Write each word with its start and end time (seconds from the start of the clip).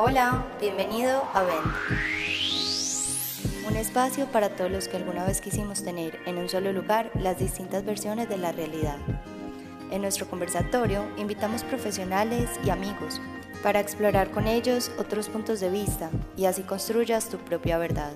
Hola, 0.00 0.46
bienvenido 0.60 1.24
a 1.34 1.42
Vent. 1.42 1.66
Un 3.68 3.76
espacio 3.76 4.26
para 4.26 4.50
todos 4.50 4.70
los 4.70 4.86
que 4.86 4.96
alguna 4.96 5.24
vez 5.24 5.40
quisimos 5.40 5.82
tener 5.82 6.20
en 6.24 6.38
un 6.38 6.48
solo 6.48 6.72
lugar 6.72 7.10
las 7.16 7.40
distintas 7.40 7.84
versiones 7.84 8.28
de 8.28 8.36
la 8.36 8.52
realidad. 8.52 8.96
En 9.90 10.02
nuestro 10.02 10.30
conversatorio 10.30 11.04
invitamos 11.16 11.64
profesionales 11.64 12.48
y 12.64 12.70
amigos 12.70 13.20
para 13.64 13.80
explorar 13.80 14.30
con 14.30 14.46
ellos 14.46 14.92
otros 15.00 15.28
puntos 15.28 15.58
de 15.58 15.68
vista 15.68 16.12
y 16.36 16.44
así 16.44 16.62
construyas 16.62 17.28
tu 17.28 17.38
propia 17.38 17.76
verdad. 17.76 18.12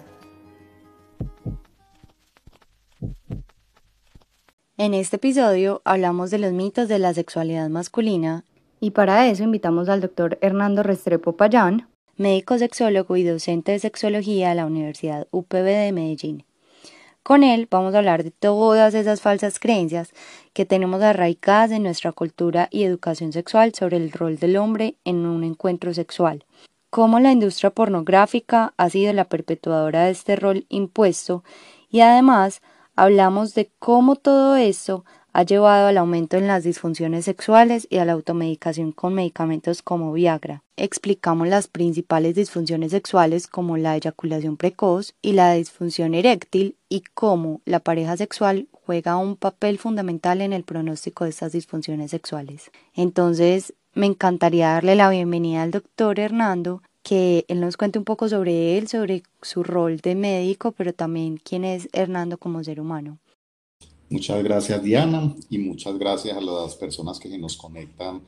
En 4.77 4.95
este 4.95 5.17
episodio 5.17 5.83
hablamos 5.85 6.31
de 6.31 6.39
los 6.39 6.53
mitos 6.53 6.87
de 6.87 7.01
la 7.01 7.13
sexualidad 7.13 7.69
masculina 7.71 8.45
y 8.83 8.91
para 8.91 9.29
eso 9.29 9.45
invitamos 9.45 9.89
al 9.89 10.01
doctor 10.01 10.39
Hernando 10.41 10.83
Restrepo 10.83 11.37
Payán, 11.37 11.87
médico 12.17 12.59
sexólogo 12.59 13.17
y 13.17 13.23
docente 13.23 13.71
de 13.71 13.79
sexología 13.79 14.49
de 14.49 14.57
la 14.57 14.67
Universidad 14.67 15.29
UPB 15.31 15.63
de 15.63 15.93
Medellín. 15.93 16.45
Con 17.23 17.45
él 17.45 17.69
vamos 17.71 17.95
a 17.95 17.99
hablar 17.99 18.25
de 18.25 18.33
todas 18.33 18.95
esas 18.95 19.21
falsas 19.21 19.61
creencias 19.61 20.13
que 20.53 20.67
tenemos 20.67 21.01
arraigadas 21.01 21.71
en 21.71 21.85
nuestra 21.85 22.11
cultura 22.11 22.67
y 22.73 22.83
educación 22.83 23.33
sexual 23.33 23.73
sobre 23.73 23.99
el 23.99 24.11
rol 24.11 24.37
del 24.41 24.57
hombre 24.57 24.97
en 25.05 25.27
un 25.27 25.45
encuentro 25.45 25.95
sexual, 25.95 26.45
cómo 26.91 27.21
la 27.21 27.31
industria 27.31 27.71
pornográfica 27.71 28.75
ha 28.77 28.91
sido 28.91 29.13
la 29.13 29.27
perpetuadora 29.27 30.07
de 30.07 30.11
este 30.11 30.35
rol 30.35 30.67
impuesto 30.69 31.45
y 31.89 32.01
además 32.01 32.63
hablamos 32.97 33.55
de 33.55 33.71
cómo 33.79 34.17
todo 34.17 34.57
esto 34.57 35.05
ha 35.33 35.45
llevado 35.45 35.87
al 35.89 35.99
aumento 35.99 36.37
en 36.37 36.47
las 36.47 36.65
disfunciones 36.65 37.25
sexuales 37.25 37.87
y 37.89 37.97
a 37.97 38.05
la 38.05 38.13
automedicación 38.13 38.93
con 38.93 39.15
medicamentos 39.15 39.83
como 39.83 40.13
Viagra. 40.13 40.63
Explicamos 40.77 41.49
las 41.49 41.69
principales 41.69 42.35
disfunciones 42.35 42.91
sexuales 42.91 43.47
como 43.47 43.77
la 43.77 43.97
eyaculación 43.97 44.57
precoz 44.57 45.15
y 45.23 45.33
la 45.33 45.55
disfunción 45.55 46.15
eréctil 46.15 46.77
y 46.89 47.03
cómo 47.15 47.61
la 47.65 47.81
pareja 47.81 48.17
sexual 48.17 48.69
juega 48.73 49.17
un 49.17 49.37
papel 49.37 49.79
fundamental 49.79 50.41
en 50.41 50.53
el 50.53 50.65
pronóstico 50.65 51.25
de 51.25 51.31
estas 51.31 51.53
disfunciones 51.53 52.11
sexuales. 52.11 52.71
Entonces, 52.95 53.75
me 53.95 54.07
encantaría 54.07 54.69
darle 54.69 54.97
la 54.97 55.11
bienvenida 55.11 55.63
al 55.63 55.71
doctor 55.71 56.19
Hernando, 56.19 56.83
que 57.03 57.45
él 57.49 57.61
nos 57.61 57.77
cuente 57.77 57.99
un 57.99 58.05
poco 58.05 58.29
sobre 58.29 58.79
él, 58.79 58.89
sobre 58.89 59.23
su 59.41 59.63
rol 59.63 59.99
de 59.99 60.15
médico, 60.15 60.73
pero 60.73 60.93
también 60.93 61.37
quién 61.37 61.65
es 61.65 61.89
Hernando 61.93 62.39
como 62.39 62.63
ser 62.63 62.81
humano. 62.81 63.19
Muchas 64.13 64.45
gracias 64.45 64.83
Diana 64.83 65.35
y 65.49 65.57
muchas 65.57 65.99
gracias 65.99 66.37
a 66.37 66.41
las 66.43 66.75
personas 66.75 67.19
que 67.19 67.31
se 67.31 67.39
nos 67.39 67.57
conectan 67.57 68.21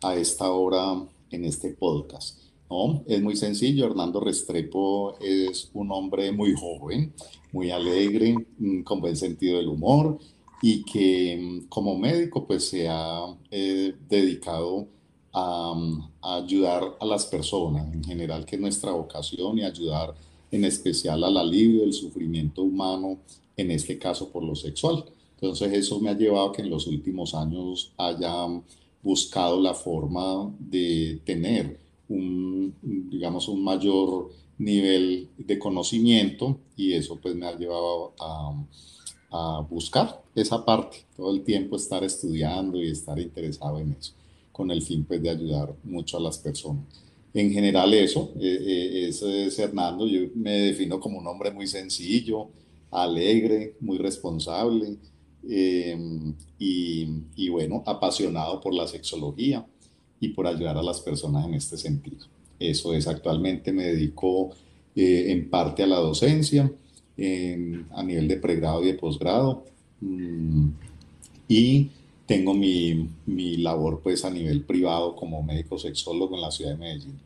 a 0.00 0.14
esta 0.14 0.48
hora 0.48 1.02
en 1.32 1.44
este 1.44 1.70
podcast. 1.70 2.38
¿no? 2.70 3.02
Es 3.08 3.20
muy 3.20 3.34
sencillo, 3.34 3.86
Hernando 3.86 4.20
Restrepo 4.20 5.18
es 5.18 5.68
un 5.74 5.90
hombre 5.90 6.30
muy 6.30 6.54
joven, 6.54 7.12
muy 7.50 7.72
alegre, 7.72 8.36
mm, 8.56 8.82
con 8.82 9.00
buen 9.00 9.16
sentido 9.16 9.58
del 9.58 9.66
humor 9.66 10.16
y 10.62 10.84
que 10.84 11.36
mm, 11.36 11.68
como 11.68 11.98
médico 11.98 12.46
pues 12.46 12.68
se 12.68 12.88
ha 12.88 13.24
eh, 13.50 13.96
dedicado 14.08 14.86
a, 15.32 15.74
a, 16.22 16.36
ayudar 16.36 16.98
a 17.00 17.04
las 17.04 17.26
personas 17.26 17.92
en 17.92 18.04
general, 18.04 18.46
que 18.46 18.54
es 18.54 18.62
nuestra 18.62 18.92
vocación 18.92 19.58
y 19.58 19.64
ayudar 19.64 20.14
en 20.52 20.64
especial 20.64 21.24
al 21.24 21.36
alivio 21.36 21.80
del 21.80 21.94
sufrimiento 21.94 22.62
humano, 22.62 23.18
en 23.56 23.72
este 23.72 23.98
caso 23.98 24.30
por 24.30 24.44
lo 24.44 24.54
sexual. 24.54 25.04
Entonces 25.42 25.72
eso 25.72 25.98
me 25.98 26.10
ha 26.10 26.16
llevado 26.16 26.50
a 26.50 26.52
que 26.52 26.62
en 26.62 26.70
los 26.70 26.86
últimos 26.86 27.34
años 27.34 27.92
haya 27.98 28.46
buscado 29.02 29.60
la 29.60 29.74
forma 29.74 30.54
de 30.60 31.20
tener 31.24 31.80
un, 32.08 32.72
digamos, 33.10 33.48
un 33.48 33.64
mayor 33.64 34.30
nivel 34.58 35.30
de 35.36 35.58
conocimiento 35.58 36.60
y 36.76 36.92
eso 36.92 37.18
pues 37.20 37.34
me 37.34 37.46
ha 37.46 37.58
llevado 37.58 38.14
a, 38.20 39.66
buscar 39.68 40.22
esa 40.36 40.64
parte, 40.64 40.98
todo 41.16 41.34
el 41.34 41.42
tiempo 41.42 41.74
estar 41.74 42.04
estudiando 42.04 42.80
y 42.80 42.90
estar 42.90 43.18
interesado 43.18 43.78
en 43.80 43.96
eso, 43.98 44.12
con 44.52 44.70
el 44.70 44.82
fin 44.82 45.04
pues 45.04 45.22
de 45.22 45.30
ayudar 45.30 45.74
mucho 45.82 46.18
a 46.18 46.20
las 46.20 46.38
personas. 46.38 46.84
En 47.34 47.50
general 47.50 47.94
eso, 47.94 48.30
eh, 48.38 48.58
eh, 48.60 49.08
eso 49.08 49.28
es 49.28 49.58
Hernando, 49.58 50.06
yo 50.06 50.20
me 50.34 50.52
defino 50.52 51.00
como 51.00 51.18
un 51.18 51.26
hombre 51.26 51.50
muy 51.50 51.66
sencillo, 51.66 52.48
alegre, 52.90 53.74
muy 53.80 53.96
responsable, 53.96 54.98
Em, 55.48 56.34
y, 56.58 57.48
bueno, 57.48 57.82
apasionado 57.86 58.60
por 58.60 58.74
la 58.74 58.86
sexología 58.86 59.66
y 60.20 60.28
por 60.28 60.46
ayudar 60.46 60.76
a 60.76 60.82
las 60.82 61.00
personas 61.00 61.44
en 61.46 61.54
este 61.54 61.76
sentido. 61.76 62.26
Eso 62.58 62.94
es, 62.94 63.08
actualmente 63.08 63.72
me 63.72 63.84
dedico 63.84 64.50
eh, 64.94 65.26
en 65.32 65.50
parte 65.50 65.82
a 65.82 65.86
la 65.86 65.96
docencia, 65.96 66.70
a 67.90 68.02
nivel 68.02 68.26
de 68.26 68.36
pregrado 68.36 68.82
y 68.82 68.86
de 68.86 68.94
posgrado, 68.94 69.64
mm, 70.00 70.68
y 71.46 71.90
tengo 72.26 72.54
mi, 72.54 73.08
mi, 73.26 73.56
labor 73.58 74.00
pues 74.02 74.24
a 74.24 74.30
nivel 74.30 74.62
privado 74.62 75.14
como 75.14 75.42
médico 75.42 75.78
sexólogo 75.78 76.34
en 76.34 76.40
la 76.40 76.50
ciudad 76.50 76.72
de 76.72 76.78
Medellín. 76.78 77.20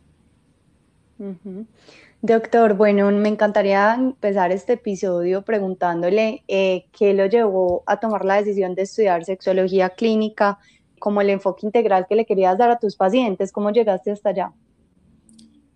Doctor, 2.22 2.76
bueno, 2.76 3.10
me 3.12 3.28
encantaría 3.28 3.94
empezar 3.94 4.50
este 4.50 4.74
episodio 4.74 5.42
preguntándole 5.42 6.42
eh, 6.48 6.86
qué 6.96 7.12
lo 7.12 7.26
llevó 7.26 7.82
a 7.86 8.00
tomar 8.00 8.24
la 8.24 8.36
decisión 8.36 8.74
de 8.74 8.82
estudiar 8.82 9.24
sexología 9.24 9.90
clínica, 9.90 10.58
como 10.98 11.20
el 11.20 11.30
enfoque 11.30 11.66
integral 11.66 12.06
que 12.08 12.16
le 12.16 12.24
querías 12.24 12.56
dar 12.56 12.70
a 12.70 12.78
tus 12.78 12.96
pacientes, 12.96 13.52
¿cómo 13.52 13.70
llegaste 13.70 14.10
hasta 14.10 14.30
allá? 14.30 14.52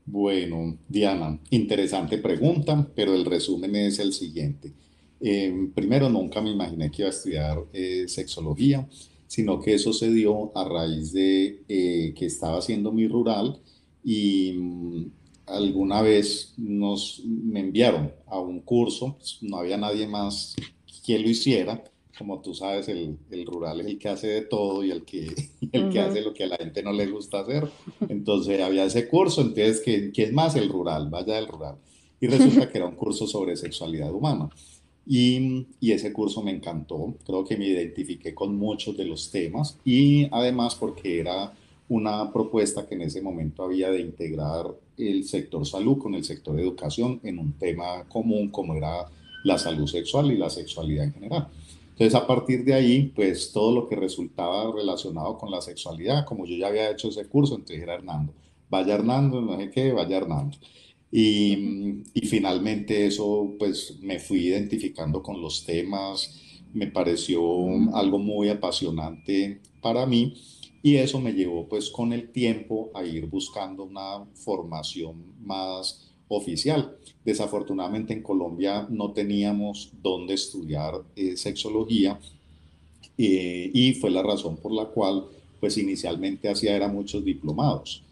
Bueno, 0.07 0.77
Diana, 0.89 1.39
interesante 1.51 2.19
pregunta, 2.19 2.89
pero 2.97 3.15
el 3.15 3.25
resumen 3.25 3.77
es 3.77 3.99
el 3.99 4.13
siguiente. 4.13 4.73
Em, 5.21 5.71
primero, 5.71 6.09
nunca 6.09 6.41
me 6.41 6.51
imaginé 6.51 6.91
que 6.91 7.03
iba 7.03 7.09
a 7.09 7.13
estudiar 7.13 7.59
eh, 7.73 8.07
sexología, 8.09 8.89
sino 9.27 9.61
que 9.61 9.75
eso 9.75 9.93
se 9.93 10.11
dio 10.11 10.51
a 10.57 10.65
raíz 10.65 11.13
de 11.13 11.63
eh, 11.69 12.15
que 12.17 12.27
estaba 12.27 12.59
haciendo 12.59 12.91
mi 12.91 13.07
rural 13.07 13.61
y 14.03 14.53
mm, 14.59 15.20
alguna 15.51 16.03
vez 16.03 16.55
nos 16.57 17.23
me 17.25 17.61
enviaron 17.61 18.13
a 18.27 18.39
un 18.39 18.61
curso, 18.61 19.17
pues, 19.19 19.39
no 19.43 19.59
había 19.59 19.77
nadie 19.77 20.07
más 20.07 20.55
quien 21.05 21.23
lo 21.23 21.29
hiciera. 21.29 21.83
Como 22.17 22.41
tú 22.41 22.55
sabes, 22.55 22.89
el, 22.89 23.17
el 23.31 23.47
rural 23.47 23.81
es 23.81 23.87
el 23.87 23.99
que 23.99 24.09
hace 24.09 24.27
de 24.27 24.43
todo 24.43 24.85
y 24.85 24.91
el 24.91 25.05
que, 25.05 25.35
el 25.73 25.91
que 25.91 26.01
hace 26.01 26.21
lo 26.21 26.35
que 26.35 26.45
a 26.45 26.49
la 26.49 26.57
gente 26.57 26.83
no 26.83 26.93
le 26.93 27.07
gusta 27.07 27.41
hacer. 27.41 27.69
Entonces 28.09 28.61
había 28.61 28.85
ese 28.85 29.09
curso, 29.09 29.41
entonces, 29.41 29.81
¿quién, 29.81 30.13
es 30.15 30.33
más? 30.33 30.55
El 30.57 30.69
rural, 30.69 31.09
vaya 31.09 31.35
del 31.35 31.49
rural. 31.49 31.77
Y 32.21 32.27
resulta 32.27 32.69
que 32.69 32.79
era 32.79 32.87
un 32.87 32.97
curso 32.97 33.27
sobre 33.27 33.57
sexualidad 33.57 34.13
humana. 34.13 34.51
Y, 35.07 35.67
y, 35.81 35.93
ese 35.93 36.13
curso 36.13 36.43
me 36.43 36.51
encantó, 36.51 37.15
creo 37.25 37.45
que 37.45 37.57
me 37.57 37.67
identifiqué 37.67 38.35
con 38.35 38.55
muchos 38.57 38.97
de 38.97 39.07
los 39.07 39.31
temas 39.31 39.79
y 39.83 40.29
además 40.31 40.75
porque 40.75 41.19
era 41.19 41.55
una 41.91 42.33
propuesta 42.33 42.87
que 42.87 42.95
en 42.95 43.03
ese 43.03 43.21
momento 43.21 43.65
había 43.65 43.91
de 43.91 44.01
integrar 44.01 44.67
el 45.09 45.25
sector 45.25 45.67
salud 45.67 45.99
con 45.99 46.15
el 46.15 46.25
sector 46.25 46.59
educación 46.59 47.21
en 47.23 47.39
un 47.39 47.53
tema 47.53 48.05
común 48.09 48.51
como 48.51 48.75
era 48.75 49.07
la 49.45 49.59
salud 49.59 49.87
sexual 49.87 50.31
y 50.31 50.37
la 50.37 50.51
sexualidad 50.51 51.05
en 51.05 51.15
general. 51.15 51.49
Entonces, 51.91 52.15
a 52.15 52.27
partir 52.27 52.65
de 52.65 52.75
ahí, 52.75 53.13
pues 53.15 53.53
todo 53.53 53.75
lo 53.75 53.89
que 53.89 53.97
resultaba 53.97 54.73
relacionado 54.75 55.37
con 55.37 55.51
la 55.51 55.61
sexualidad, 55.61 56.25
como 56.25 56.47
yo 56.47 56.57
ya 56.57 56.69
había 56.69 56.91
hecho 56.91 57.09
ese 57.09 57.27
curso, 57.27 57.55
entonces 57.55 57.83
era 57.83 57.95
Hernando, 57.95 58.33
vaya 58.71 58.95
Hernando, 58.95 59.41
no 59.41 59.59
sé 59.59 59.71
qué, 59.71 59.93
vaya 59.93 60.17
Hernando. 60.17 60.57
Y, 61.13 62.03
y 62.15 62.27
finalmente 62.27 63.07
eso, 63.07 63.55
pues 63.59 63.99
me 64.01 64.19
fui 64.19 64.47
identificando 64.47 65.23
con 65.23 65.43
los 65.43 65.65
temas, 65.65 66.41
me 66.73 66.87
pareció 66.87 67.43
algo 67.95 68.19
muy 68.19 68.49
apasionante 68.49 69.61
para 69.81 70.07
mí 70.07 70.35
y 70.83 70.97
eso 70.97 71.21
me 71.21 71.33
llevó 71.33 71.67
pues 71.69 71.91
con 71.91 72.13
el 72.13 72.31
tiempo 72.31 72.91
a 72.95 73.05
ir 73.05 73.27
buscando 73.27 73.85
una 73.85 74.25
formación 74.35 75.23
más 75.45 76.11
oficial. 76.29 76.97
Desafortunadamente 77.25 78.13
en 78.13 78.23
Colombia 78.23 78.87
no 78.89 79.13
teníamos 79.13 79.91
dónde 80.03 80.35
estudiar 80.35 81.03
eh, 81.17 81.37
sexología 81.37 82.19
eh, 83.19 83.71
y 83.75 83.95
fue 83.95 84.11
la 84.11 84.23
razón 84.23 84.57
por 84.57 84.73
la 84.73 84.87
cual 84.87 85.27
pues 85.59 85.77
inicialmente 85.77 86.49
hacía 86.49 86.75
era 86.75 86.89
muchos 86.89 87.25
diplomados 87.25 88.03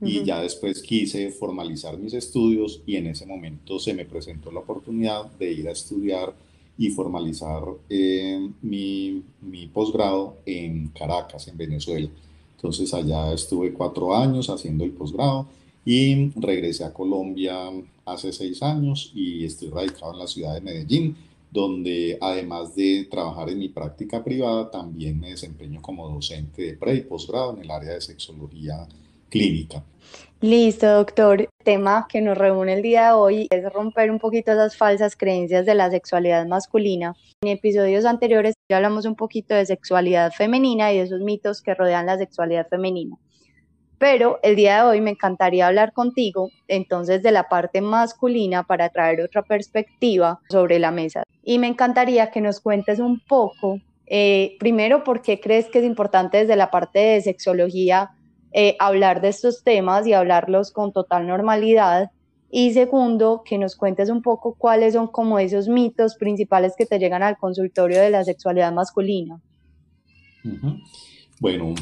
y 0.00 0.22
ya 0.24 0.40
después 0.40 0.82
quise 0.82 1.30
formalizar 1.30 1.96
mis 1.98 2.14
estudios 2.14 2.82
y 2.86 2.96
en 2.96 3.06
ese 3.06 3.26
momento 3.26 3.78
se 3.78 3.94
me 3.94 4.04
presentó 4.04 4.50
la 4.52 4.60
oportunidad 4.60 5.30
de 5.38 5.52
ir 5.52 5.68
a 5.68 5.72
estudiar 5.72 6.34
y 6.76 6.90
formalizar 6.90 7.62
eh, 7.88 8.50
mi, 8.62 9.22
mi 9.40 9.66
posgrado 9.66 10.38
en 10.44 10.88
Caracas, 10.88 11.48
en 11.48 11.56
Venezuela. 11.56 12.08
Entonces 12.56 12.92
allá 12.94 13.32
estuve 13.32 13.72
cuatro 13.72 14.14
años 14.14 14.48
haciendo 14.48 14.84
el 14.84 14.92
posgrado 14.92 15.46
y 15.84 16.30
regresé 16.30 16.84
a 16.84 16.94
Colombia 16.94 17.70
hace 18.06 18.32
seis 18.32 18.62
años 18.62 19.12
y 19.14 19.44
estoy 19.44 19.68
radicado 19.68 20.12
en 20.12 20.18
la 20.18 20.26
ciudad 20.26 20.54
de 20.54 20.60
Medellín, 20.60 21.16
donde 21.50 22.18
además 22.20 22.74
de 22.74 23.06
trabajar 23.10 23.50
en 23.50 23.58
mi 23.58 23.68
práctica 23.68 24.24
privada, 24.24 24.70
también 24.70 25.20
me 25.20 25.30
desempeño 25.30 25.80
como 25.82 26.08
docente 26.08 26.62
de 26.62 26.74
pre 26.74 26.96
y 26.96 27.00
posgrado 27.02 27.54
en 27.54 27.62
el 27.62 27.70
área 27.70 27.92
de 27.92 28.00
sexología 28.00 28.88
clínica. 29.28 29.84
Listo, 30.44 30.86
doctor. 30.86 31.48
Tema 31.64 32.06
que 32.06 32.20
nos 32.20 32.36
reúne 32.36 32.74
el 32.74 32.82
día 32.82 33.06
de 33.06 33.12
hoy 33.14 33.46
es 33.50 33.72
romper 33.72 34.10
un 34.10 34.18
poquito 34.18 34.52
esas 34.52 34.76
falsas 34.76 35.16
creencias 35.16 35.64
de 35.64 35.74
la 35.74 35.88
sexualidad 35.88 36.44
masculina. 36.46 37.14
En 37.40 37.48
episodios 37.48 38.04
anteriores 38.04 38.52
ya 38.68 38.76
hablamos 38.76 39.06
un 39.06 39.14
poquito 39.14 39.54
de 39.54 39.64
sexualidad 39.64 40.32
femenina 40.32 40.92
y 40.92 40.98
de 40.98 41.04
esos 41.04 41.22
mitos 41.22 41.62
que 41.62 41.72
rodean 41.72 42.04
la 42.04 42.18
sexualidad 42.18 42.68
femenina. 42.68 43.16
Pero 43.96 44.38
el 44.42 44.54
día 44.54 44.82
de 44.82 44.90
hoy 44.90 45.00
me 45.00 45.12
encantaría 45.12 45.66
hablar 45.66 45.94
contigo 45.94 46.50
entonces 46.68 47.22
de 47.22 47.32
la 47.32 47.48
parte 47.48 47.80
masculina 47.80 48.64
para 48.64 48.90
traer 48.90 49.22
otra 49.22 49.44
perspectiva 49.44 50.40
sobre 50.50 50.78
la 50.78 50.90
mesa. 50.90 51.22
Y 51.42 51.58
me 51.58 51.68
encantaría 51.68 52.30
que 52.30 52.42
nos 52.42 52.60
cuentes 52.60 52.98
un 52.98 53.18
poco, 53.20 53.80
eh, 54.04 54.56
primero, 54.58 55.04
por 55.04 55.22
qué 55.22 55.40
crees 55.40 55.70
que 55.70 55.78
es 55.78 55.86
importante 55.86 56.36
desde 56.36 56.56
la 56.56 56.70
parte 56.70 56.98
de 56.98 57.22
sexología 57.22 58.10
eh, 58.56 58.76
hablar 58.78 59.20
de 59.20 59.30
estos 59.30 59.64
temas 59.64 60.06
y 60.06 60.12
hablarlos 60.12 60.70
con 60.70 60.92
total 60.92 61.26
normalidad. 61.26 62.12
Y 62.52 62.72
segundo, 62.72 63.42
que 63.44 63.58
nos 63.58 63.74
cuentes 63.74 64.08
un 64.10 64.22
poco 64.22 64.54
cuáles 64.54 64.94
son 64.94 65.08
como 65.08 65.40
esos 65.40 65.66
mitos 65.66 66.14
principales 66.14 66.74
que 66.78 66.86
te 66.86 67.00
llegan 67.00 67.24
al 67.24 67.36
consultorio 67.36 68.00
de 68.00 68.10
la 68.10 68.22
sexualidad 68.22 68.72
masculina. 68.72 69.42
Bueno, 71.40 71.74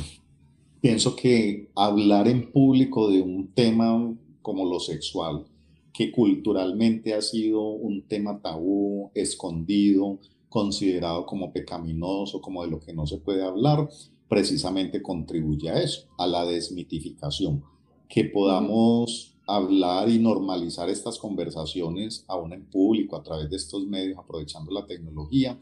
pienso 0.80 1.14
que 1.14 1.69
hablar 1.76 2.26
en 2.26 2.50
público 2.50 3.10
de 3.10 3.20
un 3.20 3.52
tema 3.52 4.10
como 4.40 4.64
lo 4.64 4.80
sexual, 4.80 5.44
que 5.92 6.10
culturalmente 6.10 7.12
ha 7.12 7.20
sido 7.20 7.69
un 7.69 8.00
tema 8.08 8.40
tabú, 8.40 9.10
escondido, 9.14 10.20
considerado 10.48 11.26
como 11.26 11.52
pecaminoso, 11.52 12.40
como 12.40 12.64
de 12.64 12.70
lo 12.70 12.80
que 12.80 12.94
no 12.94 13.06
se 13.06 13.19
puede 13.19 13.44
hablar, 13.44 13.90
precisamente 14.32 15.02
contribuye 15.02 15.69
a 15.69 15.82
eso, 15.82 16.06
a 16.17 16.26
la 16.26 16.46
desmitificación, 16.46 17.62
que 18.08 18.25
podamos 18.25 19.34
hablar 19.46 20.08
y 20.08 20.19
normalizar 20.19 20.88
estas 20.88 21.19
conversaciones 21.19 22.25
aún 22.29 22.55
en 22.55 22.64
público 22.64 23.14
a 23.14 23.23
través 23.23 23.50
de 23.50 23.56
estos 23.58 23.87
medios, 23.87 24.19
aprovechando 24.19 24.73
la 24.73 24.87
tecnología, 24.87 25.61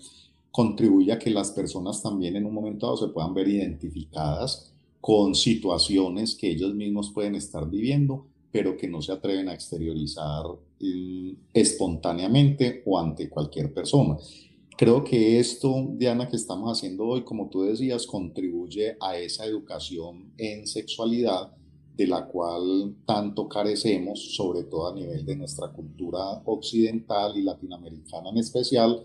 contribuye 0.52 1.10
a 1.10 1.18
que 1.18 1.30
las 1.30 1.50
personas 1.50 2.00
también 2.00 2.36
en 2.36 2.46
un 2.46 2.54
momento 2.54 2.86
dado 2.86 2.96
se 2.96 3.08
puedan 3.08 3.34
ver 3.34 3.48
identificadas 3.48 4.72
con 5.00 5.34
situaciones 5.34 6.36
que 6.36 6.52
ellos 6.52 6.72
mismos 6.72 7.10
pueden 7.10 7.34
estar 7.34 7.68
viviendo, 7.68 8.28
pero 8.52 8.76
que 8.76 8.86
no 8.86 9.02
se 9.02 9.10
atreven 9.10 9.48
a 9.48 9.54
exteriorizar 9.54 10.44
eh, 10.78 11.34
espontáneamente 11.52 12.84
o 12.86 13.00
ante 13.00 13.28
cualquier 13.28 13.74
persona. 13.74 14.16
Creo 14.80 15.04
que 15.04 15.38
esto, 15.38 15.88
Diana, 15.98 16.26
que 16.26 16.36
estamos 16.36 16.70
haciendo 16.72 17.04
hoy, 17.04 17.22
como 17.22 17.50
tú 17.50 17.64
decías, 17.64 18.06
contribuye 18.06 18.96
a 18.98 19.18
esa 19.18 19.44
educación 19.44 20.32
en 20.38 20.66
sexualidad 20.66 21.52
de 21.94 22.06
la 22.06 22.26
cual 22.26 22.96
tanto 23.04 23.46
carecemos, 23.46 24.34
sobre 24.34 24.64
todo 24.64 24.88
a 24.88 24.94
nivel 24.94 25.26
de 25.26 25.36
nuestra 25.36 25.68
cultura 25.68 26.40
occidental 26.46 27.36
y 27.36 27.42
latinoamericana 27.42 28.30
en 28.30 28.38
especial. 28.38 29.04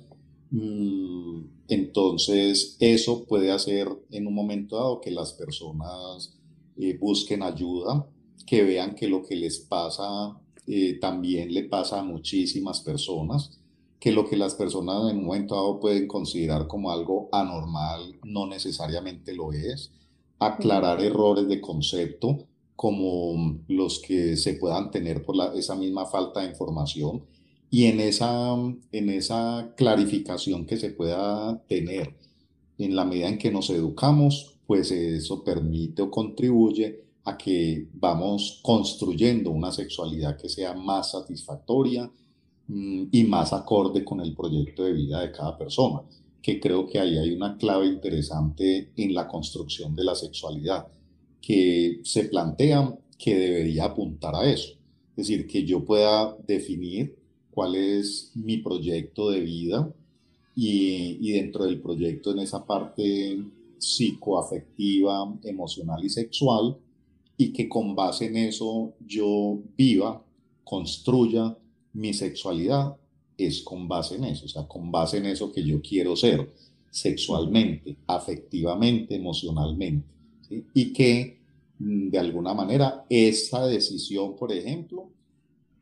Mm, 0.50 1.42
entonces, 1.68 2.78
eso 2.80 3.26
puede 3.26 3.52
hacer 3.52 3.90
en 4.12 4.28
un 4.28 4.34
momento 4.34 4.78
dado 4.78 5.02
que 5.02 5.12
las 5.12 5.34
personas 5.34 6.40
eh, 6.78 6.98
busquen 6.98 7.44
ayuda, 7.44 8.08
que 8.48 8.64
vean 8.64 8.96
que 8.96 9.10
lo 9.10 9.24
que 9.24 9.36
les 9.36 9.60
pasa 9.60 10.40
eh, 10.68 11.00
también 11.02 11.54
le 11.54 11.66
pasa 11.66 12.00
a 12.00 12.04
muchísimas 12.06 12.80
personas 12.80 13.60
que 14.00 14.12
lo 14.12 14.28
que 14.28 14.38
las 14.38 14.56
personas 14.56 15.12
en 15.12 15.18
un 15.18 15.26
momento 15.26 15.56
dado 15.56 15.80
pueden 15.80 16.08
considerar 16.08 16.68
como 16.68 16.92
algo 16.92 17.30
anormal 17.32 18.20
no 18.24 18.46
necesariamente 18.46 19.34
lo 19.34 19.52
es, 19.52 19.92
aclarar 20.40 21.02
errores 21.02 21.48
de 21.48 21.62
concepto 21.62 22.46
como 22.76 23.58
los 23.68 24.00
que 24.00 24.36
se 24.36 24.54
puedan 24.54 24.92
tener 24.92 25.24
por 25.24 25.36
la, 25.36 25.54
esa 25.56 25.76
misma 25.76 26.06
falta 26.06 26.42
de 26.42 26.50
información 26.50 27.24
y 27.70 27.86
en 27.86 28.00
esa, 28.00 28.54
en 28.92 29.10
esa 29.10 29.74
clarificación 29.76 30.66
que 30.66 30.78
se 30.78 30.92
pueda 30.92 31.62
tener 31.68 32.16
en 32.78 32.96
la 32.96 33.06
medida 33.06 33.30
en 33.30 33.38
que 33.38 33.52
nos 33.52 33.70
educamos, 33.70 34.58
pues 34.68 34.92
eso 34.92 35.44
permite 35.44 36.02
o 36.02 36.12
contribuye 36.12 37.06
a 37.24 37.38
que 37.38 37.88
vamos 37.94 38.60
construyendo 38.62 39.52
una 39.52 39.72
sexualidad 39.72 40.38
que 40.38 40.50
sea 40.50 40.74
más 40.74 41.12
satisfactoria, 41.12 42.12
y 42.68 43.24
más 43.26 43.54
acorde 43.54 44.04
con 44.04 44.22
el 44.22 44.34
proyecto 44.36 44.84
de 44.84 44.94
vida 44.94 45.22
de 45.22 45.32
cada 45.32 45.58
persona, 45.58 46.02
que 46.42 46.60
creo 46.60 46.88
que 46.88 47.00
ahí 47.00 47.18
hay 47.18 47.32
una 47.32 47.58
clave 47.58 47.88
interesante 47.88 48.90
en 48.96 49.14
la 49.14 49.28
construcción 49.28 49.96
de 49.96 50.04
la 50.04 50.16
sexualidad, 50.16 50.88
que 51.42 52.00
se 52.04 52.26
plantea 52.26 52.98
que 53.18 53.36
debería 53.36 53.86
apuntar 53.86 54.36
a 54.36 54.50
eso, 54.50 54.74
es 55.12 55.28
decir, 55.28 55.48
que 55.48 55.64
yo 55.64 55.86
pueda 55.86 56.36
definir 56.48 57.16
cuál 57.52 57.76
es 57.76 58.32
mi 58.36 58.58
proyecto 58.58 59.30
de 59.30 59.42
vida 59.42 59.94
y, 60.56 61.18
y 61.22 61.32
dentro 61.34 61.66
del 61.66 61.80
proyecto 61.80 62.32
en 62.32 62.40
esa 62.40 62.66
parte 62.66 63.40
psicoafectiva, 63.78 65.38
emocional 65.44 66.04
y 66.04 66.10
sexual, 66.10 66.78
y 67.38 67.52
que 67.54 67.70
con 67.70 67.96
base 67.96 68.26
en 68.26 68.38
eso 68.38 68.94
yo 69.06 69.60
viva, 69.78 70.24
construya 70.64 71.56
mi 71.96 72.14
sexualidad 72.14 72.96
es 73.38 73.64
con 73.64 73.88
base 73.88 74.16
en 74.16 74.26
eso, 74.26 74.46
o 74.46 74.50
sea, 74.50 74.68
con 74.68 74.92
base 74.92 75.18
en 75.18 75.26
eso 75.28 75.52
que 75.52 75.64
yo 75.64 75.82
quiero 75.82 76.16
ser 76.16 76.54
sexualmente, 76.92 77.98
afectivamente, 78.06 79.16
emocionalmente. 79.16 80.08
Y 80.74 80.94
que 80.94 81.40
mm, 81.80 82.10
de 82.10 82.20
alguna 82.20 82.54
manera 82.54 83.06
esa 83.10 83.66
decisión, 83.66 84.36
por 84.36 84.52
ejemplo, 84.52 85.10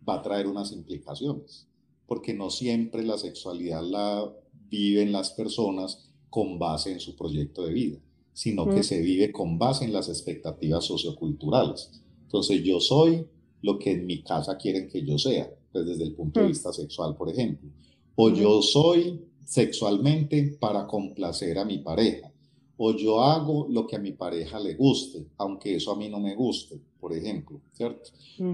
va 0.08 0.16
a 0.16 0.22
traer 0.22 0.48
unas 0.48 0.72
implicaciones, 0.72 1.68
porque 2.08 2.34
no 2.34 2.50
siempre 2.50 3.04
la 3.04 3.18
sexualidad 3.18 3.82
la 3.82 4.32
viven 4.70 5.12
las 5.12 5.32
personas 5.32 6.10
con 6.30 6.60
base 6.60 6.92
en 6.92 7.00
su 7.00 7.16
proyecto 7.16 7.66
de 7.66 7.74
vida, 7.74 8.00
sino 8.34 8.68
que 8.70 8.84
se 8.84 9.02
vive 9.02 9.32
con 9.32 9.58
base 9.58 9.86
en 9.86 9.94
las 9.94 10.10
expectativas 10.10 10.86
socioculturales. 10.86 11.92
Entonces 12.24 12.64
yo 12.64 12.80
soy 12.80 13.26
lo 13.62 13.78
que 13.80 13.92
en 13.92 14.06
mi 14.06 14.24
casa 14.24 14.58
quieren 14.58 14.90
que 14.90 15.04
yo 15.04 15.18
sea 15.18 15.50
pues 15.74 15.86
desde 15.86 16.04
el 16.04 16.14
punto 16.14 16.40
de 16.40 16.46
mm. 16.46 16.50
vista 16.50 16.72
sexual, 16.72 17.16
por 17.18 17.30
ejemplo. 17.30 17.70
O 18.16 18.30
yo 18.30 18.62
soy 18.62 19.20
sexualmente 19.44 20.56
para 20.60 20.88
complacer 20.88 21.58
a 21.58 21.66
mi 21.66 21.80
pareja, 21.80 22.32
o 22.78 22.96
yo 22.96 23.22
hago 23.22 23.68
lo 23.70 23.86
que 23.86 23.96
a 23.96 24.00
mi 24.00 24.14
pareja 24.14 24.60
le 24.60 24.76
guste, 24.76 25.26
aunque 25.38 25.76
eso 25.76 25.92
a 25.92 25.96
mí 25.96 26.10
no 26.10 26.20
me 26.20 26.36
guste, 26.36 26.80
por 27.00 27.14
ejemplo, 27.14 27.60
¿cierto? 27.74 28.12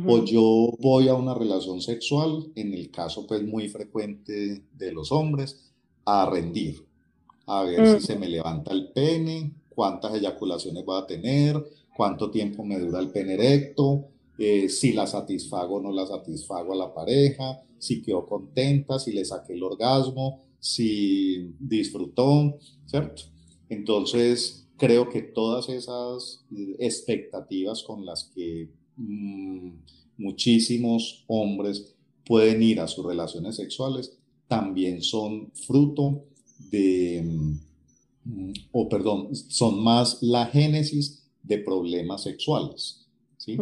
O 0.08 0.26
yo 0.26 0.74
voy 0.80 1.08
a 1.08 1.14
una 1.14 1.34
relación 1.34 1.82
sexual, 1.82 2.52
en 2.56 2.74
el 2.74 2.90
caso 2.90 3.28
pues 3.28 3.44
muy 3.44 3.70
frecuente 3.70 4.64
de 4.74 4.92
los 4.92 5.12
hombres, 5.12 5.72
a 6.06 6.30
rendir, 6.30 6.86
a 7.46 7.64
ver 7.64 8.00
si 8.00 8.08
se 8.08 8.18
me 8.18 8.28
levanta 8.28 8.72
el 8.72 8.92
pene, 8.92 9.54
cuántas 9.70 10.16
eyaculaciones 10.16 10.84
va 10.88 11.00
a 11.00 11.08
tener, 11.08 11.64
cuánto 11.96 12.30
tiempo 12.32 12.64
me 12.64 12.80
dura 12.80 13.00
el 13.00 13.10
pene 13.10 13.34
erecto, 13.36 14.06
eh, 14.40 14.70
si 14.70 14.94
la 14.94 15.06
satisfago 15.06 15.76
o 15.76 15.82
no 15.82 15.92
la 15.92 16.08
satisfago 16.08 16.72
a 16.72 16.78
la 16.78 16.94
pareja, 16.94 17.62
si 17.78 18.02
quedó 18.02 18.26
contenta, 18.26 18.98
si 18.98 19.12
le 19.12 19.26
saqué 19.26 19.54
el 19.54 19.64
orgasmo, 19.64 20.46
si 20.60 21.54
disfrutó, 21.60 22.58
¿cierto? 22.86 23.24
Entonces, 23.68 24.66
creo 24.78 25.10
que 25.10 25.22
todas 25.22 25.68
esas 25.68 26.46
expectativas 26.80 27.84
con 27.84 28.06
las 28.06 28.32
que 28.34 28.70
mm, 28.96 29.72
muchísimos 30.18 31.26
hombres 31.28 31.96
pueden 32.26 32.64
ir 32.64 32.80
a 32.80 32.88
sus 32.88 33.06
relaciones 33.06 33.58
sexuales 33.58 34.18
también 34.48 35.02
son 35.02 35.52
fruto 35.52 36.24
de, 36.72 37.22
mm, 38.24 38.54
o 38.72 38.88
perdón, 38.88 39.36
son 39.36 39.84
más 39.84 40.20
la 40.22 40.46
génesis 40.46 41.24
de 41.44 41.58
problemas 41.58 42.24
sexuales. 42.24 43.09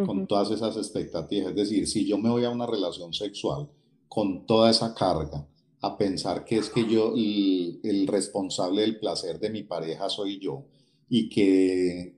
Con 0.05 0.25
todas 0.25 0.49
esas 0.51 0.75
expectativas. 0.75 1.51
Es 1.51 1.55
decir, 1.55 1.87
si 1.87 2.05
yo 2.05 2.17
me 2.17 2.29
voy 2.29 2.43
a 2.45 2.49
una 2.49 2.65
relación 2.65 3.13
sexual 3.13 3.69
con 4.07 4.45
toda 4.45 4.71
esa 4.71 4.93
carga, 4.95 5.47
a 5.81 5.97
pensar 5.97 6.43
que 6.43 6.57
es 6.57 6.69
que 6.69 6.89
yo, 6.89 7.13
el, 7.15 8.07
responsable 8.07 8.81
del 8.81 8.99
placer 8.99 9.39
de 9.39 9.49
mi 9.49 9.63
pareja 9.63 10.09
soy 10.09 10.39
yo, 10.39 10.65
y 11.09 11.29
que 11.29 12.15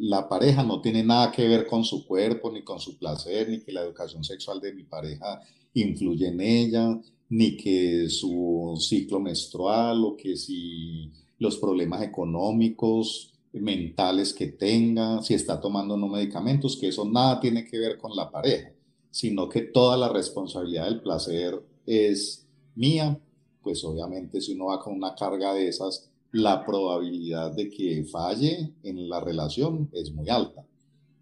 la 0.00 0.28
pareja 0.28 0.62
no 0.62 0.80
tiene 0.80 1.02
nada 1.02 1.32
que 1.32 1.48
ver 1.48 1.66
con 1.66 1.84
su 1.84 2.06
cuerpo, 2.06 2.52
ni 2.52 2.62
con 2.62 2.78
su 2.78 2.98
placer, 2.98 3.48
ni 3.48 3.60
que 3.60 3.72
la 3.72 3.82
educación 3.82 4.22
sexual 4.22 4.60
de 4.60 4.74
mi 4.74 4.84
pareja 4.84 5.40
influye 5.74 6.28
en 6.28 6.40
ella, 6.40 7.00
ni 7.30 7.56
que 7.56 8.08
su 8.08 8.76
ciclo 8.78 9.18
menstrual 9.18 10.04
o 10.04 10.16
que 10.16 10.36
si 10.36 11.10
los 11.38 11.56
problemas 11.56 12.02
económicos 12.02 13.32
mentales 13.52 14.32
que 14.32 14.48
tenga, 14.48 15.22
si 15.22 15.34
está 15.34 15.60
tomando 15.60 15.96
no 15.96 16.08
medicamentos, 16.08 16.76
que 16.76 16.88
eso 16.88 17.04
nada 17.04 17.40
tiene 17.40 17.64
que 17.64 17.78
ver 17.78 17.98
con 17.98 18.14
la 18.14 18.30
pareja, 18.30 18.72
sino 19.10 19.48
que 19.48 19.62
toda 19.62 19.96
la 19.96 20.08
responsabilidad 20.08 20.84
del 20.84 21.00
placer 21.00 21.60
es 21.86 22.46
mía, 22.74 23.18
pues 23.62 23.82
obviamente 23.84 24.40
si 24.40 24.52
uno 24.52 24.66
va 24.66 24.80
con 24.80 24.94
una 24.94 25.14
carga 25.14 25.54
de 25.54 25.68
esas, 25.68 26.10
la 26.32 26.64
probabilidad 26.64 27.52
de 27.52 27.70
que 27.70 28.04
falle 28.04 28.74
en 28.82 29.08
la 29.08 29.20
relación 29.20 29.88
es 29.92 30.12
muy 30.12 30.28
alta. 30.28 30.64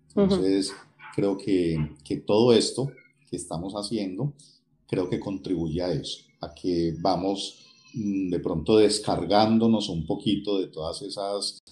Entonces, 0.09 0.73
creo 1.14 1.37
que, 1.37 1.95
que 2.04 2.16
todo 2.16 2.52
esto 2.52 2.90
que 3.30 3.37
estamos 3.37 3.75
haciendo, 3.75 4.33
creo 4.88 5.09
que 5.09 5.21
contribuye 5.21 5.83
a 5.83 5.92
eso, 5.92 6.25
a 6.40 6.54
que 6.54 6.95
vamos 6.99 7.64
mm, 7.95 8.30
de 8.30 8.40
pronto 8.40 8.78
descargándonos 8.78 9.88
un 9.88 10.06
poquito 10.06 10.59
de 10.59 10.68
todas 10.68 11.02
esas 11.02 11.62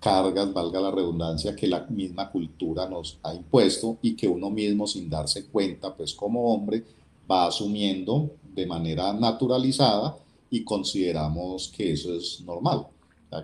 cargas, 0.00 0.52
valga 0.52 0.80
la 0.80 0.90
redundancia, 0.90 1.54
que 1.54 1.66
la 1.66 1.86
misma 1.88 2.30
cultura 2.30 2.88
nos 2.88 3.18
ha 3.22 3.34
impuesto 3.34 3.98
y 4.02 4.14
que 4.14 4.28
uno 4.28 4.50
mismo 4.50 4.86
sin 4.86 5.10
darse 5.10 5.46
cuenta, 5.46 5.94
pues 5.94 6.14
como 6.14 6.52
hombre, 6.52 6.84
va 7.30 7.46
asumiendo 7.46 8.30
de 8.54 8.66
manera 8.66 9.12
naturalizada 9.12 10.16
y 10.50 10.64
consideramos 10.64 11.68
que 11.68 11.92
eso 11.92 12.14
es 12.14 12.42
normal. 12.44 12.86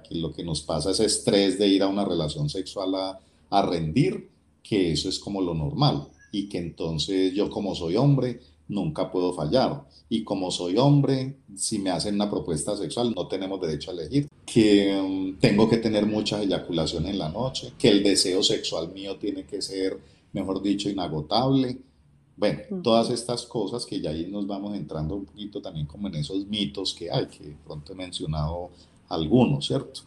que 0.07 0.15
lo 0.17 0.33
que 0.33 0.45
nos 0.45 0.61
pasa 0.63 0.91
es 0.91 1.01
estrés 1.01 1.59
de 1.59 1.67
ir 1.67 1.83
a 1.83 1.89
una 1.89 2.05
relación 2.05 2.49
sexual 2.49 2.95
a, 2.95 3.19
a 3.51 3.63
rendir, 3.63 4.29
que 4.63 4.93
eso 4.93 5.09
es 5.09 5.19
como 5.19 5.41
lo 5.41 5.55
normal 5.55 6.09
y 6.31 6.49
que 6.49 6.59
entonces 6.59 7.33
yo 7.35 7.49
como 7.49 7.75
soy 7.75 7.97
hombre 7.97 8.41
nunca 8.69 9.11
puedo 9.11 9.33
fallar. 9.33 9.85
Y 10.09 10.25
como 10.25 10.51
soy 10.51 10.77
hombre, 10.77 11.37
si 11.57 11.79
me 11.79 11.91
hacen 11.91 12.15
una 12.15 12.31
propuesta 12.31 12.77
sexual 12.77 13.15
no 13.15 13.27
tenemos 13.27 13.61
derecho 13.61 13.91
a 13.91 13.95
elegir, 13.95 14.29
que 14.47 14.99
um, 15.01 15.37
tengo 15.39 15.69
que 15.69 15.79
tener 15.79 16.07
mucha 16.07 16.43
eyaculación 16.43 17.07
en 17.07 17.19
la 17.19 17.29
noche, 17.29 17.73
que 17.79 17.89
el 17.89 18.03
deseo 18.03 18.43
sexual 18.43 18.93
mío 18.93 19.17
tiene 19.17 19.45
que 19.45 19.61
ser, 19.61 19.99
mejor 20.33 20.63
dicho, 20.63 20.89
inagotable, 20.89 21.79
bueno, 22.39 22.61
todas 22.85 23.11
estas 23.11 23.45
cosas 23.47 23.85
que 23.85 24.01
ya 24.01 24.11
ahí 24.11 24.29
nos 24.31 24.47
vamos 24.47 24.77
entrando 24.77 25.17
un 25.17 25.25
poquito 25.25 25.61
también 25.61 25.87
como 25.87 26.07
en 26.07 26.15
esos 26.15 26.47
mitos 26.47 26.95
que 26.95 27.11
hay, 27.11 27.27
que 27.27 27.57
pronto 27.67 27.93
he 27.93 27.97
mencionado 27.97 28.71
algunos, 29.09 29.67
¿cierto? 29.67 30.03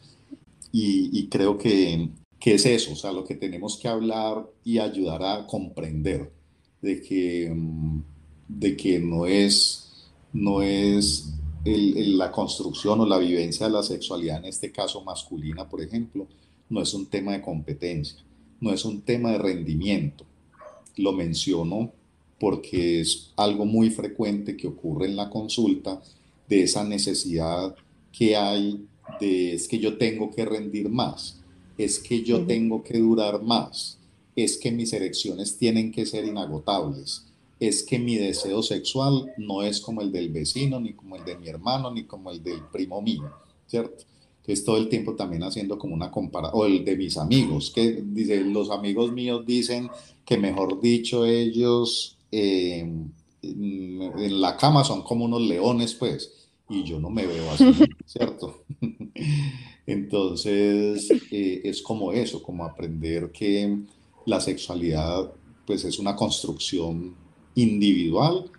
Y, 0.71 1.27
creo 1.27 1.57
que, 1.57 2.07
que, 2.39 2.53
es 2.53 2.65
eso, 2.65 2.93
o 2.93 2.95
sea, 2.95 3.11
lo 3.11 3.25
que 3.25 3.35
tenemos 3.35 3.77
que 3.77 3.89
hablar 3.89 4.49
y 4.63 4.79
ayudar 4.79 5.21
a 5.21 5.45
comprender 5.45 6.31
de 6.81 7.01
que, 7.01 7.51
mm, 7.53 8.01
de 8.57 8.75
que 8.75 8.99
no 8.99 9.25
es, 9.25 10.09
no 10.33 10.61
es 10.61 11.33
la 11.63 12.31
construcción 12.31 12.99
o 13.01 13.05
la 13.05 13.17
vivencia 13.17 13.67
de 13.67 13.73
la 13.73 13.83
sexualidad, 13.83 14.37
en 14.37 14.45
este 14.45 14.71
caso 14.71 15.03
masculina, 15.03 15.67
por 15.67 15.81
ejemplo, 15.81 16.27
no 16.69 16.81
es 16.81 16.93
un 16.93 17.05
tema 17.05 17.33
de 17.33 17.41
competencia, 17.41 18.19
no 18.59 18.71
es 18.73 18.85
un 18.85 19.01
tema 19.01 19.31
de 19.31 19.37
rendimiento. 19.37 20.25
Lo 20.97 21.11
menciono 21.13 21.91
porque 22.39 23.01
es 23.01 23.31
algo 23.35 23.65
muy 23.65 23.89
frecuente 23.91 24.57
que 24.57 24.67
ocurre 24.67 25.05
en 25.05 25.15
la 25.15 25.29
consulta 25.29 26.01
de 26.47 26.63
esa 26.63 26.83
necesidad 26.83 27.75
que 28.11 28.35
hay 28.35 28.85
de 29.19 29.53
es 29.53 29.67
que 29.67 29.79
yo 29.79 29.97
tengo 29.97 30.31
que 30.31 30.45
rendir 30.45 30.89
más, 30.89 31.39
es 31.77 31.99
que 31.99 32.23
yo 32.23 32.45
tengo 32.45 32.83
que 32.83 32.97
durar 32.97 33.41
más, 33.41 33.99
es 34.35 34.57
que 34.57 34.71
mis 34.71 34.93
erecciones 34.93 35.57
tienen 35.57 35.91
que 35.91 36.05
ser 36.05 36.25
inagotables, 36.25 37.30
es 37.61 37.83
que 37.83 37.99
mi 37.99 38.15
deseo 38.15 38.63
sexual 38.63 39.31
no 39.37 39.61
es 39.61 39.79
como 39.79 40.01
el 40.01 40.11
del 40.11 40.29
vecino, 40.29 40.79
ni 40.79 40.93
como 40.93 41.15
el 41.15 41.23
de 41.23 41.37
mi 41.37 41.47
hermano, 41.47 41.91
ni 41.91 42.05
como 42.05 42.31
el 42.31 42.41
del 42.41 42.59
primo 42.71 43.03
mío, 43.03 43.31
¿cierto? 43.67 44.03
Entonces 44.39 44.65
todo 44.65 44.77
el 44.77 44.89
tiempo 44.89 45.13
también 45.13 45.43
haciendo 45.43 45.77
como 45.77 45.93
una 45.93 46.09
comparación, 46.09 46.59
o 46.59 46.65
el 46.65 46.83
de 46.83 46.97
mis 46.97 47.17
amigos, 47.17 47.69
que 47.69 48.01
dice, 48.03 48.43
los 48.43 48.71
amigos 48.71 49.11
míos 49.11 49.45
dicen 49.45 49.91
que 50.25 50.39
mejor 50.39 50.81
dicho 50.81 51.23
ellos 51.23 52.17
eh, 52.31 52.79
en 53.43 54.41
la 54.41 54.57
cama 54.57 54.83
son 54.83 55.03
como 55.03 55.25
unos 55.25 55.41
leones, 55.41 55.93
pues, 55.93 56.31
y 56.67 56.83
yo 56.83 56.99
no 56.99 57.11
me 57.11 57.27
veo 57.27 57.47
así, 57.51 57.65
¿cierto? 58.07 58.63
Entonces, 59.85 61.11
eh, 61.29 61.61
es 61.63 61.83
como 61.83 62.11
eso, 62.11 62.41
como 62.41 62.65
aprender 62.65 63.31
que 63.31 63.77
la 64.25 64.41
sexualidad, 64.41 65.31
pues, 65.67 65.85
es 65.85 65.99
una 65.99 66.15
construcción 66.15 67.20
individual, 67.55 68.49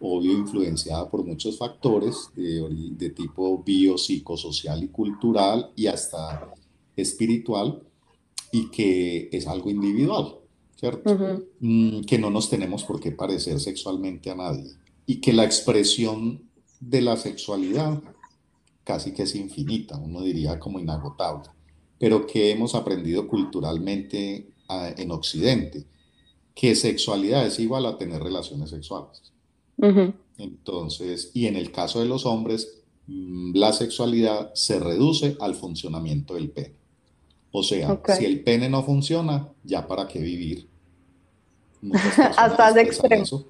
obvio 0.00 0.32
influenciada 0.32 1.08
por 1.08 1.24
muchos 1.24 1.58
factores 1.58 2.28
de, 2.34 2.66
de 2.96 3.10
tipo 3.10 3.62
biopsicosocial 3.62 4.82
y 4.82 4.88
cultural 4.88 5.70
y 5.76 5.86
hasta 5.86 6.52
espiritual, 6.96 7.82
y 8.50 8.70
que 8.70 9.28
es 9.32 9.46
algo 9.46 9.70
individual. 9.70 10.36
¿cierto? 10.82 11.16
Mm, 11.60 12.00
que 12.00 12.18
no 12.18 12.28
nos 12.28 12.50
tenemos 12.50 12.82
por 12.82 12.98
qué 12.98 13.12
parecer 13.12 13.60
sexualmente 13.60 14.30
a 14.30 14.34
nadie 14.34 14.72
y 15.06 15.20
que 15.20 15.32
la 15.32 15.44
expresión 15.44 16.42
de 16.80 17.00
la 17.00 17.16
sexualidad 17.16 18.02
casi 18.82 19.12
que 19.12 19.22
es 19.22 19.36
infinita, 19.36 19.96
uno 19.96 20.22
diría 20.22 20.58
como 20.58 20.80
inagotable, 20.80 21.48
pero 22.00 22.26
que 22.26 22.50
hemos 22.50 22.74
aprendido 22.74 23.28
culturalmente 23.28 24.48
ah, 24.68 24.92
en 24.96 25.12
Occidente, 25.12 25.84
que 26.54 26.74
sexualidad 26.74 27.46
es 27.46 27.58
igual 27.58 27.86
a 27.86 27.96
tener 27.96 28.22
relaciones 28.22 28.70
sexuales. 28.70 29.32
Entonces, 30.38 31.30
y 31.34 31.46
en 31.46 31.56
el 31.56 31.72
caso 31.72 32.00
de 32.00 32.06
los 32.06 32.26
hombres, 32.26 32.82
mm, 33.06 33.56
la 33.56 33.72
sexualidad 33.72 34.52
se 34.54 34.78
reduce 34.78 35.36
al 35.40 35.54
funcionamiento 35.54 36.34
del 36.34 36.50
pene. 36.50 36.74
O 37.50 37.62
sea, 37.62 38.00
si 38.16 38.24
el 38.24 38.42
pene 38.42 38.68
no 38.68 38.82
funciona, 38.82 39.48
ya 39.64 39.86
para 39.86 40.08
qué 40.08 40.20
vivir. 40.20 40.68
hasta 42.36 42.70
ese 42.70 42.80
extremo. 42.80 43.44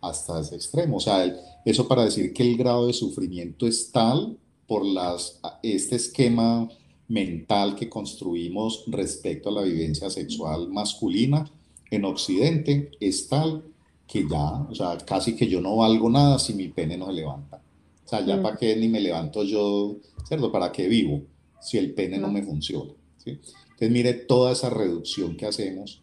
hasta 0.00 0.40
ese 0.40 0.56
extremo. 0.56 0.96
O 0.96 1.00
sea, 1.00 1.32
eso 1.64 1.86
para 1.86 2.04
decir 2.04 2.32
que 2.32 2.42
el 2.42 2.56
grado 2.56 2.86
de 2.86 2.92
sufrimiento 2.92 3.66
es 3.66 3.90
tal 3.90 4.36
por 4.66 4.84
las, 4.84 5.40
este 5.62 5.96
esquema 5.96 6.68
mental 7.08 7.74
que 7.74 7.88
construimos 7.88 8.84
respecto 8.86 9.48
a 9.48 9.52
la 9.52 9.62
vivencia 9.62 10.10
sexual 10.10 10.68
masculina 10.68 11.50
en 11.90 12.04
Occidente 12.04 12.90
es 13.00 13.28
tal 13.28 13.64
que 14.06 14.26
ya, 14.28 14.62
o 14.68 14.74
sea, 14.74 14.96
casi 14.98 15.36
que 15.36 15.48
yo 15.48 15.60
no 15.60 15.76
valgo 15.76 16.08
nada 16.08 16.38
si 16.38 16.54
mi 16.54 16.68
pene 16.68 16.96
no 16.96 17.06
se 17.06 17.12
levanta. 17.12 17.60
O 18.04 18.08
sea, 18.08 18.24
ya 18.24 18.36
mm. 18.36 18.42
para 18.42 18.56
qué 18.56 18.74
ni 18.76 18.88
me 18.88 19.00
levanto 19.00 19.44
yo, 19.44 19.96
¿cierto? 20.26 20.50
¿Para 20.50 20.72
qué 20.72 20.88
vivo 20.88 21.22
si 21.60 21.76
el 21.76 21.92
pene 21.92 22.18
no, 22.18 22.30
me 22.30 22.42
funciona? 22.42 22.92
Entonces, 23.24 23.90
mire 23.90 24.14
toda 24.14 24.52
esa 24.52 24.70
reducción 24.70 25.36
que 25.36 25.46
hacemos 25.46 26.02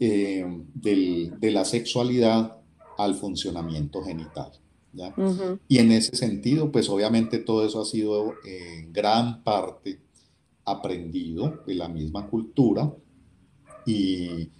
eh, 0.00 0.44
de 0.74 1.50
la 1.52 1.64
sexualidad 1.64 2.56
al 2.98 3.14
funcionamiento 3.14 4.02
genital. 4.02 4.50
Y 5.68 5.78
en 5.78 5.92
ese 5.92 6.16
sentido, 6.16 6.70
pues 6.70 6.88
obviamente 6.88 7.38
todo 7.38 7.64
eso 7.64 7.80
ha 7.80 7.84
sido 7.84 8.34
en 8.44 8.92
gran 8.92 9.42
parte 9.42 10.00
aprendido 10.64 11.62
de 11.66 11.74
la 11.74 11.88
misma 11.88 12.28
cultura 12.28 12.92
y, 13.86 14.50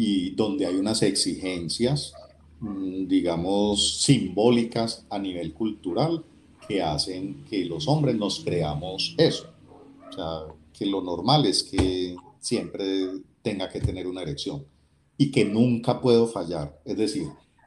y 0.00 0.30
donde 0.30 0.64
hay 0.64 0.76
unas 0.76 1.02
exigencias, 1.02 2.14
mm, 2.60 3.06
digamos, 3.06 4.00
simbólicas 4.00 5.04
a 5.10 5.18
nivel 5.18 5.52
cultural 5.52 6.24
que 6.66 6.80
hacen 6.80 7.44
que 7.44 7.66
los 7.66 7.86
hombres 7.86 8.16
nos 8.16 8.40
creamos 8.40 9.14
eso. 9.18 9.50
O 10.08 10.12
sea, 10.12 10.54
que 10.72 10.86
lo 10.86 11.02
normal 11.02 11.44
es 11.44 11.62
que 11.62 12.16
siempre 12.38 13.10
tenga 13.42 13.68
que 13.68 13.82
tener 13.82 14.06
una 14.06 14.22
erección 14.22 14.64
y 15.18 15.30
que 15.30 15.44
nunca 15.44 16.00
puedo 16.00 16.26
fallar. 16.26 16.80
Es 16.86 16.96
decir, 16.96 17.26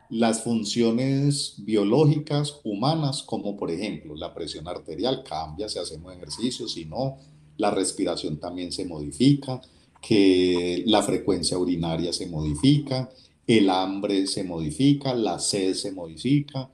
las 0.10 0.44
funciones 0.44 1.54
biológicas 1.60 2.62
humanas, 2.64 3.22
como 3.22 3.56
por 3.56 3.70
ejemplo 3.70 4.16
la 4.16 4.34
presión 4.34 4.68
arterial 4.68 5.24
cambia 5.24 5.70
si 5.70 5.78
hacemos 5.78 6.12
ejercicio, 6.12 6.68
si 6.68 6.86
no, 6.86 7.18
la 7.58 7.70
respiración 7.70 8.40
también 8.40 8.72
se 8.72 8.86
modifica, 8.86 9.62
que 10.06 10.84
la 10.86 11.02
frecuencia 11.02 11.58
urinaria 11.58 12.12
se 12.12 12.28
modifica, 12.28 13.10
el 13.48 13.70
hambre 13.70 14.28
se 14.28 14.44
modifica, 14.44 15.16
la 15.16 15.40
sed 15.40 15.74
se 15.74 15.94
modifica. 15.94 16.70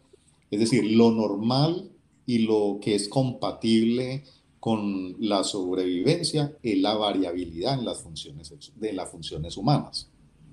Es 0.50 0.60
decir, 0.60 0.84
lo 0.84 1.12
normal 1.12 1.92
y 2.26 2.40
lo 2.40 2.80
que 2.82 2.96
es 2.96 3.08
compatible 3.08 4.24
con 4.60 5.16
la 5.20 5.44
sobrevivencia 5.44 6.58
es 6.64 6.80
la 6.80 6.96
variabilidad 6.96 7.78
en 7.78 7.86
las 7.86 8.02
funciones 8.02 8.52
de 8.76 8.94
las 8.94 9.10
funciones 9.10 9.58
humanas 9.58 10.10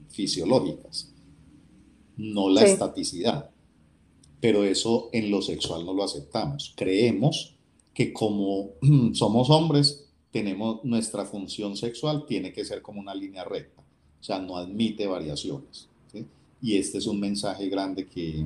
fisiológicas, 0.09 1.13
no 2.17 2.51
la 2.51 2.63
estaticidad. 2.63 3.51
Pero 4.41 4.65
eso 4.65 5.09
en 5.13 5.31
lo 5.31 5.41
sexual 5.41 5.85
no 5.87 5.95
lo 5.95 6.05
aceptamos. 6.05 6.75
Creemos 6.77 7.57
que 7.95 8.13
como 8.13 8.73
somos 9.15 9.49
hombres, 9.49 10.06
tenemos 10.31 10.85
nuestra 10.85 11.25
función 11.25 11.77
sexual 11.77 12.25
tiene 12.27 12.53
que 12.53 12.65
ser 12.65 12.83
como 12.83 13.01
una 13.01 13.15
línea 13.15 13.45
recta, 13.45 13.83
o 14.21 14.25
sea, 14.25 14.39
no 14.39 14.57
admite 14.57 15.07
variaciones. 15.07 15.89
Y 16.63 16.77
este 16.77 16.99
es 16.99 17.07
un 17.07 17.21
mensaje 17.21 17.69
grande 17.69 18.07
que, 18.07 18.45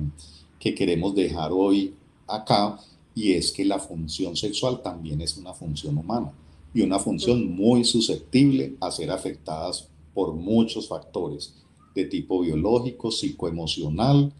que 0.59 0.75
queremos 0.75 1.15
dejar 1.15 1.51
hoy 1.53 1.93
acá, 2.27 2.79
y 3.15 3.33
es 3.33 3.51
que 3.51 3.65
la 3.65 3.79
función 3.79 4.35
sexual 4.35 4.81
también 4.81 5.21
es 5.21 5.37
una 5.37 5.53
función 5.53 5.97
humana 5.97 6.31
y 6.73 6.81
una 6.81 6.99
función 6.99 7.53
muy 7.53 7.83
susceptible 7.83 8.75
a 8.79 8.91
ser 8.91 9.11
afectadas 9.11 9.89
por 10.13 10.33
muchos 10.33 10.87
factores 10.87 11.55
de 11.93 12.05
tipo 12.05 12.41
biológico, 12.41 13.11
psicoemocional, 13.11 14.33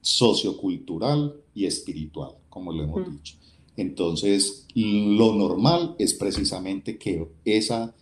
sociocultural 0.00 1.36
y 1.54 1.66
espiritual, 1.66 2.34
como 2.50 2.72
lo 2.72 2.82
hemos 2.82 3.10
dicho. 3.10 3.36
Entonces, 3.76 4.66
lo 4.74 5.34
normal 5.34 5.96
es 5.98 6.14
precisamente 6.14 6.98
que 6.98 7.26
esa 7.44 7.94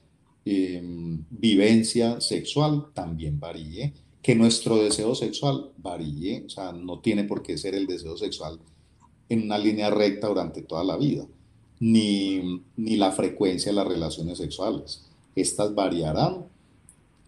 em, 0.44 1.24
vivencia 1.30 2.20
sexual 2.20 2.88
también 2.92 3.38
varíe, 3.38 3.92
que 4.22 4.34
nuestro 4.34 4.76
deseo 4.76 5.14
sexual 5.14 5.70
varíe, 5.78 6.44
o 6.46 6.48
sea, 6.50 6.72
no 6.72 7.00
tiene 7.00 7.24
por 7.24 7.42
qué 7.42 7.56
ser 7.56 7.74
el 7.74 7.86
deseo 7.86 8.16
sexual 8.16 8.58
en 9.28 9.42
una 9.42 9.58
línea 9.58 9.90
recta 9.90 10.28
durante 10.28 10.62
toda 10.62 10.82
la 10.84 10.96
vida, 10.96 11.26
ni, 11.78 12.62
ni 12.76 12.96
la 12.96 13.12
frecuencia 13.12 13.70
de 13.70 13.76
las 13.76 13.86
relaciones 13.86 14.38
sexuales. 14.38 15.06
Estas 15.36 15.74
variarán 15.74 16.46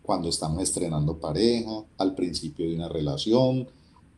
cuando 0.02 0.28
estamos 0.28 0.62
estrenando 0.62 1.18
pareja, 1.18 1.84
al 1.96 2.14
principio 2.14 2.68
de 2.68 2.74
una 2.74 2.88
relación, 2.88 3.68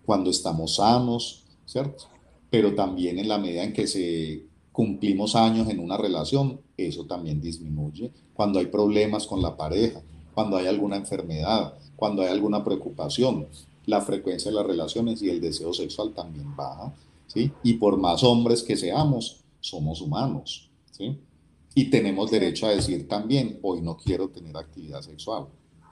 cuando 0.05 0.31
estamos 0.31 0.77
sanos, 0.77 1.45
¿cierto? 1.67 2.14
Pero 2.51 2.75
también 2.75 3.19
en 3.19 3.29
la 3.29 3.39
medida 3.39 3.65
en 3.65 3.73
que 3.73 3.87
se 3.87 4.45
cumplimos 4.73 5.37
años 5.37 5.69
en 5.69 5.79
una 5.79 5.97
relación, 5.97 6.61
eso 6.77 7.05
también 7.07 7.41
disminuye. 7.41 8.11
Cuando 8.35 8.59
hay 8.59 8.67
problemas 8.67 9.27
con 9.27 9.41
la 9.41 9.57
pareja, 9.57 10.03
cuando 10.35 10.57
hay 10.57 10.67
alguna 10.67 10.97
enfermedad, 10.97 11.75
cuando 11.97 12.23
hay 12.23 12.29
alguna 12.29 12.65
preocupación, 12.65 13.47
la 13.87 14.01
frecuencia 14.01 14.51
de 14.51 14.57
las 14.57 14.67
relaciones 14.67 15.23
y 15.23 15.31
el 15.31 15.41
deseo 15.41 15.73
sexual 15.73 16.13
también 16.13 16.57
baja, 16.57 16.93
¿sí? 17.27 17.53
Y 17.63 17.75
por 17.75 17.97
más 17.99 18.25
hombres 18.25 18.63
que 18.63 18.77
seamos, 18.77 19.45
somos 19.61 20.01
humanos, 20.01 20.71
¿sí? 20.91 21.19
Y 21.75 21.91
tenemos 21.91 22.31
derecho 22.31 22.67
a 22.67 22.71
decir 22.71 23.09
también, 23.09 23.59
hoy 23.63 23.81
no 23.81 23.97
quiero 23.97 24.29
tener 24.29 24.57
actividad 24.57 25.03
sexual. 25.03 25.47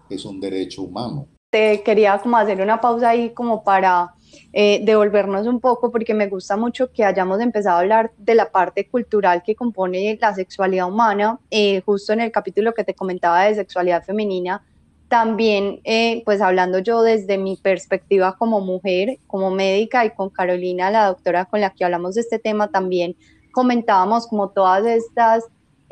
Es 0.08 0.24
un 0.24 0.40
derecho 0.40 0.82
humano. 0.82 1.26
Te 1.52 1.82
quería 1.82 2.18
como 2.18 2.38
hacer 2.38 2.62
una 2.62 2.80
pausa 2.80 3.10
ahí 3.10 3.28
como 3.30 3.62
para 3.62 4.14
eh, 4.54 4.80
devolvernos 4.84 5.46
un 5.46 5.60
poco 5.60 5.90
porque 5.92 6.14
me 6.14 6.26
gusta 6.26 6.56
mucho 6.56 6.90
que 6.90 7.04
hayamos 7.04 7.40
empezado 7.40 7.76
a 7.76 7.80
hablar 7.80 8.10
de 8.16 8.34
la 8.34 8.50
parte 8.50 8.88
cultural 8.88 9.42
que 9.44 9.54
compone 9.54 10.18
la 10.18 10.34
sexualidad 10.34 10.88
humana, 10.88 11.38
eh, 11.50 11.82
justo 11.82 12.14
en 12.14 12.22
el 12.22 12.32
capítulo 12.32 12.72
que 12.72 12.84
te 12.84 12.94
comentaba 12.94 13.44
de 13.44 13.54
sexualidad 13.54 14.02
femenina. 14.02 14.64
También, 15.08 15.80
eh, 15.84 16.22
pues 16.24 16.40
hablando 16.40 16.78
yo 16.78 17.02
desde 17.02 17.36
mi 17.36 17.56
perspectiva 17.58 18.34
como 18.38 18.60
mujer, 18.62 19.18
como 19.26 19.50
médica 19.50 20.06
y 20.06 20.10
con 20.14 20.30
Carolina, 20.30 20.90
la 20.90 21.08
doctora 21.08 21.44
con 21.44 21.60
la 21.60 21.68
que 21.68 21.84
hablamos 21.84 22.14
de 22.14 22.22
este 22.22 22.38
tema, 22.38 22.68
también 22.68 23.14
comentábamos 23.52 24.26
como 24.26 24.48
todas 24.48 24.86
estas 24.86 25.44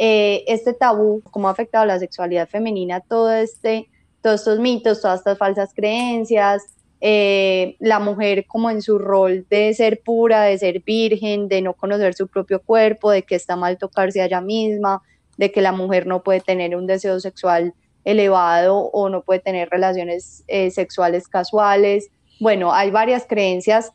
eh, 0.03 0.45
este 0.47 0.73
tabú, 0.73 1.21
cómo 1.31 1.49
ha 1.49 1.51
afectado 1.51 1.85
la 1.85 1.99
sexualidad 1.99 2.49
femenina, 2.49 3.01
todo 3.01 3.31
este, 3.33 3.91
todos 4.23 4.41
estos 4.41 4.59
mitos, 4.59 5.01
todas 5.01 5.21
estas 5.21 5.39
falsas 5.39 5.73
creencias, 5.75 6.63
eh, 7.03 7.77
la 7.79 7.99
mujer 7.99 8.45
como 8.47 8.69
en 8.69 8.83
su 8.83 8.99
rol 8.99 9.47
de 9.49 9.73
ser 9.73 10.03
pura, 10.03 10.43
de 10.43 10.59
ser 10.59 10.83
virgen, 10.83 11.49
de 11.49 11.63
no 11.63 11.73
conocer 11.73 12.15
su 12.15 12.29
propio 12.29 12.61
cuerpo, 12.61 13.11
de 13.11 13.23
que 13.23 13.35
está 13.35 13.57
mal 13.57 13.79
tocarse 13.79 14.21
a 14.21 14.27
ella 14.27 14.43
misma, 14.43 15.03
de 15.39 15.51
que 15.51 15.63
la 15.63 15.73
mujer 15.73 16.07
no 16.07 16.23
puede 16.23 16.41
tener 16.41 16.77
un 16.77 16.87
deseo 16.87 17.19
sexual 17.19 17.73
elevado 18.05 18.77
o 18.77 19.09
no 19.09 19.23
puede 19.23 19.41
tener 19.41 19.71
relaciones 19.71 20.45
eh, 20.47 20.71
sexuales 20.71 21.27
casuales. 21.29 22.11
Bueno, 22.39 22.73
hay 22.75 22.91
varias 22.91 23.25
creencias 23.27 23.93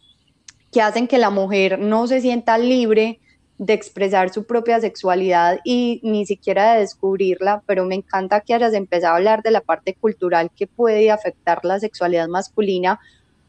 que 0.71 0.81
hacen 0.81 1.07
que 1.07 1.19
la 1.19 1.29
mujer 1.29 1.77
no 1.77 2.07
se 2.07 2.21
sienta 2.21 2.57
libre 2.57 3.19
de 3.57 3.73
expresar 3.73 4.31
su 4.31 4.45
propia 4.45 4.81
sexualidad 4.81 5.59
y 5.63 6.01
ni 6.03 6.25
siquiera 6.25 6.73
de 6.73 6.81
descubrirla, 6.81 7.63
pero 7.65 7.85
me 7.85 7.95
encanta 7.95 8.41
que 8.41 8.53
hayas 8.53 8.73
empezado 8.73 9.13
a 9.13 9.17
hablar 9.17 9.43
de 9.43 9.51
la 9.51 9.61
parte 9.61 9.93
cultural 9.93 10.51
que 10.55 10.67
puede 10.67 11.09
afectar 11.09 11.63
la 11.63 11.79
sexualidad 11.79 12.27
masculina, 12.27 12.99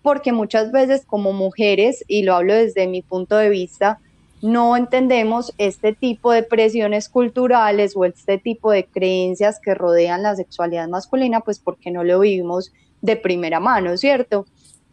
porque 0.03 0.33
muchas 0.33 0.71
veces 0.71 1.05
como 1.05 1.33
mujeres, 1.33 2.05
y 2.07 2.23
lo 2.23 2.35
hablo 2.35 2.55
desde 2.55 2.87
mi 2.87 3.03
punto 3.03 3.37
de 3.37 3.49
vista, 3.49 3.99
no 4.43 4.77
entendemos 4.77 5.53
este 5.59 5.93
tipo 5.93 6.31
de 6.31 6.45
presiones 6.45 7.09
culturales 7.09 7.95
o 7.97 8.05
este 8.05 8.39
tipo 8.39 8.71
de 8.71 8.85
creencias 8.85 9.59
que 9.59 9.75
rodean 9.75 10.23
la 10.23 10.37
sexualidad 10.37 10.89
masculina, 10.89 11.41
pues 11.41 11.59
porque 11.59 11.91
no 11.91 12.05
lo 12.05 12.21
vivimos 12.21 12.73
de 13.01 13.17
primera 13.17 13.59
mano, 13.59 13.97
¿cierto? 13.97 14.47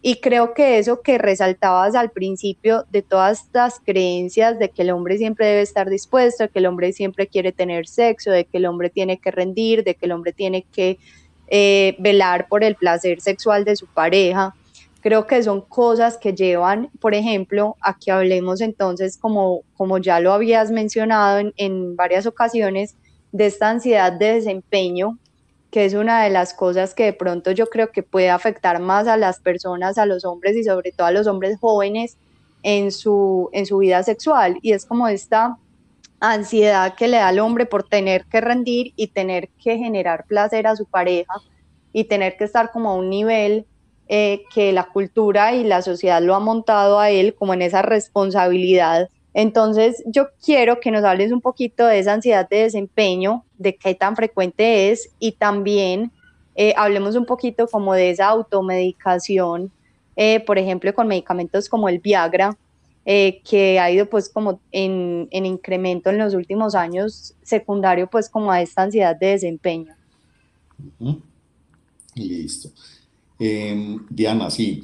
Y 0.05 0.19
creo 0.19 0.53
que 0.53 0.79
eso 0.79 1.01
que 1.01 1.17
resaltabas 1.17 1.95
al 1.95 2.11
principio 2.11 2.85
de 2.91 3.01
todas 3.01 3.43
estas 3.43 3.79
creencias 3.79 4.59
de 4.59 4.69
que 4.69 4.81
el 4.81 4.91
hombre 4.91 5.17
siempre 5.17 5.47
debe 5.47 5.61
estar 5.61 5.89
dispuesto, 5.89 6.43
de 6.43 6.49
que 6.49 6.59
el 6.59 6.65
hombre 6.65 6.91
siempre 6.91 7.25
quiere 7.25 7.53
tener 7.53 7.87
sexo, 7.87 8.29
de 8.29 8.43
que 8.43 8.57
el 8.57 8.65
hombre 8.65 8.89
tiene 8.89 9.17
que 9.17 9.31
rendir, 9.31 9.85
de 9.85 9.95
que 9.95 10.05
el 10.05 10.11
hombre 10.11 10.33
tiene 10.33 10.65
que 10.73 10.99
eh, 11.47 11.95
velar 11.99 12.49
por 12.49 12.65
el 12.65 12.75
placer 12.75 13.21
sexual 13.21 13.63
de 13.63 13.77
su 13.77 13.87
pareja, 13.87 14.53
creo 14.99 15.25
que 15.25 15.41
son 15.41 15.61
cosas 15.61 16.17
que 16.17 16.33
llevan, 16.33 16.89
por 16.99 17.13
ejemplo, 17.13 17.77
a 17.79 17.97
que 17.97 18.11
hablemos 18.11 18.59
entonces, 18.59 19.17
como, 19.17 19.61
como 19.77 19.99
ya 19.99 20.19
lo 20.19 20.33
habías 20.33 20.69
mencionado 20.69 21.39
en, 21.39 21.53
en 21.55 21.95
varias 21.95 22.25
ocasiones, 22.25 22.97
de 23.31 23.45
esta 23.45 23.69
ansiedad 23.69 24.11
de 24.11 24.33
desempeño 24.33 25.17
que 25.73 25.85
es 25.85 25.95
una 25.95 26.23
de 26.23 26.29
las 26.29 26.53
cosas 26.53 26.93
que 26.93 27.05
de 27.05 27.13
pronto 27.13 27.49
yo 27.49 27.65
creo 27.65 27.91
que 27.91 28.03
puede 28.03 28.29
afectar 28.29 28.79
más 28.79 29.07
a 29.07 29.17
las 29.17 29.39
personas, 29.39 29.97
a 29.97 30.05
los 30.05 30.23
hombres 30.23 30.55
y 30.55 30.63
sobre 30.63 30.91
todo 30.91 31.07
a 31.07 31.11
los 31.11 31.25
hombres 31.25 31.57
jóvenes 31.59 32.15
en 32.61 32.91
su, 32.91 33.49
en 33.53 33.65
su 33.65 33.79
vida 33.79 34.03
sexual. 34.03 34.59
Y 34.61 34.73
es 34.73 34.85
como 34.85 35.07
esta 35.07 35.57
ansiedad 36.19 36.93
que 36.93 37.07
le 37.07 37.17
da 37.17 37.29
al 37.29 37.39
hombre 37.39 37.65
por 37.65 37.81
tener 37.89 38.25
que 38.25 38.39
rendir 38.39 38.93
y 38.95 39.07
tener 39.07 39.49
que 39.63 39.79
generar 39.79 40.25
placer 40.27 40.67
a 40.67 40.75
su 40.75 40.85
pareja 40.85 41.33
y 41.91 42.03
tener 42.03 42.37
que 42.37 42.43
estar 42.43 42.69
como 42.71 42.91
a 42.91 42.93
un 42.93 43.09
nivel 43.09 43.65
eh, 44.07 44.43
que 44.53 44.73
la 44.73 44.83
cultura 44.83 45.55
y 45.55 45.63
la 45.63 45.81
sociedad 45.81 46.21
lo 46.21 46.35
ha 46.35 46.39
montado 46.39 46.99
a 46.99 47.09
él 47.09 47.33
como 47.33 47.55
en 47.55 47.63
esa 47.63 47.81
responsabilidad 47.81 49.09
entonces, 49.33 50.03
yo 50.05 50.27
quiero 50.43 50.79
que 50.79 50.91
nos 50.91 51.03
hables 51.03 51.31
un 51.31 51.41
poquito 51.41 51.85
de 51.87 51.99
esa 51.99 52.13
ansiedad 52.13 52.47
de 52.47 52.63
desempeño, 52.63 53.43
de 53.57 53.75
qué 53.75 53.95
tan 53.95 54.15
frecuente 54.15 54.91
es 54.91 55.09
y 55.19 55.33
también 55.33 56.11
eh, 56.55 56.73
hablemos 56.77 57.15
un 57.15 57.25
poquito 57.25 57.67
como 57.67 57.93
de 57.93 58.11
esa 58.11 58.27
automedicación, 58.27 59.71
eh, 60.15 60.39
por 60.41 60.59
ejemplo, 60.59 60.93
con 60.93 61.07
medicamentos 61.07 61.67
como 61.67 61.89
el 61.89 61.97
Viagra, 61.97 62.55
eh, 63.05 63.41
que 63.43 63.79
ha 63.79 63.89
ido 63.89 64.07
pues 64.07 64.29
como 64.29 64.61
en, 64.71 65.27
incremento 65.31 66.11
en 66.11 66.19
los 66.19 66.35
últimos 66.35 66.75
años, 66.75 67.33
secundario 67.41 68.07
pues 68.07 68.29
como 68.29 68.51
a 68.51 68.61
esta 68.61 68.83
ansiedad 68.83 69.15
de 69.15 69.27
desempeño. 69.27 69.95
Listo. 72.15 72.69
Em, 73.39 74.05
Diana, 74.09 74.51
sí, 74.51 74.83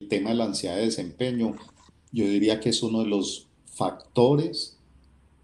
el 0.00 0.08
tema 0.08 0.30
de 0.30 0.36
la 0.36 0.44
ansiedad 0.44 0.76
de 0.76 0.86
desempeño, 0.86 1.54
yo 2.10 2.24
diría 2.24 2.58
que 2.58 2.70
es 2.70 2.82
uno 2.82 3.00
de 3.00 3.08
los 3.08 3.49
factores 3.70 4.76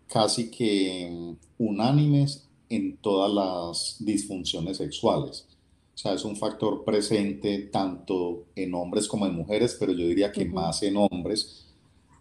casi 0.09 0.51
que 0.51 1.37
unánimes 1.59 2.49
en 2.69 2.97
todas 2.99 3.33
las 3.33 3.97
disfunciones 4.05 4.79
sexuales. 4.79 5.47
O 5.95 5.99
sea, 5.99 6.13
es 6.13 6.25
un 6.25 6.37
factor 6.37 6.85
presente 6.85 7.59
tanto 7.73 8.45
en 8.55 8.75
hombres 8.75 9.09
como 9.09 9.27
en 9.27 9.35
mujeres, 9.35 9.77
pero 9.79 9.93
yo 9.93 10.07
diría 10.07 10.31
que 10.31 10.45
más 10.45 10.83
en 10.83 10.97
hombres, 10.97 11.67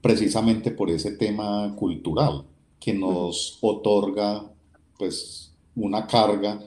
precisamente 0.02 0.72
por 0.72 0.90
ese 0.90 1.12
tema 1.12 1.76
cultural 1.76 2.46
que 2.80 2.94
nos 2.94 3.58
otorga 3.62 4.50
pues 4.98 5.52
una 5.76 6.08
carga 6.08 6.60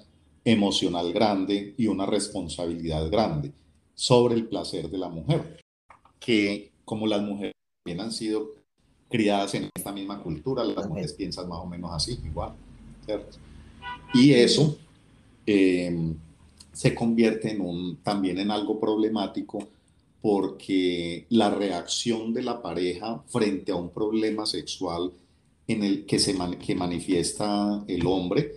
emocional 0.44 1.12
grande 1.12 1.74
y 1.76 1.86
una 1.86 2.04
responsabilidad 2.04 3.10
grande 3.10 3.52
sobre 3.94 4.34
el 4.34 4.46
placer 4.46 4.90
de 4.90 4.98
la 4.98 5.08
mujer, 5.08 5.60
que 6.20 6.72
como 6.84 7.06
las 7.06 7.22
mujeres 7.22 7.54
también 7.82 8.04
han 8.04 8.12
sido 8.12 8.57
criadas 9.08 9.54
en 9.54 9.70
esta 9.74 9.92
misma 9.92 10.22
cultura, 10.22 10.64
las 10.64 10.88
mujeres 10.88 11.14
piensan 11.14 11.48
más 11.48 11.58
o 11.60 11.66
menos 11.66 11.90
así, 11.92 12.18
igual, 12.24 12.52
¿cierto? 13.04 13.38
Y 14.14 14.32
eso 14.32 14.78
eh, 15.46 16.14
se 16.72 16.94
convierte 16.94 17.50
en 17.50 17.60
un, 17.60 17.96
también 18.02 18.38
en 18.38 18.50
algo 18.50 18.78
problemático 18.78 19.66
porque 20.20 21.26
la 21.30 21.50
reacción 21.50 22.34
de 22.34 22.42
la 22.42 22.60
pareja 22.60 23.22
frente 23.28 23.72
a 23.72 23.76
un 23.76 23.90
problema 23.90 24.46
sexual 24.46 25.12
en 25.66 25.84
el 25.84 26.06
que 26.06 26.18
se 26.18 26.36
que 26.64 26.74
manifiesta 26.74 27.84
el 27.86 28.06
hombre 28.06 28.56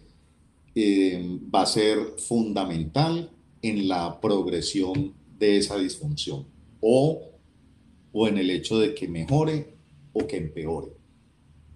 eh, 0.74 1.40
va 1.54 1.64
a 1.64 1.66
ser 1.66 1.98
fundamental 2.18 3.30
en 3.62 3.88
la 3.88 4.20
progresión 4.20 5.14
de 5.38 5.58
esa 5.58 5.78
disfunción 5.78 6.46
o, 6.80 7.22
o 8.12 8.28
en 8.28 8.38
el 8.38 8.50
hecho 8.50 8.80
de 8.80 8.96
que 8.96 9.08
mejore 9.08 9.74
o 10.14 10.28
que 10.28 10.38
empeore. 10.38 10.92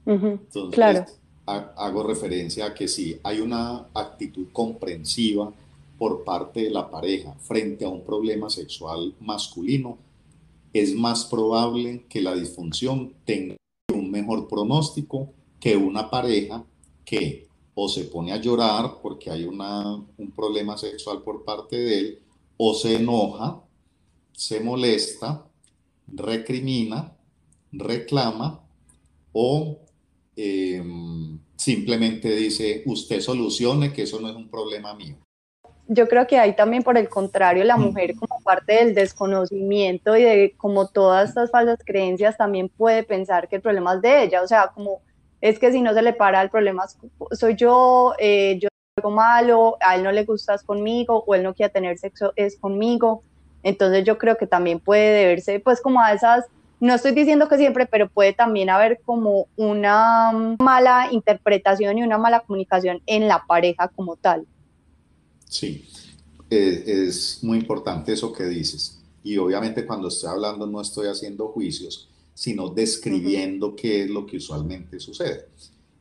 Entonces, 0.06 0.76
claro. 0.76 1.06
hago 1.46 2.04
referencia 2.04 2.68
a 2.68 2.74
que 2.74 2.88
si 2.88 3.20
hay 3.24 3.40
una 3.40 3.88
actitud 3.94 4.48
comprensiva 4.54 5.52
por 5.98 6.24
parte 6.24 6.64
de 6.64 6.70
la 6.70 6.90
pareja 6.90 7.34
frente 7.40 7.86
a 7.86 7.90
un 7.90 8.04
problema 8.04 8.50
sexual 8.50 9.16
masculino, 9.20 9.98
es 10.74 10.94
más 10.94 11.26
probable 11.26 12.06
que 12.10 12.22
la 12.22 12.36
disfunción 12.36 13.14
tenga 13.26 13.56
un 13.94 14.12
mejor 14.12 14.48
pronóstico 14.48 15.30
que 15.60 15.78
una 15.78 16.10
pareja 16.10 16.64
que 17.06 17.48
o 17.74 17.90
se 17.90 18.06
pone 18.06 18.32
a 18.32 18.38
llorar 18.38 19.00
porque 19.02 19.30
hay 19.30 19.46
una, 19.46 19.96
un 19.96 20.32
problema 20.36 20.78
sexual 20.78 21.22
por 21.22 21.44
parte 21.44 21.78
de 21.78 22.00
él, 22.00 22.20
o 22.58 22.74
se 22.74 22.96
enoja, 22.96 23.62
se 24.32 24.62
molesta, 24.62 25.46
recrimina 26.08 27.15
reclama 27.78 28.62
o 29.34 29.80
em, 30.36 31.40
simplemente 31.56 32.36
dice, 32.36 32.84
usted 32.86 33.22
solucione 33.22 33.94
que 33.94 34.04
eso 34.04 34.20
no 34.20 34.30
es 34.30 34.36
un 34.36 34.50
problema 34.50 34.94
mío. 34.94 35.16
Yo 35.88 36.08
creo 36.08 36.26
que 36.26 36.40
hay 36.40 36.56
también, 36.56 36.82
por 36.82 36.98
el 36.98 37.10
contrario, 37.10 37.64
la 37.64 37.78
mujer 37.78 38.16
como 38.16 38.42
parte 38.42 38.74
del 38.74 38.96
desconocimiento 38.96 40.18
y 40.18 40.24
de 40.24 40.56
como 40.58 40.88
todas 40.88 41.30
estas 41.30 41.52
falsas 41.52 41.80
creencias 41.86 42.38
también 42.38 42.70
puede 42.70 43.04
pensar 43.04 43.48
que 43.48 43.58
el 43.58 43.62
problema 43.62 43.94
es 43.94 44.02
de 44.02 44.24
ella, 44.24 44.42
o 44.42 44.48
sea, 44.48 44.72
como 44.74 45.02
es 45.42 45.60
que 45.60 45.72
si 45.72 45.82
no 45.82 45.94
se 45.94 46.02
le 46.02 46.14
para 46.14 46.42
el 46.42 46.50
problema 46.50 46.86
soy 47.32 47.56
yo, 47.56 48.14
eh, 48.18 48.58
yo 48.60 48.68
algo 48.98 49.12
malo, 49.12 49.78
a 49.82 49.96
él 49.96 50.04
no 50.04 50.12
le 50.12 50.24
gustas 50.24 50.64
conmigo 50.64 51.24
o 51.28 51.36
él 51.36 51.44
no 51.44 51.54
quiere 51.54 51.72
tener 51.72 51.98
sexo 51.98 52.32
es 52.36 52.58
conmigo. 52.58 53.24
Entonces 53.62 54.06
yo 54.06 54.18
creo 54.18 54.38
que 54.38 54.48
también 54.48 54.80
puede 54.80 55.12
deberse 55.20 55.60
pues 55.60 55.82
como 55.82 56.00
a 56.00 56.14
esas, 56.14 56.46
no 56.80 56.94
estoy 56.94 57.12
diciendo 57.14 57.48
que 57.48 57.58
siempre, 57.58 57.86
pero 57.86 58.10
puede 58.10 58.34
también 58.34 58.70
haber 58.70 59.00
como 59.06 59.48
una 59.56 60.56
mala 60.60 61.10
interpretación 61.12 61.98
y 61.98 62.04
una 62.04 62.18
mala 62.18 62.42
comunicación 62.42 63.02
en 63.06 63.28
la 63.28 63.46
pareja 63.48 63.88
como 63.90 64.16
tal. 64.16 64.46
Sí, 65.50 65.88
es 66.50 67.40
muy 67.44 67.60
importante 67.60 68.14
eso 68.14 68.32
que 68.34 68.46
dices. 68.46 69.00
Y 69.24 69.38
obviamente 69.38 69.86
cuando 69.86 70.10
estoy 70.10 70.30
hablando 70.30 70.68
no 70.68 70.82
estoy 70.82 71.08
haciendo 71.08 71.48
juicios, 71.48 72.10
sino 72.34 72.70
describiendo 72.70 73.76
qué 73.76 74.04
es 74.04 74.10
lo 74.10 74.26
que 74.26 74.38
usualmente 74.38 75.00
sucede. 75.00 75.48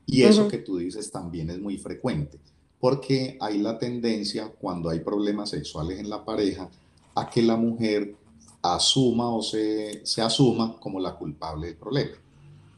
Y 0.06 0.22
eso 0.22 0.48
que 0.48 0.58
tú 0.58 0.76
dices 0.76 1.10
también 1.10 1.48
es 1.48 1.58
muy 1.58 1.78
frecuente, 1.78 2.38
porque 2.78 3.38
hay 3.40 3.58
la 3.58 3.78
tendencia 3.78 4.48
cuando 4.48 4.90
hay 4.90 5.00
problemas 5.00 5.50
sexuales 5.50 5.98
en 5.98 6.10
la 6.10 6.24
pareja 6.24 6.68
a 7.14 7.30
que 7.30 7.40
la 7.40 7.56
mujer 7.56 8.14
asuma 8.64 9.28
o 9.28 9.42
se, 9.42 10.04
se 10.06 10.22
asuma 10.22 10.78
como 10.80 10.98
la 10.98 11.14
culpable 11.14 11.66
del 11.66 11.76
problema. 11.76 12.16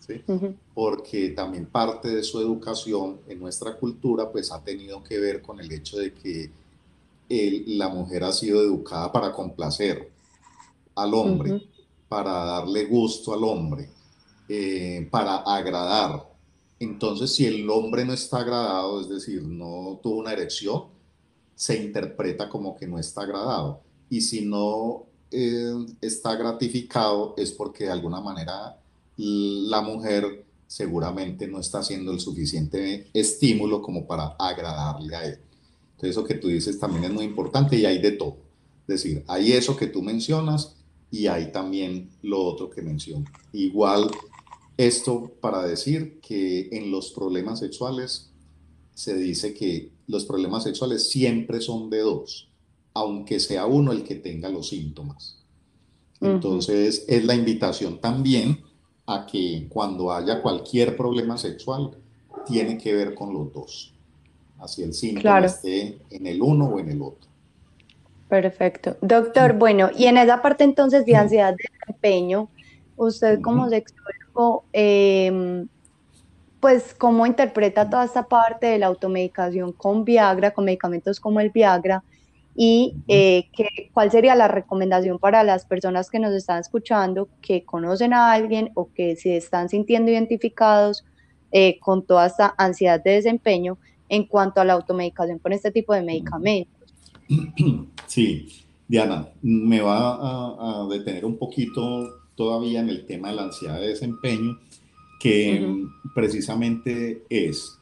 ¿sí? 0.00 0.20
Porque 0.74 1.30
también 1.30 1.66
parte 1.66 2.08
de 2.08 2.24
su 2.24 2.40
educación 2.40 3.20
en 3.28 3.38
nuestra 3.38 3.76
cultura 3.76 4.30
pues 4.30 4.50
ha 4.50 4.62
tenido 4.62 5.02
que 5.02 5.18
ver 5.20 5.42
con 5.42 5.60
el 5.60 5.70
hecho 5.70 5.98
de 5.98 6.12
que 6.12 6.50
la 7.28 7.88
mujer 7.88 8.24
ha 8.24 8.32
sido 8.32 8.60
educada 8.60 9.12
para 9.12 9.32
complacer 9.32 10.10
al 10.96 11.14
hombre, 11.14 11.62
para 12.08 12.32
darle 12.32 12.84
gusto 12.86 13.32
al 13.32 13.44
hombre, 13.44 13.88
eh, 14.48 15.06
para 15.10 15.36
agradar. 15.36 16.28
Entonces, 16.78 17.34
si 17.34 17.46
el 17.46 17.68
hombre 17.70 18.04
no 18.04 18.12
está 18.12 18.40
agradado, 18.40 19.00
es 19.00 19.08
decir, 19.08 19.42
no 19.42 19.98
tuvo 20.02 20.18
una 20.18 20.32
erección, 20.32 20.84
se 21.54 21.82
interpreta 21.82 22.48
como 22.48 22.76
que 22.76 22.86
no 22.86 22.98
está 22.98 23.22
agradado. 23.22 23.80
Y 24.08 24.20
si 24.20 24.44
no 24.44 25.06
eh, 25.30 25.86
está 26.00 26.36
gratificado, 26.36 27.34
es 27.36 27.52
porque 27.52 27.84
de 27.84 27.92
alguna 27.92 28.20
manera 28.20 28.78
la 29.16 29.80
mujer 29.80 30.44
seguramente 30.66 31.46
no 31.46 31.60
está 31.60 31.78
haciendo 31.78 32.12
el 32.12 32.20
suficiente 32.20 33.08
estímulo 33.12 33.80
como 33.80 34.06
para 34.06 34.36
agradarle 34.38 35.16
a 35.16 35.24
él. 35.24 35.38
Entonces, 35.92 36.10
eso 36.10 36.24
que 36.24 36.34
tú 36.34 36.48
dices 36.48 36.78
también 36.78 37.04
es 37.04 37.12
muy 37.12 37.24
importante 37.24 37.76
y 37.76 37.86
hay 37.86 38.00
de 38.00 38.12
todo. 38.12 38.36
Es 38.82 39.02
decir, 39.02 39.24
hay 39.26 39.52
eso 39.52 39.76
que 39.76 39.86
tú 39.86 40.02
mencionas 40.02 40.76
y 41.10 41.26
hay 41.26 41.52
también 41.52 42.10
lo 42.22 42.42
otro 42.42 42.68
que 42.68 42.82
menciono. 42.82 43.24
Igual, 43.52 44.10
esto 44.76 45.32
para 45.40 45.62
decir 45.62 46.20
que 46.20 46.68
en 46.72 46.90
los 46.90 47.10
problemas 47.12 47.60
sexuales 47.60 48.30
se 48.94 49.14
dice 49.14 49.54
que 49.54 49.90
los 50.06 50.24
problemas 50.24 50.64
sexuales 50.64 51.08
siempre 51.08 51.60
son 51.60 51.90
de 51.90 52.00
dos, 52.00 52.48
aunque 52.96 53.38
sea 53.38 53.66
uno 53.66 53.92
el 53.92 54.02
que 54.02 54.14
tenga 54.14 54.48
los 54.48 54.70
síntomas. 54.70 55.36
Entonces, 56.18 57.04
es 57.06 57.24
la 57.26 57.34
invitación 57.34 58.00
también 58.00 58.64
a 59.06 59.26
que 59.26 59.66
cuando 59.68 60.10
haya 60.10 60.40
cualquier 60.40 60.96
problema 60.96 61.36
sexual, 61.36 61.90
tiene 62.46 62.78
que 62.78 62.94
ver 62.94 63.14
con 63.14 63.34
los 63.34 63.52
dos. 63.52 63.94
Así 64.58 64.82
el 64.82 64.94
síntoma 64.94 65.44
esté 65.44 65.98
en 66.08 66.26
el 66.26 66.40
uno 66.40 66.68
o 66.68 66.80
en 66.80 66.88
el 66.88 67.02
otro. 67.02 67.28
Perfecto. 68.30 68.96
Doctor, 69.02 69.52
bueno, 69.52 69.90
y 69.94 70.06
en 70.06 70.16
esa 70.16 70.40
parte 70.40 70.64
entonces 70.64 71.04
de 71.04 71.16
ansiedad 71.16 71.54
de 71.54 71.64
desempeño, 71.78 72.48
usted 72.96 73.42
como 73.42 73.68
sexólogo, 73.68 74.64
em, 74.72 75.68
pues 76.60 76.94
cómo 76.94 77.26
interpreta 77.26 77.90
toda 77.90 78.06
esta 78.06 78.26
parte 78.26 78.66
de 78.68 78.78
la 78.78 78.86
automedicación 78.86 79.72
con 79.72 80.06
Viagra, 80.06 80.52
con 80.52 80.64
medicamentos 80.64 81.20
como 81.20 81.40
el 81.40 81.50
Viagra, 81.50 82.02
y 82.58 82.94
eh, 83.06 83.50
cuál 83.92 84.10
sería 84.10 84.34
la 84.34 84.48
recomendación 84.48 85.18
para 85.18 85.44
las 85.44 85.66
personas 85.66 86.08
que 86.08 86.18
nos 86.18 86.32
están 86.32 86.60
escuchando, 86.60 87.28
que 87.42 87.64
conocen 87.64 88.14
a 88.14 88.32
alguien 88.32 88.70
o 88.74 88.90
que 88.94 89.14
se 89.16 89.36
están 89.36 89.68
sintiendo 89.68 90.10
identificados 90.10 91.04
eh, 91.52 91.78
con 91.80 92.06
toda 92.06 92.26
esta 92.26 92.54
ansiedad 92.56 93.02
de 93.02 93.12
desempeño 93.12 93.76
en 94.08 94.24
cuanto 94.24 94.60
a 94.60 94.64
la 94.64 94.72
automedicación 94.72 95.38
con 95.38 95.52
este 95.52 95.70
tipo 95.70 95.92
de 95.92 96.02
medicamentos. 96.02 96.94
Sí, 98.06 98.48
Diana, 98.86 99.28
me 99.42 99.80
va 99.80 100.82
a, 100.82 100.86
detener 100.88 101.24
un 101.24 101.36
poquito 101.36 102.08
todavía 102.36 102.80
en 102.80 102.88
el 102.88 103.04
tema 103.04 103.30
de 103.30 103.34
la 103.34 103.42
ansiedad 103.42 103.80
de 103.80 103.88
desempeño, 103.88 104.60
que 105.18 105.84
precisamente 106.14 107.24
es, 107.28 107.75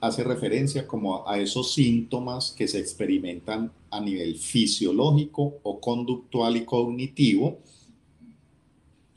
hace 0.00 0.24
referencia 0.24 0.86
como 0.86 1.28
a 1.28 1.38
esos 1.38 1.74
síntomas 1.74 2.52
que 2.56 2.68
se 2.68 2.78
experimentan 2.78 3.72
a 3.90 4.00
nivel 4.00 4.36
fisiológico 4.36 5.58
o 5.62 5.80
conductual 5.80 6.56
y 6.56 6.64
cognitivo 6.64 7.58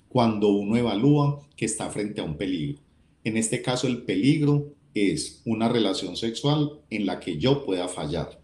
cuando 0.10 0.50
uno 0.50 0.78
evalúa 0.78 1.42
que 1.56 1.66
está 1.66 1.90
frente 1.90 2.22
a 2.22 2.24
un 2.24 2.38
peligro. 2.38 2.80
En 3.24 3.38
este 3.38 3.62
caso, 3.62 3.88
el 3.88 4.04
peligro 4.04 4.74
es 4.94 5.42
una 5.46 5.70
relación 5.70 6.16
sexual 6.16 6.80
en 6.90 7.06
la 7.06 7.20
que 7.20 7.38
yo 7.38 7.66
pueda 7.66 7.88
fallar 7.88 8.40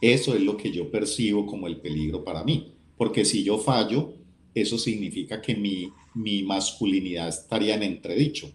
eso 0.00 0.34
es 0.34 0.40
lo 0.40 0.56
que 0.56 0.72
yo 0.72 0.90
percibo 0.90 1.46
como 1.46 1.66
el 1.66 1.76
peligro 1.80 2.24
para 2.24 2.42
mí, 2.42 2.72
porque 2.96 3.24
si 3.24 3.44
yo 3.44 3.58
fallo, 3.58 4.14
eso 4.54 4.78
significa 4.78 5.42
que 5.42 5.54
mi, 5.54 5.90
mi 6.14 6.42
masculinidad 6.42 7.28
estaría 7.28 7.74
en 7.74 7.82
entredicho. 7.82 8.50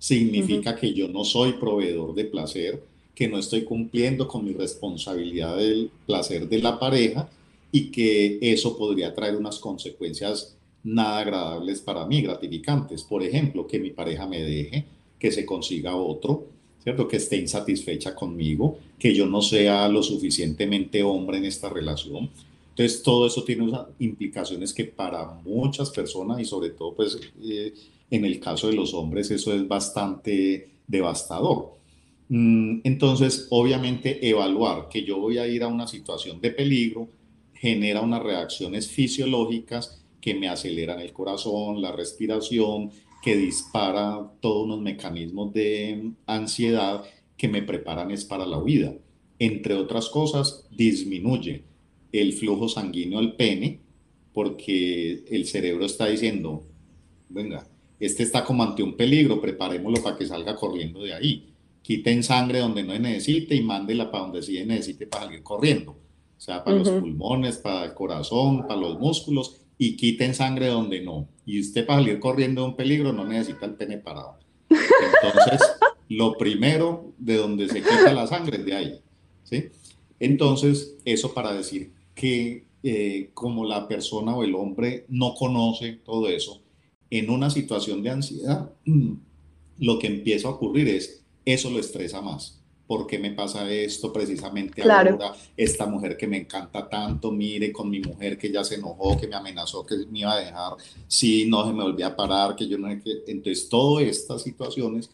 Significa 0.00 0.74
que 0.74 0.94
yo 0.94 1.08
no 1.08 1.24
soy 1.24 1.52
proveedor 1.52 2.14
de 2.14 2.24
placer, 2.24 2.82
que 3.14 3.28
no 3.28 3.38
estoy 3.38 3.64
cumpliendo 3.64 4.26
con 4.26 4.46
mi 4.46 4.54
responsabilidad 4.54 5.58
del 5.58 5.90
placer 6.06 6.48
de 6.48 6.58
la 6.58 6.78
pareja 6.78 7.28
y 7.70 7.90
que 7.90 8.38
eso 8.40 8.78
podría 8.78 9.14
traer 9.14 9.36
unas 9.36 9.58
consecuencias 9.58 10.56
nada 10.82 11.18
agradables 11.18 11.80
para 11.82 12.06
mí, 12.06 12.22
gratificantes. 12.22 13.02
Por 13.02 13.22
ejemplo, 13.22 13.66
que 13.66 13.78
mi 13.78 13.90
pareja 13.90 14.26
me 14.26 14.42
deje, 14.42 14.86
que 15.18 15.30
se 15.30 15.44
consiga 15.44 15.94
otro, 15.94 16.46
¿cierto? 16.82 17.06
Que 17.06 17.18
esté 17.18 17.36
insatisfecha 17.36 18.14
conmigo, 18.14 18.78
que 18.98 19.14
yo 19.14 19.26
no 19.26 19.42
sea 19.42 19.86
lo 19.88 20.02
suficientemente 20.02 21.02
hombre 21.02 21.36
en 21.36 21.44
esta 21.44 21.68
relación. 21.68 22.30
Entonces, 22.70 23.02
todo 23.02 23.26
eso 23.26 23.44
tiene 23.44 23.64
unas 23.64 23.86
implicaciones 23.98 24.72
que 24.72 24.86
para 24.86 25.26
muchas 25.44 25.90
personas 25.90 26.40
y 26.40 26.46
sobre 26.46 26.70
todo, 26.70 26.94
pues, 26.94 27.20
eh, 27.42 27.74
en 28.10 28.24
el 28.24 28.40
caso 28.40 28.68
de 28.68 28.74
los 28.74 28.94
hombres, 28.94 29.30
eso 29.30 29.54
es 29.54 29.66
bastante 29.66 30.70
devastador. 30.86 31.78
Mm, 32.28 32.80
entonces, 32.84 33.46
obviamente, 33.50 34.28
evaluar 34.28 34.88
que 34.88 35.04
yo 35.04 35.18
voy 35.18 35.38
a 35.38 35.46
ir 35.46 35.62
a 35.62 35.68
una 35.68 35.86
situación 35.86 36.40
de 36.40 36.50
peligro 36.50 37.08
genera 37.54 38.00
unas 38.00 38.22
reacciones 38.22 38.88
fisiológicas 38.88 40.02
que 40.20 40.34
me 40.34 40.48
aceleran 40.48 41.00
el 41.00 41.12
corazón, 41.12 41.82
la 41.82 41.92
respiración, 41.92 42.90
que 43.22 43.36
dispara 43.36 44.30
todos 44.40 44.64
unos 44.64 44.80
mecanismos 44.80 45.52
de 45.52 46.12
ansiedad 46.26 47.04
que 47.36 47.48
me 47.48 47.62
preparan 47.62 48.10
es 48.10 48.24
para 48.24 48.46
la 48.46 48.58
huida. 48.58 48.94
Entre 49.38 49.74
otras 49.74 50.08
cosas, 50.08 50.66
disminuye 50.70 51.64
el 52.12 52.32
flujo 52.32 52.68
sanguíneo 52.68 53.18
al 53.18 53.36
pene 53.36 53.80
porque 54.32 55.24
el 55.28 55.46
cerebro 55.46 55.84
está 55.84 56.06
diciendo, 56.06 56.64
venga, 57.28 57.66
este 58.00 58.22
está 58.22 58.44
como 58.44 58.62
ante 58.62 58.82
un 58.82 58.96
peligro, 58.96 59.40
preparémoslo 59.40 60.02
para 60.02 60.16
que 60.16 60.26
salga 60.26 60.56
corriendo 60.56 61.02
de 61.02 61.12
ahí. 61.12 61.52
Quiten 61.82 62.22
sangre 62.22 62.60
donde 62.60 62.82
no 62.82 62.98
necesite 62.98 63.54
y 63.54 63.62
mándela 63.62 64.10
para 64.10 64.24
donde 64.24 64.42
sí 64.42 64.64
necesite 64.64 65.06
para 65.06 65.26
salir 65.26 65.42
corriendo. 65.42 65.92
O 65.92 66.40
sea, 66.40 66.64
para 66.64 66.78
los 66.78 66.88
pulmones, 66.88 67.58
para 67.58 67.84
el 67.84 67.94
corazón, 67.94 68.66
para 68.66 68.80
los 68.80 68.98
músculos 68.98 69.60
y 69.76 69.96
quiten 69.96 70.34
sangre 70.34 70.68
donde 70.68 71.02
no. 71.02 71.28
Y 71.44 71.60
usted 71.60 71.84
para 71.84 72.00
salir 72.00 72.18
corriendo 72.18 72.62
de 72.62 72.68
un 72.68 72.76
peligro 72.76 73.12
no 73.12 73.26
necesita 73.26 73.66
el 73.66 73.74
pene 73.74 73.98
parado. 73.98 74.38
Entonces, 74.70 75.60
lo 76.08 76.38
primero 76.38 77.12
de 77.18 77.36
donde 77.36 77.68
se 77.68 77.82
quita 77.82 78.12
la 78.14 78.26
sangre 78.26 78.58
es 78.58 78.64
de 78.64 78.74
ahí. 78.74 79.00
¿sí? 79.44 79.68
Entonces, 80.18 80.96
eso 81.04 81.34
para 81.34 81.52
decir 81.52 81.92
que 82.14 82.64
eh, 82.82 83.30
como 83.34 83.66
la 83.66 83.86
persona 83.86 84.34
o 84.34 84.42
el 84.42 84.54
hombre 84.54 85.04
no 85.08 85.34
conoce 85.34 86.00
todo 86.04 86.28
eso, 86.28 86.62
en 87.10 87.30
una 87.30 87.50
situación 87.50 88.02
de 88.02 88.10
ansiedad, 88.10 88.70
lo 89.78 89.98
que 89.98 90.06
empieza 90.06 90.48
a 90.48 90.52
ocurrir 90.52 90.88
es, 90.88 91.22
eso 91.44 91.70
lo 91.70 91.78
estresa 91.78 92.20
más. 92.20 92.60
¿por 92.90 93.06
qué 93.06 93.20
me 93.20 93.30
pasa 93.30 93.70
esto 93.70 94.12
precisamente 94.12 94.82
ahora? 94.82 95.32
Esta 95.56 95.86
mujer 95.86 96.16
que 96.16 96.26
me 96.26 96.38
encanta 96.38 96.88
tanto, 96.88 97.30
mire 97.30 97.70
con 97.70 97.88
mi 97.88 98.00
mujer 98.00 98.36
que 98.36 98.50
ya 98.50 98.64
se 98.64 98.74
enojó, 98.74 99.16
que 99.16 99.28
me 99.28 99.36
amenazó, 99.36 99.86
que 99.86 99.94
me 100.10 100.18
iba 100.18 100.32
a 100.32 100.40
dejar, 100.40 100.72
si 101.06 101.46
no 101.46 101.64
se 101.64 101.72
me 101.72 101.84
volvía 101.84 102.08
a 102.08 102.16
parar, 102.16 102.56
que 102.56 102.66
yo 102.66 102.78
no. 102.78 102.90
Entonces, 102.90 103.68
todas 103.68 104.02
estas 104.06 104.42
situaciones 104.42 105.08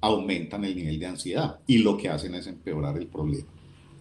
aumentan 0.00 0.64
el 0.64 0.74
nivel 0.74 0.98
de 0.98 1.06
ansiedad 1.06 1.60
y 1.68 1.78
lo 1.78 1.96
que 1.96 2.08
hacen 2.08 2.34
es 2.34 2.48
empeorar 2.48 2.98
el 2.98 3.06
problema. 3.06 3.46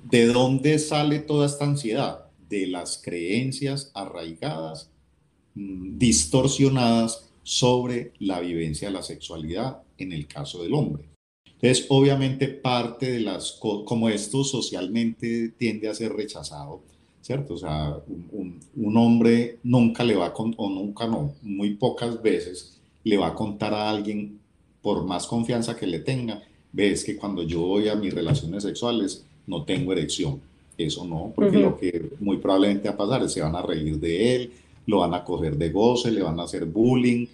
¿De 0.09 0.25
dónde 0.25 0.79
sale 0.79 1.19
toda 1.19 1.45
esta 1.45 1.65
ansiedad? 1.65 2.31
De 2.49 2.65
las 2.65 2.99
creencias 2.99 3.91
arraigadas, 3.93 4.89
mm, 5.53 5.99
distorsionadas 5.99 7.28
sobre 7.49 8.11
la 8.19 8.41
vivencia 8.41 8.89
de 8.89 8.93
la 8.93 9.01
sexualidad 9.01 9.81
en 9.97 10.13
el 10.13 10.27
caso 10.27 10.61
del 10.61 10.75
hombre. 10.75 11.05
Entonces, 11.45 11.87
obviamente 11.89 12.47
parte 12.47 13.11
de 13.11 13.21
las, 13.21 13.53
como 13.53 14.07
esto 14.07 14.43
socialmente 14.43 15.49
tiende 15.57 15.89
a 15.89 15.95
ser 15.95 16.13
rechazado, 16.13 16.81
¿cierto? 17.23 17.55
O 17.55 17.57
sea, 17.57 17.97
un, 18.07 18.59
un 18.75 18.97
hombre 18.97 19.57
nunca 19.63 20.03
le 20.03 20.13
va 20.15 20.27
a, 20.27 20.33
o 20.35 20.69
nunca 20.69 21.07
no, 21.07 21.33
muy 21.41 21.73
pocas 21.73 22.21
veces 22.21 22.79
le 23.03 23.17
va 23.17 23.29
a 23.29 23.33
contar 23.33 23.73
a 23.73 23.89
alguien, 23.89 24.39
por 24.83 25.03
más 25.03 25.25
confianza 25.25 25.75
que 25.75 25.87
le 25.87 26.01
tenga, 26.01 26.43
ves 26.71 27.03
que 27.03 27.17
cuando 27.17 27.41
yo 27.41 27.61
voy 27.61 27.87
a 27.87 27.95
mis 27.95 28.13
relaciones 28.13 28.61
sexuales 28.61 29.25
no 29.47 29.63
tengo 29.63 29.91
erección. 29.91 30.39
Eso 30.77 31.03
no, 31.03 31.33
porque 31.35 31.57
lo 31.57 31.75
que 31.79 32.11
muy 32.19 32.37
probablemente 32.37 32.89
va 32.89 32.93
a 32.93 32.97
pasar 32.97 33.21
es 33.23 33.29
que 33.29 33.33
se 33.39 33.41
van 33.41 33.55
a 33.55 33.63
reír 33.63 33.99
de 33.99 34.35
él, 34.35 34.51
lo 34.89 34.99
van 34.99 35.13
a 35.13 35.23
coger 35.23 35.55
de 35.55 35.69
goce, 35.69 36.09
le 36.09 36.23
van 36.23 36.39
a 36.39 36.43
hacer 36.43 36.65
bullying, 36.65 37.27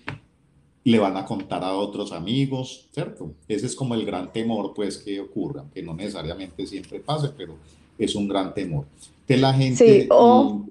le 0.84 1.00
van 1.00 1.15
a 1.15 1.26
contar 1.26 1.63
a 1.63 1.74
otros 1.74 2.12
amigos, 2.12 2.88
¿cierto? 2.91 3.32
Ese 3.48 3.65
es 3.65 3.76
como 3.76 3.96
el 3.96 4.06
gran 4.06 4.34
temor, 4.34 4.74
pues, 4.76 4.98
que 4.98 5.22
ocurra, 5.22 5.63
que 5.74 5.82
no 5.82 5.94
necesariamente 5.94 6.68
siempre 6.68 7.00
pase, 7.00 7.30
pero 7.36 7.56
es 7.98 8.13
un 8.13 8.28
gran 8.28 8.54
temor. 8.54 8.86
De 9.26 9.38
la 9.38 9.54
gente... 9.54 10.02
Sí, 10.02 10.08
o, 10.12 10.65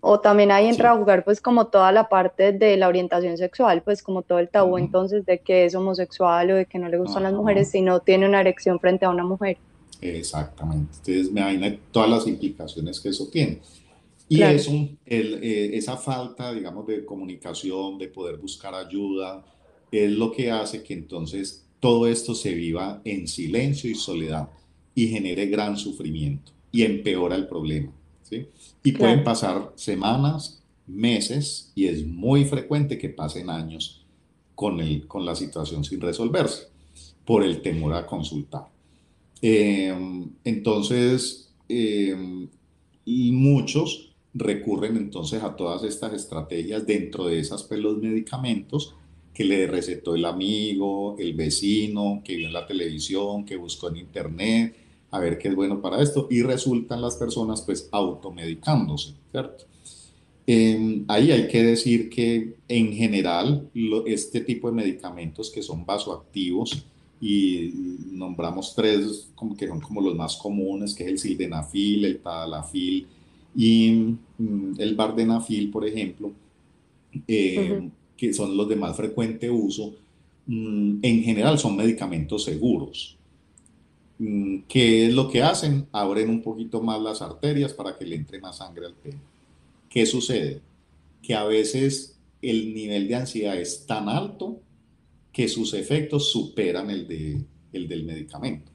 o 0.00 0.20
también 0.20 0.50
ahí 0.50 0.66
entra 0.66 0.92
a 0.92 0.96
jugar, 0.96 1.24
pues, 1.24 1.42
como 1.42 1.66
toda 1.66 1.92
la 1.92 2.08
parte 2.08 2.52
de 2.52 2.78
la 2.78 2.88
orientación 2.88 3.36
sexual, 3.36 3.82
pues, 3.82 4.02
como 4.02 4.22
todo 4.22 4.38
el 4.38 4.48
tabú, 4.48 4.78
entonces, 4.78 5.26
de 5.26 5.40
que 5.40 5.66
es 5.66 5.74
homosexual 5.74 6.50
o 6.52 6.54
de 6.54 6.64
que 6.64 6.78
no 6.78 6.88
le 6.88 6.96
gustan 6.96 7.24
las 7.24 7.34
mujeres 7.34 7.70
si 7.70 7.82
no 7.82 8.00
tiene 8.00 8.26
una 8.26 8.40
erección 8.40 8.80
frente 8.80 9.04
a 9.04 9.10
una 9.10 9.24
mujer. 9.24 9.58
Exactamente. 10.00 10.96
Entonces 10.98 11.32
me 11.32 11.40
imagino 11.40 11.78
todas 11.92 12.10
las 12.10 12.26
implicaciones 12.26 12.98
que 12.98 13.10
eso 13.10 13.28
tiene. 13.28 13.60
Y 14.38 14.42
eso, 14.42 14.72
el, 15.06 15.34
eh, 15.42 15.76
esa 15.76 15.96
falta, 15.96 16.52
digamos, 16.52 16.86
de 16.86 17.04
comunicación, 17.04 17.98
de 17.98 18.08
poder 18.08 18.36
buscar 18.36 18.74
ayuda, 18.74 19.44
es 19.90 20.10
lo 20.10 20.32
que 20.32 20.50
hace 20.50 20.82
que 20.82 20.94
entonces 20.94 21.66
todo 21.80 22.06
esto 22.06 22.34
se 22.34 22.54
viva 22.54 23.00
en 23.04 23.28
silencio 23.28 23.90
y 23.90 23.94
soledad 23.94 24.48
y 24.94 25.08
genere 25.08 25.46
gran 25.46 25.76
sufrimiento 25.76 26.52
y 26.72 26.82
empeora 26.82 27.36
el 27.36 27.46
problema. 27.46 27.92
¿sí? 28.22 28.46
Y 28.82 28.92
pueden 28.92 29.22
pasar 29.22 29.72
semanas, 29.76 30.62
meses, 30.86 31.72
y 31.74 31.86
es 31.86 32.06
muy 32.06 32.44
frecuente 32.44 32.98
que 32.98 33.10
pasen 33.10 33.50
años 33.50 34.04
con, 34.54 34.80
el, 34.80 35.06
con 35.06 35.24
la 35.24 35.34
situación 35.34 35.84
sin 35.84 36.00
resolverse 36.00 36.68
por 37.24 37.42
el 37.42 37.62
temor 37.62 37.94
a 37.94 38.06
consultar. 38.06 38.68
Em, 39.40 40.30
entonces, 40.44 41.52
em, 41.68 42.48
y 43.04 43.32
muchos 43.32 44.13
recurren 44.34 44.96
entonces 44.96 45.42
a 45.42 45.54
todas 45.54 45.84
estas 45.84 46.12
estrategias 46.12 46.86
dentro 46.86 47.26
de 47.26 47.38
esas 47.38 47.62
pues, 47.62 47.80
los 47.80 47.98
medicamentos 47.98 48.94
que 49.32 49.44
le 49.44 49.66
recetó 49.66 50.14
el 50.14 50.24
amigo, 50.24 51.16
el 51.18 51.34
vecino, 51.34 52.22
que 52.24 52.36
vio 52.36 52.46
en 52.46 52.52
la 52.52 52.66
televisión, 52.66 53.44
que 53.44 53.56
buscó 53.56 53.88
en 53.88 53.96
internet, 53.96 54.76
a 55.10 55.18
ver 55.18 55.38
qué 55.38 55.48
es 55.48 55.54
bueno 55.54 55.80
para 55.80 56.02
esto, 56.02 56.28
y 56.30 56.42
resultan 56.42 57.00
las 57.00 57.16
personas 57.16 57.62
pues 57.62 57.88
automedicándose, 57.90 59.14
¿cierto? 59.30 59.64
Em, 60.46 61.04
ahí 61.08 61.32
hay 61.32 61.48
que 61.48 61.62
decir 61.62 62.10
que 62.10 62.56
en 62.68 62.92
general 62.92 63.70
este 64.06 64.40
tipo 64.42 64.68
de 64.68 64.76
medicamentos 64.76 65.50
que 65.50 65.62
son 65.62 65.84
vasoactivos, 65.84 66.84
y 67.20 67.72
nombramos 68.10 68.74
tres 68.74 69.30
como 69.34 69.56
que 69.56 69.66
son 69.66 69.80
como 69.80 70.00
los 70.00 70.14
más 70.14 70.36
comunes, 70.36 70.94
que 70.94 71.04
es 71.04 71.10
el 71.10 71.18
sildenafil, 71.18 72.04
el 72.04 72.18
tadalafil 72.20 73.06
y 73.54 74.16
mm, 74.38 74.74
el 74.78 74.94
bardenafil, 74.94 75.70
por 75.70 75.86
ejemplo, 75.86 76.32
eh, 77.28 77.88
que 78.16 78.32
son 78.32 78.56
los 78.56 78.68
de 78.68 78.76
más 78.76 78.96
frecuente 78.96 79.50
uso, 79.50 79.94
mm, 80.46 80.98
en 81.02 81.22
general 81.22 81.58
son 81.58 81.76
medicamentos 81.76 82.44
seguros. 82.44 83.16
Mm, 84.18 84.58
¿Qué 84.68 85.06
es 85.06 85.14
lo 85.14 85.28
que 85.28 85.42
hacen? 85.42 85.86
Abren 85.92 86.30
un 86.30 86.42
poquito 86.42 86.82
más 86.82 87.00
las 87.00 87.22
arterias 87.22 87.72
para 87.72 87.96
que 87.96 88.04
le 88.04 88.16
entre 88.16 88.40
más 88.40 88.58
sangre 88.58 88.86
al 88.86 88.94
pene. 88.94 89.18
¿Qué 89.88 90.06
sucede? 90.06 90.60
Que 91.22 91.34
a 91.34 91.44
veces 91.44 92.18
el 92.42 92.74
nivel 92.74 93.08
de 93.08 93.14
ansiedad 93.14 93.56
es 93.58 93.86
tan 93.86 94.08
alto 94.08 94.60
que 95.32 95.48
sus 95.48 95.74
efectos 95.74 96.30
superan 96.30 96.90
el, 96.90 97.08
de, 97.08 97.40
el 97.72 97.88
del 97.88 98.04
medicamento. 98.04 98.70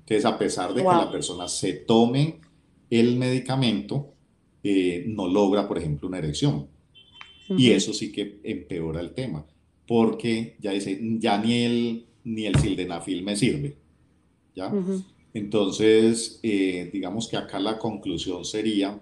Entonces, 0.00 0.24
a 0.24 0.38
pesar 0.38 0.74
de 0.74 0.82
que 0.82 0.88
la 0.88 1.10
persona 1.10 1.46
se 1.46 1.72
tome 1.72 2.40
el 2.90 3.16
medicamento, 3.16 4.12
eh, 4.62 5.04
no 5.06 5.28
logra, 5.28 5.66
por 5.66 5.78
ejemplo, 5.78 6.08
una 6.08 6.18
erección. 6.18 6.66
Y 7.56 7.70
eso 7.70 7.92
sí 7.92 8.12
que 8.12 8.38
empeora 8.44 9.00
el 9.00 9.12
tema, 9.12 9.44
porque 9.86 10.56
ya 10.60 10.70
dice, 10.70 11.00
ya 11.18 11.36
ni 11.36 11.62
el, 11.64 12.06
ni 12.22 12.46
el 12.46 12.54
sildenafil 12.54 13.24
me 13.24 13.34
sirve. 13.34 13.76
¿ya? 14.54 14.72
Entonces, 15.34 16.38
eh, 16.44 16.90
digamos 16.92 17.26
que 17.26 17.36
acá 17.36 17.58
la 17.58 17.76
conclusión 17.76 18.44
sería 18.44 19.00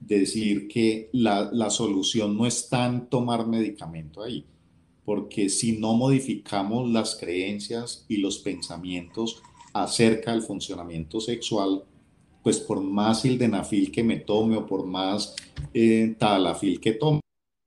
decir 0.00 0.68
que 0.68 1.08
la, 1.12 1.48
la 1.52 1.70
solución 1.70 2.36
no 2.36 2.46
está 2.46 2.86
en 2.86 3.06
tomar 3.06 3.46
medicamento 3.46 4.22
ahí, 4.22 4.44
porque 5.06 5.48
si 5.48 5.78
no 5.78 5.94
modificamos 5.94 6.90
las 6.90 7.16
creencias 7.16 8.04
y 8.06 8.18
los 8.18 8.38
pensamientos 8.38 9.42
acerca 9.72 10.32
del 10.32 10.42
funcionamiento 10.42 11.20
sexual, 11.20 11.84
pues 12.42 12.58
por 12.58 12.80
más 12.80 13.22
sildenafil 13.22 13.90
que 13.92 14.02
me 14.02 14.16
tome 14.16 14.56
o 14.56 14.66
por 14.66 14.86
más 14.86 15.34
eh, 15.72 16.14
talafil 16.18 16.80
que 16.80 16.92
tome, 16.92 17.20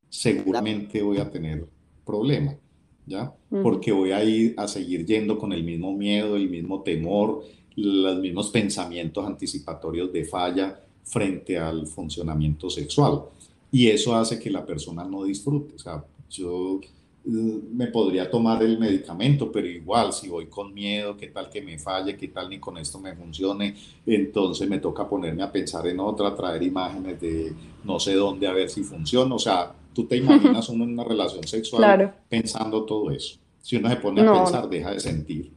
seguramente 0.10 1.02
voy 1.02 1.18
a 1.18 1.30
tener 1.30 1.66
problema, 2.06 2.56
¿ya? 3.06 3.34
Porque 3.50 3.92
voy 3.92 4.12
a 4.12 4.24
ir 4.24 4.54
a 4.58 4.68
seguir 4.68 5.06
yendo 5.06 5.38
con 5.38 5.54
el 5.54 5.64
mismo 5.64 5.94
miedo, 5.94 6.36
el 6.36 6.50
mismo 6.50 6.82
temor, 6.82 7.44
los 7.76 8.20
mismos 8.20 8.50
pensamientos 8.50 9.26
anticipatorios 9.26 10.12
de 10.12 10.26
falla 10.26 10.80
frente 11.04 11.58
al 11.58 11.88
funcionamiento 11.88 12.70
sexual. 12.70 13.24
Y 13.72 13.88
eso 13.88 14.16
hace 14.16 14.40
que 14.40 14.50
la 14.50 14.66
persona 14.66 15.04
no 15.04 15.24
disfrute. 15.24 15.76
O 15.76 15.80
sea, 15.80 16.04
yo 16.30 16.80
me 17.26 17.88
podría 17.88 18.30
tomar 18.30 18.62
el 18.62 18.78
medicamento, 18.78 19.52
pero 19.52 19.68
igual 19.68 20.14
si 20.14 20.30
voy 20.30 20.46
con 20.46 20.74
miedo, 20.74 21.18
qué 21.18 21.28
tal 21.28 21.50
que 21.50 21.62
me 21.62 21.80
falle, 21.80 22.16
qué 22.16 22.28
tal 22.28 22.50
ni 22.50 22.60
con 22.60 22.78
esto 22.78 23.00
me 23.00 23.16
funcione, 23.16 23.76
entonces 24.06 24.70
me 24.70 24.80
toca 24.80 25.08
ponerme 25.08 25.42
a 25.42 25.52
pensar 25.52 25.88
en 25.88 26.00
otra, 26.00 26.36
traer 26.36 26.62
imágenes 26.62 27.20
de 27.20 27.54
no 27.84 28.00
sé 28.00 28.14
dónde 28.14 28.48
a 28.48 28.54
ver 28.54 28.70
si 28.70 28.84
funciona. 28.84 29.34
O 29.34 29.40
sea, 29.40 29.74
tú 29.94 30.06
te 30.06 30.18
imaginas 30.18 30.70
uno 30.70 30.84
en 30.84 30.92
una 30.92 31.04
relación 31.04 31.48
sexual 31.48 32.14
pensando 32.30 32.84
todo 32.84 33.10
eso. 33.12 33.40
Si 33.62 33.76
uno 33.78 33.90
se 33.90 33.96
pone 33.96 34.22
a 34.22 34.32
pensar, 34.32 34.70
deja 34.70 34.92
de 34.92 35.00
sentir. 35.00 35.52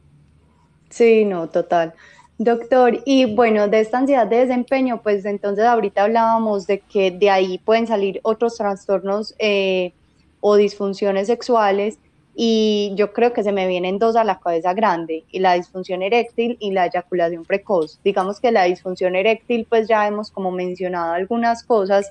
Sí, 0.89 1.23
no, 1.23 1.49
total. 1.49 1.93
Doctor, 2.39 3.03
y 3.05 3.35
bueno, 3.35 3.67
de 3.67 3.81
esta 3.81 3.99
ansiedad 3.99 4.25
de 4.25 4.37
desempeño, 4.37 5.01
pues 5.03 5.25
entonces 5.25 5.65
ahorita 5.65 6.05
hablábamos 6.05 6.65
de 6.65 6.79
que 6.79 7.11
de 7.11 7.29
ahí 7.29 7.57
pueden 7.59 7.85
salir 7.85 8.21
otros 8.23 8.55
trastornos 8.55 9.35
eh, 9.37 9.93
o 10.41 10.55
disfunciones 10.55 11.27
sexuales 11.27 11.99
y 12.41 12.93
yo 12.95 13.11
creo 13.11 13.33
que 13.33 13.43
se 13.43 13.51
me 13.51 13.67
vienen 13.67 13.99
dos 13.99 14.15
a 14.15 14.23
la 14.23 14.39
cabeza 14.39 14.73
grande, 14.73 15.25
y 15.29 15.39
la 15.39 15.55
disfunción 15.55 16.01
eréctil 16.01 16.55
y 16.61 16.71
la 16.71 16.85
eyaculación 16.85 17.43
precoz. 17.43 17.99
Digamos 18.01 18.39
que 18.39 18.53
la 18.53 18.63
disfunción 18.63 19.17
eréctil, 19.17 19.65
pues 19.69 19.89
ya 19.89 20.07
hemos 20.07 20.31
como 20.31 20.49
mencionado 20.49 21.11
algunas 21.11 21.63
cosas, 21.63 22.07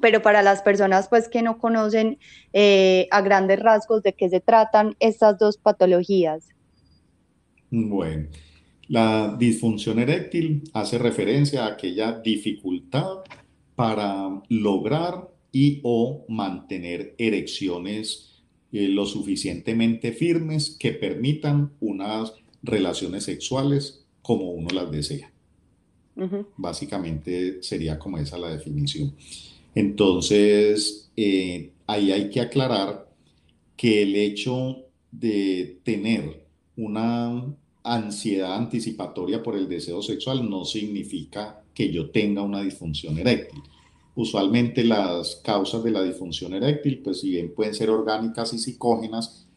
pero 0.00 0.22
para 0.22 0.42
las 0.42 0.62
personas 0.62 1.08
pues 1.08 1.28
que 1.28 1.42
no 1.42 1.58
conocen 1.58 2.18
eh, 2.52 3.06
a 3.12 3.20
grandes 3.20 3.60
rasgos 3.60 4.02
de 4.02 4.12
qué 4.12 4.28
se 4.28 4.40
tratan 4.40 4.96
estas 4.98 5.38
dos 5.38 5.56
patologías. 5.56 6.48
Bueno, 7.70 8.26
la 8.88 9.36
disfunción 9.38 10.00
eréctil 10.00 10.64
hace 10.72 10.98
referencia 10.98 11.64
a 11.64 11.74
aquella 11.74 12.12
dificultad 12.12 13.18
para 13.76 14.42
lograr 14.48 15.28
y 15.52 15.80
o 15.82 16.24
mantener 16.28 17.14
erecciones 17.18 18.42
eh, 18.72 18.88
lo 18.88 19.06
suficientemente 19.06 20.12
firmes 20.12 20.76
que 20.78 20.92
permitan 20.92 21.72
unas 21.80 22.34
relaciones 22.62 23.24
sexuales 23.24 24.04
como 24.22 24.50
uno 24.50 24.68
las 24.70 24.90
desea. 24.90 25.32
Básicamente 26.56 27.62
sería 27.62 27.98
como 27.98 28.18
esa 28.18 28.38
la 28.38 28.50
definición. 28.50 29.14
Entonces, 29.74 31.08
eh, 31.16 31.70
ahí 31.86 32.10
hay 32.10 32.28
que 32.28 32.40
aclarar 32.40 33.08
que 33.76 34.02
el 34.02 34.16
hecho 34.16 34.84
de 35.12 35.78
tener 35.84 36.44
una 36.76 37.54
ansiedad 37.84 38.56
anticipatoria 38.56 39.42
por 39.42 39.56
el 39.56 39.68
deseo 39.68 40.02
sexual 40.02 40.48
no 40.50 40.64
significa 40.64 41.62
que 41.72 41.92
yo 41.92 42.10
tenga 42.10 42.42
una 42.42 42.62
disfunción 42.62 43.16
eréctil. 43.18 43.62
Usualmente 44.18 44.82
las 44.82 45.36
causas 45.36 45.84
de 45.84 45.92
la 45.92 46.02
disfunción 46.02 46.52
eréctil, 46.52 47.00
pues 47.04 47.20
si 47.20 47.30
bien 47.30 47.54
pueden 47.54 47.74
ser 47.74 47.88
orgánicas 47.88 48.52
y 48.52 48.58
psicógenas, 48.58 49.48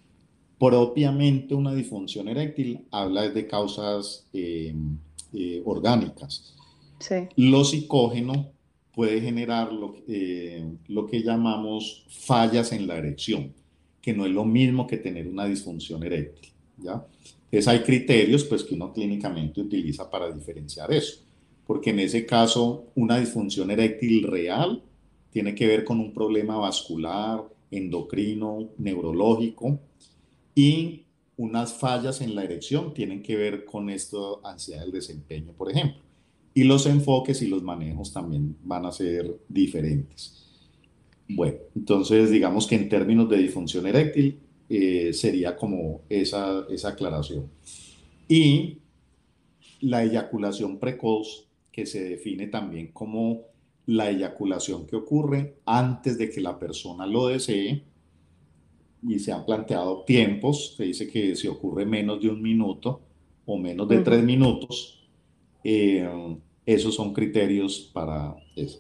Propiamente 0.62 1.56
una 1.56 1.74
disfunción 1.74 2.28
eréctil 2.28 2.86
habla 2.92 3.28
de 3.28 3.48
causas 3.48 4.28
eh, 4.32 4.72
eh, 5.34 5.60
orgánicas. 5.66 6.54
Sí. 7.00 7.16
Lo 7.36 7.64
psicógeno 7.64 8.52
puede 8.94 9.22
generar 9.22 9.74
lo, 9.74 9.96
lo 10.88 11.08
que 11.08 11.24
llamamos 11.24 12.06
fallas 12.10 12.74
en 12.74 12.86
la 12.86 12.96
erección, 12.96 13.56
que 14.04 14.14
no 14.14 14.24
es 14.28 14.32
lo 14.32 14.46
mismo 14.46 14.86
que 14.86 14.98
tener 14.98 15.28
una 15.28 15.48
disfunción 15.48 16.04
eréctil. 16.04 16.52
¿ya? 16.78 17.04
Entonces 17.46 17.68
hay 17.68 17.80
criterios 17.80 18.44
pues, 18.44 18.64
que 18.64 18.76
uno 18.76 18.94
clínicamente 18.94 19.62
utiliza 19.62 20.12
para 20.12 20.32
diferenciar 20.32 20.94
eso, 20.94 21.24
porque 21.66 21.92
en 21.92 22.00
ese 22.00 22.26
caso 22.26 22.86
una 22.96 23.20
disfunción 23.20 23.72
eréctil 23.72 24.24
real 24.24 24.84
tiene 25.32 25.56
que 25.56 25.68
ver 25.68 25.84
con 25.84 26.00
un 26.00 26.14
problema 26.14 26.58
vascular, 26.58 27.44
endocrino, 27.72 28.70
neurológico 28.78 29.80
y 30.54 31.06
unas 31.38 31.74
fallas 31.74 32.22
en 32.22 32.36
la 32.36 32.44
erección 32.44 32.94
tienen 32.94 33.24
que 33.24 33.36
ver 33.36 33.66
con 33.66 33.90
esto, 33.90 34.42
ansiedad 34.46 34.82
del 34.82 34.92
desempeño, 34.92 35.54
por 35.54 35.72
ejemplo. 35.72 36.02
Y 36.54 36.66
los 36.66 36.86
enfoques 36.86 37.42
y 37.42 37.48
los 37.48 37.64
manejos 37.64 38.12
también 38.12 38.58
van 38.64 38.86
a 38.86 38.92
ser 38.92 39.40
diferentes. 39.48 40.46
Bueno, 41.30 41.58
entonces 41.76 42.30
digamos 42.30 42.68
que 42.68 42.76
en 42.76 42.90
términos 42.90 43.30
de 43.30 43.38
disfunción 43.38 43.88
eréctil 43.88 44.40
eh, 44.70 45.14
sería 45.14 45.56
como 45.56 46.02
esa, 46.10 46.66
esa 46.70 46.90
aclaración. 46.90 47.50
Y 48.28 48.80
la 49.80 50.04
eyaculación 50.04 50.78
precoz, 50.78 51.48
que 51.72 51.86
se 51.86 52.04
define 52.04 52.48
también 52.48 52.92
como 52.92 53.44
la 53.86 54.10
eyaculación 54.10 54.86
que 54.86 54.96
ocurre 54.96 55.58
antes 55.66 56.18
de 56.18 56.30
que 56.30 56.42
la 56.42 56.60
persona 56.60 57.08
lo 57.08 57.28
desee, 57.28 57.84
y 59.08 59.20
se 59.20 59.32
han 59.32 59.46
planteado 59.46 60.04
tiempos, 60.04 60.76
se 60.78 60.84
dice 60.84 61.08
que 61.08 61.36
si 61.36 61.48
ocurre 61.48 61.86
menos 61.86 62.22
de 62.22 62.30
un 62.30 62.42
minuto 62.42 63.02
o 63.46 63.58
menos 63.58 63.88
de 63.88 64.00
tres 64.00 64.24
minutos, 64.24 65.10
eh, 65.64 66.08
esos 66.66 66.94
son 66.94 67.14
criterios 67.14 67.90
para 67.94 68.36
eso. 68.56 68.80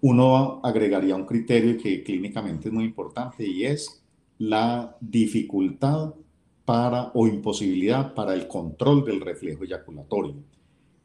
Uno 0.00 0.60
agregaría 0.62 1.14
un 1.14 1.26
criterio 1.26 1.76
que 1.76 2.02
clínicamente 2.02 2.68
es 2.68 2.74
muy 2.74 2.84
importante 2.84 3.46
y 3.46 3.64
es 3.64 4.02
la 4.38 4.96
dificultad 5.00 6.14
para 6.64 7.10
o 7.12 7.26
imposibilidad 7.26 8.14
para 8.14 8.32
el 8.32 8.48
control 8.48 9.04
del 9.04 9.20
reflejo 9.20 9.64
eyaculatorio. 9.64 10.36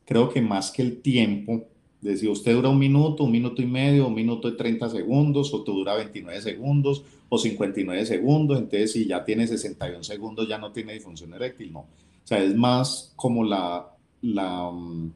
Creo 0.05 0.29
que 0.29 0.41
más 0.41 0.71
que 0.71 0.81
el 0.81 1.01
tiempo, 1.01 1.65
si 2.01 2.27
usted 2.27 2.53
dura 2.53 2.69
un 2.69 2.79
minuto, 2.79 3.23
un 3.23 3.31
minuto 3.31 3.61
y 3.61 3.65
medio, 3.65 4.07
un 4.07 4.13
minuto 4.13 4.47
y 4.47 4.55
30 4.55 4.89
segundos, 4.89 5.53
o 5.53 5.63
te 5.63 5.71
dura 5.71 5.95
29 5.95 6.41
segundos, 6.41 7.03
o 7.29 7.37
59 7.37 8.05
segundos, 8.05 8.57
entonces 8.59 8.91
si 8.91 9.07
ya 9.07 9.23
tiene 9.25 9.47
61 9.47 10.03
segundos 10.03 10.47
ya 10.47 10.57
no 10.57 10.71
tiene 10.71 10.93
disfunción 10.93 11.33
eréctil, 11.33 11.73
no. 11.73 11.79
O 11.79 12.27
sea, 12.27 12.43
es 12.43 12.55
más 12.55 13.13
como 13.15 13.43
la, 13.43 13.87
la, 14.21 14.69
mm, 14.71 15.11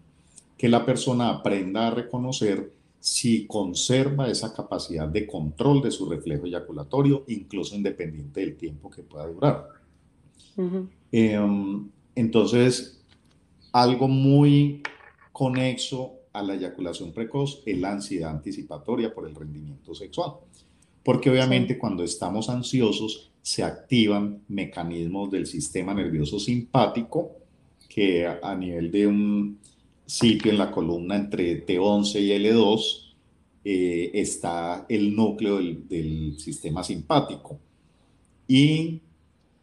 que 0.58 0.70
la 0.70 0.86
persona 0.86 1.30
aprenda 1.30 1.88
a 1.88 1.92
reconocer 1.92 2.72
si 3.00 3.48
conserva 3.48 4.30
esa 4.30 4.54
capacidad 4.54 5.08
de 5.08 5.26
control 5.26 5.82
de 5.82 5.92
su 5.92 6.10
reflejo 6.10 6.46
eyaculatorio, 6.46 7.24
incluso 7.28 7.76
independiente 7.76 8.42
del 8.42 8.58
tiempo 8.58 8.90
que 8.90 9.04
pueda 9.04 9.28
durar. 9.28 9.68
Em, 11.12 11.88
entonces, 12.16 12.99
algo 13.72 14.08
muy 14.08 14.82
conexo 15.32 16.14
a 16.34 16.42
la 16.42 16.56
eyaculación 16.56 17.12
precoz 17.12 17.62
es 17.66 17.78
la 17.80 17.92
ansiedad 17.92 18.32
anticipatoria 18.32 19.14
por 19.14 19.28
el 19.28 19.36
rendimiento 19.36 19.96
sexual. 19.96 20.34
Porque 21.04 21.30
obviamente 21.30 21.78
cuando 21.78 22.04
estamos 22.04 22.50
ansiosos 22.50 23.32
se 23.42 23.64
activan 23.64 24.44
mecanismos 24.48 25.32
del 25.32 25.48
sistema 25.48 25.94
nervioso 25.94 26.40
simpático 26.40 27.32
que 27.88 28.28
a, 28.28 28.56
nivel 28.56 28.92
de 28.92 29.08
un 29.08 29.60
sitio 30.06 30.52
en 30.52 30.58
la 30.58 30.72
columna 30.72 31.16
entre 31.16 31.66
T11 31.66 32.22
y 32.22 32.30
L2 32.30 33.16
eh, 33.64 34.12
está 34.14 34.86
el 34.88 35.16
núcleo 35.16 35.58
del, 35.58 35.88
del 35.88 36.40
sistema 36.40 36.84
simpático. 36.84 37.58
Y, 38.48 39.02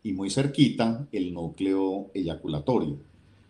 y 0.03 0.12
muy 0.12 0.31
cerquita 0.31 1.07
el 1.12 1.33
núcleo 1.33 2.11
eyaculatorio 2.14 2.99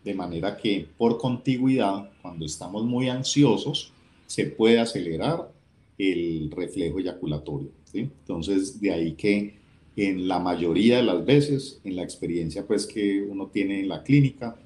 de 0.07 0.15
manera 0.15 0.57
que 0.57 0.87
por 0.97 1.19
contigüidad, 1.19 2.11
cuando 2.23 2.47
estamos 2.47 2.85
muy 2.85 3.09
ansiosos, 3.09 3.93
se 4.27 4.47
puede 4.47 4.79
acelerar 4.79 5.53
el 5.99 6.49
reflejo 6.53 7.01
eyaculatorio. 7.01 7.71
Entonces, 7.93 8.81
de 8.81 8.93
ahí 8.93 9.13
que 9.15 9.55
en 9.97 10.29
la 10.29 10.39
mayoría 10.39 10.99
de 10.99 11.03
las 11.03 11.25
veces, 11.25 11.81
en 11.83 11.97
la 11.97 12.05
experiencia 12.05 12.65
pues, 12.67 12.87
que 12.87 13.21
uno 13.21 13.49
tiene 13.49 13.81
en 13.81 13.89
la 13.89 14.05
clínica, 14.05 14.57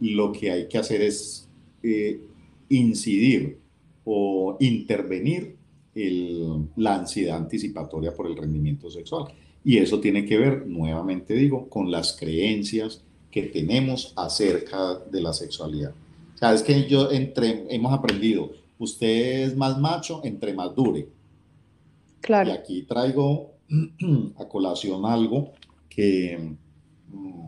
lo 0.00 0.32
que 0.32 0.50
hay 0.50 0.68
que 0.68 0.76
hacer 0.76 1.00
es 1.00 1.48
eh, 1.82 2.20
incidir 2.68 3.58
o 4.04 4.58
intervenir 4.60 5.56
la 6.76 6.96
ansiedad 6.96 7.38
anticipatoria 7.38 8.14
por 8.14 8.26
el 8.26 8.36
rendimiento 8.36 8.90
sexual. 8.90 9.32
Y 9.64 9.78
eso 9.78 9.98
tiene 9.98 10.26
que 10.26 10.36
ver, 10.36 10.66
nuevamente 10.66 11.34
digo, 11.34 11.68
con 11.68 11.90
las 11.90 12.16
creencias, 12.18 13.02
que 13.30 13.44
tenemos 13.44 14.12
acerca 14.16 14.96
de 14.96 15.20
la 15.20 15.32
sexualidad. 15.32 15.92
O 16.34 16.38
sea, 16.38 16.54
es 16.54 16.62
que 16.62 16.88
yo 16.88 17.10
entre, 17.10 17.66
hemos 17.74 17.92
aprendido, 17.92 18.50
usted 18.78 19.42
es 19.46 19.56
más 19.56 19.78
macho 19.78 20.20
entre 20.24 20.52
más 20.52 20.74
dure. 20.74 21.08
Claro. 22.20 22.50
Y 22.50 22.52
aquí 22.52 22.82
traigo 22.82 23.52
a 24.36 24.48
colación 24.48 25.04
algo 25.04 25.52
que, 25.88 26.56
mm, 27.08 27.46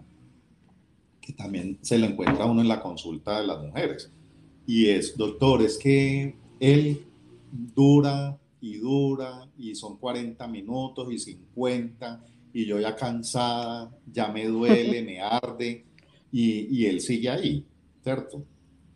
que 1.20 1.32
también 1.32 1.78
se 1.82 1.98
le 1.98 2.06
encuentra 2.06 2.44
a 2.44 2.50
uno 2.50 2.60
en 2.60 2.68
la 2.68 2.80
consulta 2.80 3.40
de 3.40 3.46
las 3.46 3.60
mujeres. 3.60 4.10
Y 4.66 4.88
es, 4.88 5.16
doctor, 5.16 5.62
es 5.62 5.76
que 5.78 6.36
él 6.60 7.04
dura 7.50 8.38
y 8.60 8.78
dura 8.78 9.48
y 9.58 9.74
son 9.74 9.96
40 9.96 10.46
minutos 10.46 11.12
y 11.12 11.18
50 11.18 12.24
y 12.52 12.66
yo 12.66 12.78
ya 12.78 12.94
cansada, 12.94 13.90
ya 14.10 14.28
me 14.28 14.46
duele, 14.46 15.02
me 15.02 15.20
arde, 15.20 15.86
y, 16.30 16.86
él 16.86 17.00
sigue 17.00 17.28
ahí, 17.28 17.66
¿cierto? 18.02 18.44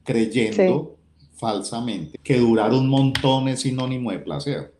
Creyendo 0.02 0.96
falsamente 1.34 2.18
que 2.22 2.38
durar 2.38 2.72
un 2.72 2.88
montón 2.88 3.48
es 3.48 3.60
sinónimo 3.60 4.10
de 4.10 4.18
placer. 4.20 4.74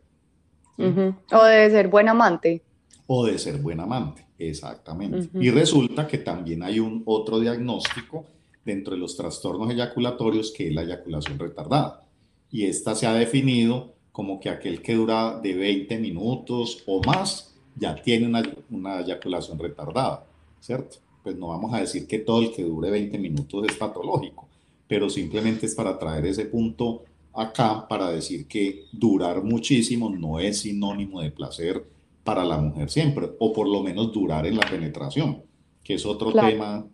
O 0.79 1.45
de 1.45 1.71
ser 1.71 1.89
buen 1.89 2.09
amante. 2.09 2.63
O 3.07 3.27
de 3.27 3.39
ser 3.39 3.59
buen 3.59 3.81
amante, 3.81 4.27
exactamente. 4.39 5.29
Y 5.35 5.51
resulta 5.51 6.07
que 6.07 6.19
también 6.19 6.63
hay 6.63 6.81
un 6.81 7.03
otro 7.05 7.41
diagnóstico 7.41 8.25
dentro 8.65 8.95
de 8.95 9.01
los 9.01 9.17
trastornos 9.17 9.71
eyaculatorios 9.71 10.53
que 10.53 10.69
es 10.69 10.75
la 10.75 10.83
eyaculación 10.83 11.39
retardada. 11.39 12.05
Y 12.51 12.65
esta 12.65 12.95
se 12.95 13.07
ha 13.07 13.13
definido 13.13 13.95
como 14.13 14.41
que 14.41 14.49
aquel 14.49 14.81
que 14.81 14.95
dura 14.95 15.39
de 15.43 15.55
20 15.55 15.99
minutos 15.99 16.83
o 16.87 17.03
más 17.03 17.56
ya 17.79 17.95
tiene 17.95 18.27
una, 18.27 18.43
una 18.71 19.01
eyaculación 19.01 19.59
retardada, 19.59 20.25
¿cierto? 20.61 20.97
Pues 21.23 21.37
no 21.37 21.49
vamos 21.49 21.73
a 21.75 21.81
decir 21.81 22.07
que 22.07 22.21
todo 22.21 22.43
el 22.43 22.53
que 22.53 22.63
dure 22.63 22.91
20 22.91 23.19
minutos 23.19 23.67
es 23.69 23.77
patológico, 23.77 24.49
pero 24.89 25.11
simplemente 25.11 25.67
es 25.67 25.75
para 25.75 25.99
traer 25.99 26.27
ese 26.27 26.47
punto 26.47 27.05
acá 27.35 27.87
para 27.87 28.11
decir 28.11 28.47
que 28.47 28.85
durar 28.93 29.43
muchísimo 29.43 30.09
no 30.09 30.41
es 30.41 30.61
sinónimo 30.61 31.21
de 31.21 31.31
placer 31.31 31.85
para 32.25 32.45
la 32.45 32.59
mujer 32.59 32.91
siempre, 32.91 33.29
o 33.39 33.53
por 33.53 33.69
lo 33.69 33.83
menos 33.83 34.13
durar 34.13 34.47
en 34.47 34.57
la 34.57 34.69
penetración, 34.69 35.43
que 35.85 35.95
es 35.95 36.07
otro 36.07 36.33
tema 36.33 36.85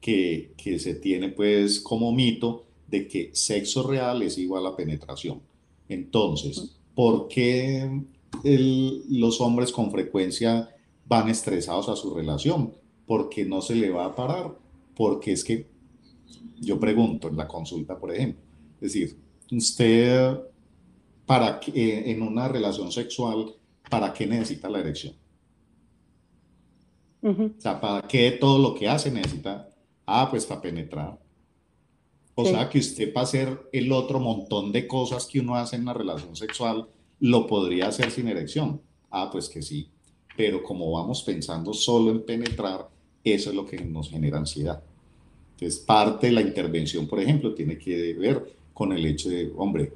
que, 0.00 0.52
que, 0.56 0.78
se 0.78 0.96
tiene 0.96 1.30
pues 1.30 1.80
como 1.80 2.12
mito 2.12 2.64
de 2.88 3.08
que 3.08 3.30
sexo 3.32 3.88
real 3.88 4.22
es 4.22 4.36
igual 4.36 4.66
a 4.66 4.76
penetración. 4.76 5.40
Entonces, 5.88 6.76
¿por 6.94 7.28
qué 7.28 8.02
los 8.42 9.40
hombres 9.40 9.72
con 9.72 9.90
frecuencia 9.90 10.70
van 11.06 11.28
estresados 11.28 11.88
a 11.88 11.96
su 11.96 12.14
relación, 12.14 12.74
porque 13.06 13.44
no 13.44 13.60
se 13.60 13.74
le 13.74 13.90
va 13.90 14.06
a 14.06 14.14
parar, 14.14 14.56
porque 14.96 15.32
es 15.32 15.44
que 15.44 15.68
yo 16.60 16.78
pregunto 16.80 17.28
en 17.28 17.36
la 17.36 17.48
consulta, 17.48 17.98
por 17.98 18.14
ejemplo, 18.14 18.42
es 18.80 18.92
decir, 18.92 19.18
usted 19.50 20.38
para 21.26 21.58
que, 21.60 22.10
en 22.10 22.22
una 22.22 22.48
relación 22.48 22.92
sexual, 22.92 23.54
¿para 23.90 24.12
qué 24.12 24.26
necesita 24.26 24.68
la 24.68 24.80
erección? 24.80 25.14
O 27.22 27.50
sea, 27.58 27.80
¿para 27.80 28.06
qué 28.06 28.32
todo 28.32 28.58
lo 28.58 28.74
que 28.74 28.86
hace 28.88 29.10
necesita? 29.10 29.70
Ah, 30.04 30.28
pues 30.30 30.44
para 30.44 30.60
penetrar. 30.60 31.18
O 32.34 32.44
sea, 32.44 32.68
que 32.68 32.78
usted 32.78 33.12
para 33.12 33.24
hacer 33.24 33.68
el 33.72 33.90
otro 33.92 34.20
montón 34.20 34.72
de 34.72 34.86
cosas 34.86 35.26
que 35.26 35.40
uno 35.40 35.54
hace 35.54 35.76
en 35.76 35.82
una 35.82 35.94
relación 35.94 36.34
sexual, 36.36 36.88
¿Lo 37.24 37.46
podría 37.46 37.88
hacer 37.88 38.10
sin 38.10 38.28
erección? 38.28 38.82
Ah, 39.10 39.30
pues 39.32 39.48
que 39.48 39.62
sí. 39.62 39.88
Pero 40.36 40.62
como 40.62 40.92
vamos 40.92 41.22
pensando 41.22 41.72
solo 41.72 42.10
en 42.10 42.22
penetrar, 42.22 42.86
eso 43.24 43.48
es 43.48 43.56
lo 43.56 43.64
que 43.64 43.82
nos 43.82 44.10
genera 44.10 44.36
ansiedad. 44.36 44.82
Entonces, 45.52 45.80
parte 45.80 46.26
de 46.26 46.34
la 46.34 46.42
intervención, 46.42 47.06
por 47.06 47.18
ejemplo, 47.18 47.54
tiene 47.54 47.78
que 47.78 48.12
ver 48.12 48.54
con 48.74 48.92
el 48.92 49.06
hecho 49.06 49.30
de, 49.30 49.50
hombre, 49.56 49.94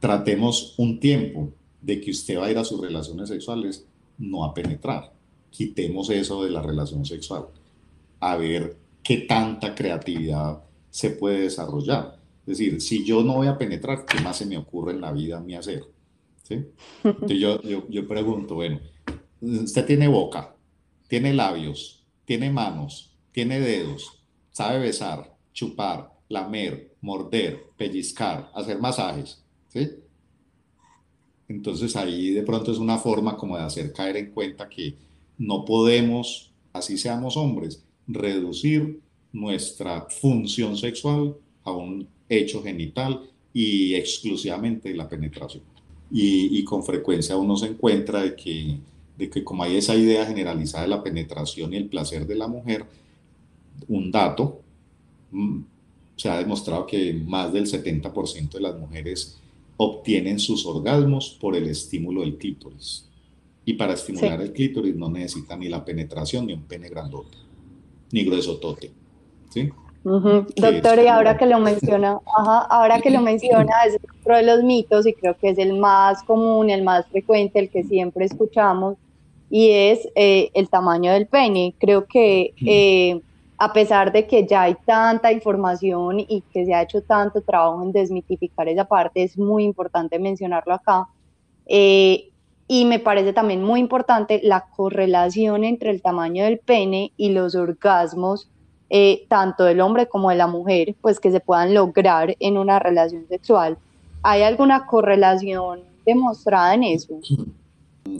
tratemos 0.00 0.72
un 0.78 0.98
tiempo 0.98 1.50
de 1.82 2.00
que 2.00 2.12
usted 2.12 2.38
va 2.38 2.46
a 2.46 2.50
ir 2.50 2.56
a 2.56 2.64
sus 2.64 2.80
relaciones 2.80 3.28
sexuales, 3.28 3.84
no 4.16 4.42
a 4.46 4.54
penetrar. 4.54 5.12
quitemos 5.50 6.08
eso 6.08 6.44
de 6.44 6.50
la 6.50 6.62
relación 6.62 7.04
sexual, 7.04 7.48
a 8.20 8.38
ver 8.38 8.78
qué 9.02 9.18
tanta 9.18 9.74
creatividad 9.74 10.62
se 10.88 11.10
puede 11.10 11.42
desarrollar. 11.42 12.18
Es 12.46 12.56
decir, 12.56 12.80
si 12.80 13.04
yo 13.04 13.22
no 13.22 13.34
voy 13.34 13.48
a 13.48 13.58
penetrar, 13.58 14.06
¿qué 14.06 14.18
más 14.20 14.38
se 14.38 14.46
me 14.46 14.56
ocurre 14.56 14.92
en 14.92 15.02
la 15.02 15.12
vida 15.12 15.36
a 15.36 15.40
mí 15.42 15.54
hacer? 15.54 15.84
¿Sí? 16.42 16.66
Yo, 17.28 17.62
yo, 17.62 17.88
yo 17.88 18.08
pregunto, 18.08 18.56
bueno, 18.56 18.80
usted 19.40 19.86
tiene 19.86 20.08
boca, 20.08 20.54
tiene 21.08 21.32
labios, 21.32 22.04
tiene 22.24 22.50
manos, 22.50 23.16
tiene 23.32 23.60
dedos, 23.60 24.22
sabe 24.50 24.78
besar, 24.78 25.36
chupar, 25.52 26.12
lamer, 26.28 26.94
morder, 27.00 27.64
pellizcar, 27.76 28.50
hacer 28.54 28.78
masajes, 28.80 29.42
¿sí? 29.68 29.90
Entonces 31.48 31.94
ahí 31.96 32.30
de 32.30 32.42
pronto 32.42 32.72
es 32.72 32.78
una 32.78 32.98
forma 32.98 33.36
como 33.36 33.56
de 33.56 33.64
hacer 33.64 33.92
caer 33.92 34.16
en 34.16 34.30
cuenta 34.30 34.68
que 34.68 34.94
no 35.38 35.64
podemos, 35.64 36.52
así 36.72 36.96
seamos 36.96 37.36
hombres, 37.36 37.84
reducir 38.06 39.00
nuestra 39.32 40.02
función 40.08 40.76
sexual 40.76 41.36
a 41.64 41.72
un 41.72 42.08
hecho 42.28 42.62
genital 42.62 43.28
y 43.52 43.94
exclusivamente 43.94 44.94
la 44.94 45.08
penetración. 45.08 45.71
Y, 46.14 46.62
con 46.64 46.84
frecuencia 46.84 47.38
uno 47.38 47.56
se 47.56 47.66
encuentra 47.66 48.22
de 48.22 48.36
que, 48.36 48.76
de 49.16 49.30
que 49.30 49.42
como 49.42 49.62
hay 49.62 49.76
esa 49.76 49.96
idea 49.96 50.26
generalizada 50.26 50.84
de 50.84 50.90
la 50.90 51.02
penetración 51.02 51.72
y 51.72 51.76
el 51.76 51.86
placer 51.86 52.26
de 52.26 52.34
la 52.34 52.48
mujer, 52.48 52.84
un 53.88 54.10
dato, 54.10 54.60
mm, 55.30 55.60
se 56.16 56.28
ha 56.28 56.36
demostrado 56.36 56.86
que 56.86 57.14
más 57.14 57.52
del 57.52 57.66
70% 57.66 58.58
de 58.58 58.60
las 58.60 58.78
mujeres 58.78 59.38
obtienen 59.78 60.38
sus 60.38 60.66
orgasmos 60.66 61.36
por 61.40 61.56
el 61.56 61.66
estímulo 61.66 62.20
del 62.20 62.36
clítoris. 62.36 63.08
Y 63.64 63.74
para 63.74 63.94
estimular 63.94 64.40
el 64.42 64.52
clítoris 64.52 64.94
no 64.94 65.08
necesita 65.08 65.56
ni 65.56 65.68
la 65.68 65.84
penetración 65.84 66.46
ni 66.46 66.52
un 66.52 66.62
pene 66.62 66.88
grandote, 66.88 67.38
ni 68.10 68.24
gruesotote. 68.24 68.90
¿sí? 69.50 69.70
Doctor, 70.04 70.98
y 70.98 71.06
ahora 71.06 71.36
que 71.36 71.46
lo 71.46 71.58
menciona, 71.60 72.18
ahora 72.36 73.00
que 73.00 73.10
lo 73.10 73.20
menciona, 73.22 73.72
es 73.86 73.98
otro 74.20 74.36
de 74.36 74.42
los 74.42 74.62
mitos 74.62 75.06
y 75.06 75.12
creo 75.12 75.36
que 75.36 75.50
es 75.50 75.58
el 75.58 75.78
más 75.78 76.22
común, 76.24 76.70
el 76.70 76.82
más 76.82 77.06
frecuente, 77.06 77.58
el 77.58 77.70
que 77.70 77.84
siempre 77.84 78.24
escuchamos, 78.24 78.96
y 79.48 79.70
es 79.70 80.08
eh, 80.14 80.50
el 80.54 80.68
tamaño 80.68 81.12
del 81.12 81.26
pene. 81.26 81.74
Creo 81.78 82.06
que 82.06 82.54
eh, 82.64 83.20
a 83.58 83.72
pesar 83.72 84.10
de 84.10 84.26
que 84.26 84.44
ya 84.44 84.62
hay 84.62 84.74
tanta 84.84 85.30
información 85.30 86.18
y 86.18 86.42
que 86.52 86.66
se 86.66 86.74
ha 86.74 86.82
hecho 86.82 87.00
tanto 87.02 87.40
trabajo 87.42 87.82
en 87.82 87.92
desmitificar 87.92 88.68
esa 88.68 88.86
parte, 88.86 89.22
es 89.22 89.38
muy 89.38 89.62
importante 89.62 90.18
mencionarlo 90.18 90.74
acá. 90.74 91.06
Eh, 91.66 92.30
y 92.66 92.84
me 92.86 92.98
parece 92.98 93.32
también 93.32 93.62
muy 93.62 93.78
importante 93.78 94.40
la 94.42 94.64
correlación 94.74 95.62
entre 95.62 95.90
el 95.90 96.02
tamaño 96.02 96.44
del 96.44 96.58
pene 96.58 97.12
y 97.16 97.30
los 97.30 97.54
orgasmos, 97.54 98.48
eh, 98.94 99.24
tanto 99.26 99.64
del 99.64 99.80
hombre 99.80 100.06
como 100.06 100.28
de 100.28 100.36
la 100.36 100.46
mujer, 100.46 100.94
pues 101.00 101.18
que 101.18 101.30
se 101.30 101.40
puedan 101.40 101.72
lograr 101.72 102.36
en 102.38 102.58
una 102.58 102.78
relación 102.78 103.26
sexual. 103.26 103.78
¿Hay 104.22 104.42
alguna 104.42 104.84
correlación 104.84 105.80
demostrada 106.04 106.74
en 106.74 106.84
eso? 106.84 107.18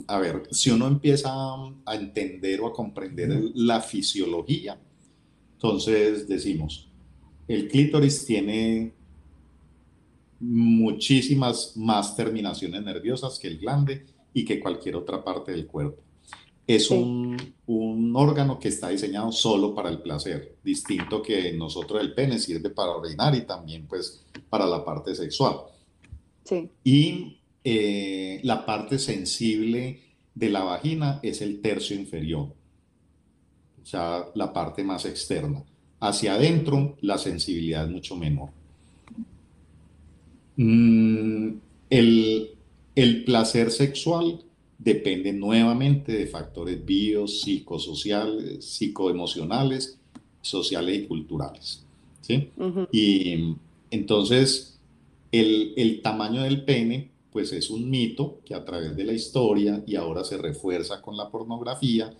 A 0.07 0.17
ver, 0.17 0.47
si 0.49 0.71
uno 0.71 0.87
empieza 0.87 1.29
a 1.31 1.93
entender 1.93 2.59
o 2.59 2.65
a 2.65 2.73
comprender 2.73 3.51
la 3.53 3.81
fisiología, 3.81 4.75
entonces 5.53 6.27
decimos, 6.27 6.89
el 7.47 7.67
clítoris 7.67 8.25
tiene 8.25 8.93
muchísimas 10.39 11.77
más 11.77 12.15
terminaciones 12.15 12.83
nerviosas 12.83 13.37
que 13.37 13.47
el 13.47 13.59
glande 13.59 14.07
y 14.33 14.43
que 14.43 14.59
cualquier 14.59 14.95
otra 14.95 15.23
parte 15.23 15.51
del 15.51 15.67
cuerpo. 15.67 16.01
Es 16.65 16.89
un, 16.91 17.37
un, 17.65 18.15
órgano 18.15 18.57
que 18.57 18.69
está 18.69 18.89
diseñado 18.89 19.31
solo 19.31 19.75
para 19.75 19.89
el 19.89 20.01
placer, 20.01 20.55
distinto 20.63 21.21
que 21.21 21.51
nosotros 21.51 22.01
el 22.01 22.13
pene 22.13 22.39
sirve 22.39 22.69
para 22.69 22.91
orinar 22.91 23.35
y 23.35 23.41
también 23.41 23.85
pues 23.85 24.25
para 24.49 24.65
la 24.65 24.85
parte 24.85 25.13
sexual. 25.13 25.57
Sí. 26.45 26.69
Y 26.83 27.37
eh, 27.63 28.39
la 28.43 28.65
parte 28.65 28.97
sensible 28.97 29.99
de 30.33 30.49
la 30.49 30.63
vagina 30.63 31.19
es 31.21 31.41
el 31.41 31.61
tercio 31.61 31.97
inferior 31.97 32.53
o 33.83 33.85
sea, 33.85 34.25
la 34.35 34.53
parte 34.53 34.83
más 34.83 35.05
externa. 35.05 35.63
Hacia 35.99 36.35
adentro, 36.35 36.97
la 37.01 37.17
sensibilidad 37.17 37.85
es 37.85 37.91
mucho 37.91 38.15
menor. 38.15 38.49
Mm, 40.55 41.49
el, 41.89 42.51
el 42.95 43.23
placer 43.25 43.71
sexual 43.71 44.41
depende 44.83 45.31
nuevamente 45.31 46.11
de 46.11 46.27
factores 46.27 46.83
bio, 46.85 47.27
psicosociales, 47.27 48.65
psicoemocionales, 48.65 49.97
sociales 50.41 50.99
y 50.99 51.05
culturales. 51.05 51.83
¿sí? 52.21 52.49
Y 52.91 53.55
entonces, 53.91 54.77
el, 55.31 55.73
el, 55.77 56.01
tamaño 56.01 56.41
del 56.43 56.63
pene, 56.63 57.09
pues 57.31 57.53
es 57.53 57.69
un 57.69 57.89
mito 57.89 58.39
que 58.45 58.53
a 58.53 58.65
través 58.65 58.95
de 58.95 59.05
la 59.05 59.13
historia 59.13 59.83
y 59.87 59.95
ahora 59.95 60.23
se 60.23 60.37
refuerza 60.37 61.01
con 61.01 61.15
la 61.15 61.29
pornografía, 61.29 62.13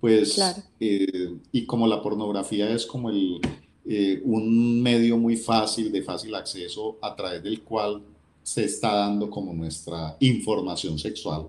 pues, 0.00 0.38
eh, 0.80 1.34
y 1.50 1.64
como 1.64 1.86
la 1.86 2.02
pornografía 2.02 2.70
es 2.70 2.84
como 2.84 3.08
el, 3.08 3.40
eh, 3.86 4.20
un 4.24 4.82
medio 4.82 5.16
muy 5.16 5.36
fácil, 5.36 5.90
de 5.90 6.02
fácil 6.02 6.34
acceso, 6.34 6.98
a 7.00 7.16
través 7.16 7.42
del 7.42 7.62
cual 7.62 8.02
se 8.42 8.64
está 8.64 8.94
dando 8.94 9.30
como 9.30 9.54
nuestra 9.54 10.16
información 10.20 10.98
sexual, 10.98 11.48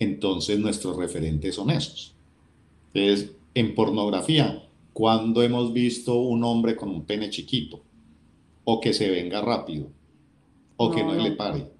entonces 0.00 0.58
nuestros 0.58 0.96
referentes 0.96 1.54
son 1.54 1.70
esos. 1.70 2.14
Entonces, 2.92 3.32
en 3.54 3.74
pornografía, 3.74 4.66
cuando 4.92 5.42
hemos 5.42 5.72
visto 5.72 6.18
un 6.18 6.42
hombre 6.42 6.74
con 6.74 6.88
un 6.88 7.04
pene 7.04 7.30
chiquito, 7.30 7.82
o 8.64 8.80
que 8.80 8.92
se 8.92 9.10
venga 9.10 9.40
rápido, 9.42 9.88
o 10.76 10.90
que 10.90 11.04
no, 11.04 11.14
le 11.14 11.32
pare, 11.32 11.70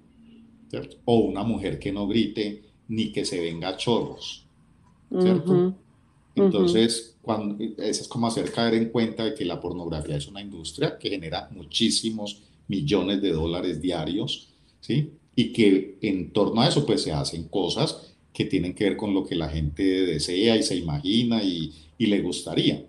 o 1.03 1.17
una 1.17 1.43
mujer 1.43 1.79
que 1.79 1.91
no 1.91 2.07
grite, 2.07 2.63
ni 2.87 3.11
que 3.11 3.25
se 3.25 3.39
venga 3.39 3.69
a 3.69 3.77
chorros, 3.77 4.45
¿cierto? 5.19 5.73
Entonces, 6.35 7.17
cuando, 7.21 7.61
eso 7.63 8.01
es 8.01 8.07
como 8.07 8.27
hacer 8.27 8.51
caer 8.51 8.75
en 8.75 8.89
cuenta 8.89 9.25
de 9.25 9.33
que 9.33 9.45
la 9.45 9.59
pornografía 9.59 10.15
es 10.15 10.27
una 10.27 10.41
industria 10.41 10.97
que 10.97 11.09
genera 11.09 11.49
muchísimos 11.51 12.41
millones 12.67 13.21
de 13.21 13.31
dólares 13.31 13.81
diarios, 13.81 14.49
¿sí? 14.79 15.11
Y 15.35 15.51
que 15.51 15.97
en 16.01 16.31
torno 16.31 16.61
a 16.61 16.67
eso, 16.67 16.85
pues 16.85 17.01
se 17.01 17.11
hacen 17.11 17.47
cosas 17.47 18.10
que 18.33 18.45
tienen 18.45 18.73
que 18.73 18.85
ver 18.85 18.97
con 18.97 19.13
lo 19.13 19.25
que 19.25 19.35
la 19.35 19.49
gente 19.49 19.83
desea 19.83 20.55
y 20.55 20.63
se 20.63 20.75
imagina 20.75 21.43
y, 21.43 21.73
y 21.97 22.05
le 22.05 22.21
gustaría, 22.21 22.85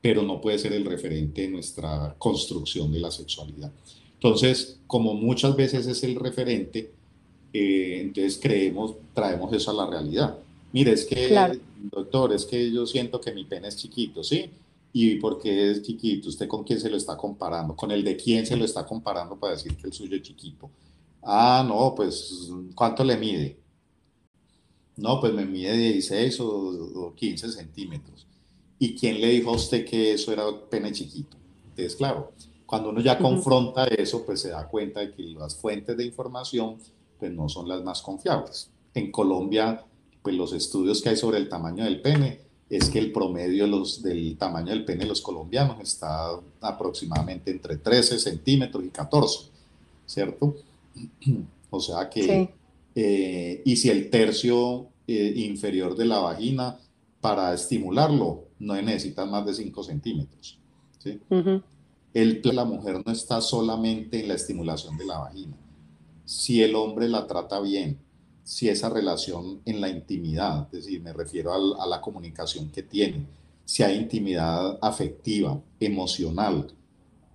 pero 0.00 0.22
no 0.22 0.40
puede 0.40 0.58
ser 0.58 0.72
el 0.72 0.84
referente 0.84 1.42
de 1.42 1.48
nuestra 1.48 2.14
construcción 2.18 2.92
de 2.92 3.00
la 3.00 3.10
sexualidad. 3.10 3.72
Entonces, 4.14 4.78
como 4.86 5.14
muchas 5.14 5.54
veces 5.54 5.86
es 5.86 6.02
el 6.04 6.14
referente, 6.14 6.92
eh, 7.52 7.98
entonces 8.00 8.38
creemos, 8.40 8.94
traemos 9.12 9.52
eso 9.52 9.70
a 9.70 9.74
la 9.74 9.90
realidad. 9.90 10.38
Mire, 10.72 10.92
es 10.92 11.04
que, 11.04 11.60
doctor, 11.92 12.32
es 12.32 12.44
que 12.44 12.72
yo 12.72 12.86
siento 12.86 13.20
que 13.20 13.32
mi 13.32 13.44
pene 13.44 13.68
es 13.68 13.76
chiquito, 13.76 14.24
¿sí? 14.24 14.50
¿Y 14.92 15.16
por 15.16 15.40
qué 15.40 15.70
es 15.70 15.82
chiquito? 15.82 16.28
¿Usted 16.28 16.48
con 16.48 16.64
quién 16.64 16.80
se 16.80 16.90
lo 16.90 16.96
está 16.96 17.16
comparando? 17.16 17.76
¿Con 17.76 17.90
el 17.90 18.02
de 18.02 18.16
quién 18.16 18.46
se 18.46 18.56
lo 18.56 18.64
está 18.64 18.86
comparando 18.86 19.36
para 19.36 19.54
decir 19.54 19.76
que 19.76 19.86
el 19.86 19.92
suyo 19.92 20.16
es 20.16 20.22
chiquito? 20.22 20.70
Ah, 21.22 21.64
no, 21.66 21.94
pues, 21.94 22.50
¿cuánto 22.74 23.04
le 23.04 23.16
mide? 23.16 23.56
No, 24.96 25.20
pues 25.20 25.32
me 25.32 25.44
mide 25.44 25.76
16 25.76 26.38
o, 26.40 27.12
15 27.16 27.50
centímetros. 27.50 28.26
¿Y 28.78 28.96
quién 28.96 29.20
le 29.20 29.28
dijo 29.28 29.50
a 29.50 29.56
usted 29.56 29.84
que 29.84 30.12
eso 30.12 30.32
era 30.32 30.44
pene 30.70 30.92
chiquito? 30.92 31.36
Entonces, 31.70 31.96
claro, 31.96 32.32
cuando 32.66 32.90
uno 32.90 33.00
ya 33.00 33.18
confronta 33.18 33.86
eso, 33.86 34.24
pues 34.24 34.40
se 34.40 34.50
da 34.50 34.68
cuenta 34.68 35.00
de 35.00 35.12
que 35.12 35.22
las 35.22 35.56
fuentes 35.56 35.96
de 35.96 36.04
información 36.04 36.76
pues 37.18 37.32
no 37.32 37.48
son 37.48 37.68
las 37.68 37.82
más 37.82 38.02
confiables. 38.02 38.70
En 38.94 39.10
Colombia 39.10 39.84
pues 40.24 40.34
los 40.36 40.54
estudios 40.54 41.02
que 41.02 41.10
hay 41.10 41.16
sobre 41.16 41.36
el 41.36 41.50
tamaño 41.50 41.84
del 41.84 42.00
pene 42.00 42.40
es 42.70 42.88
que 42.88 42.98
el 42.98 43.12
promedio 43.12 43.66
los, 43.66 44.02
del 44.02 44.38
tamaño 44.38 44.72
del 44.72 44.86
pene 44.86 45.00
de 45.00 45.10
los 45.10 45.20
colombianos 45.20 45.78
está 45.82 46.40
aproximadamente 46.62 47.50
entre 47.50 47.76
13 47.76 48.18
centímetros 48.18 48.82
y 48.84 48.88
14, 48.88 49.50
¿cierto? 50.06 50.56
O 51.70 51.80
sea 51.80 52.08
que, 52.08 52.54
eh, 52.94 53.62
y 53.64 53.76
si 53.76 53.90
el 53.90 54.10
tercio 54.10 54.88
eh, 55.06 55.32
inferior 55.36 55.96
de 55.96 56.04
la 56.06 56.18
vagina, 56.18 56.78
para 57.20 57.54
estimularlo, 57.54 58.48
no 58.58 58.80
necesita 58.80 59.24
más 59.24 59.46
de 59.46 59.54
5 59.54 59.82
centímetros. 59.82 60.58
¿sí? 60.98 61.18
el, 62.12 62.40
la 62.44 62.64
mujer 62.64 63.02
no 63.04 63.12
está 63.12 63.40
solamente 63.40 64.20
en 64.20 64.28
la 64.28 64.34
estimulación 64.34 64.96
de 64.96 65.06
la 65.06 65.18
vagina. 65.18 65.56
Si 66.24 66.62
el 66.62 66.74
hombre 66.74 67.08
la 67.08 67.26
trata 67.26 67.60
bien, 67.60 67.98
si 68.44 68.68
esa 68.68 68.90
relación 68.90 69.60
en 69.64 69.80
la 69.80 69.88
intimidad, 69.88 70.68
es 70.72 70.84
decir, 70.84 71.02
me 71.02 71.12
refiero 71.12 71.80
a 71.80 71.86
la 71.86 72.00
comunicación 72.00 72.70
que 72.70 72.82
tiene, 72.82 73.26
si 73.64 73.82
hay 73.82 73.96
intimidad 73.96 74.78
afectiva, 74.82 75.60
emocional, 75.80 76.72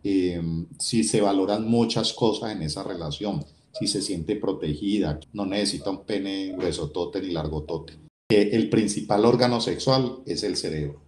em, 0.03 0.67
si 0.77 1.03
se 1.03 1.19
valoran 1.19 1.67
muchas 1.67 2.13
cosas 2.13 2.51
en 2.51 2.61
esa 2.61 2.83
relación, 2.83 3.43
si 3.71 3.87
se 3.87 4.01
siente 4.01 4.35
protegida, 4.35 5.19
no 5.33 5.45
necesita 5.45 5.89
un 5.89 6.03
pene 6.05 6.53
gruesotote 6.57 7.21
ni 7.21 7.31
largotote. 7.31 7.93
el 8.29 8.69
principal 8.69 9.25
órgano 9.25 9.59
sexual 9.59 10.19
es 10.25 10.43
el 10.43 10.55
cerebro. 10.55 11.01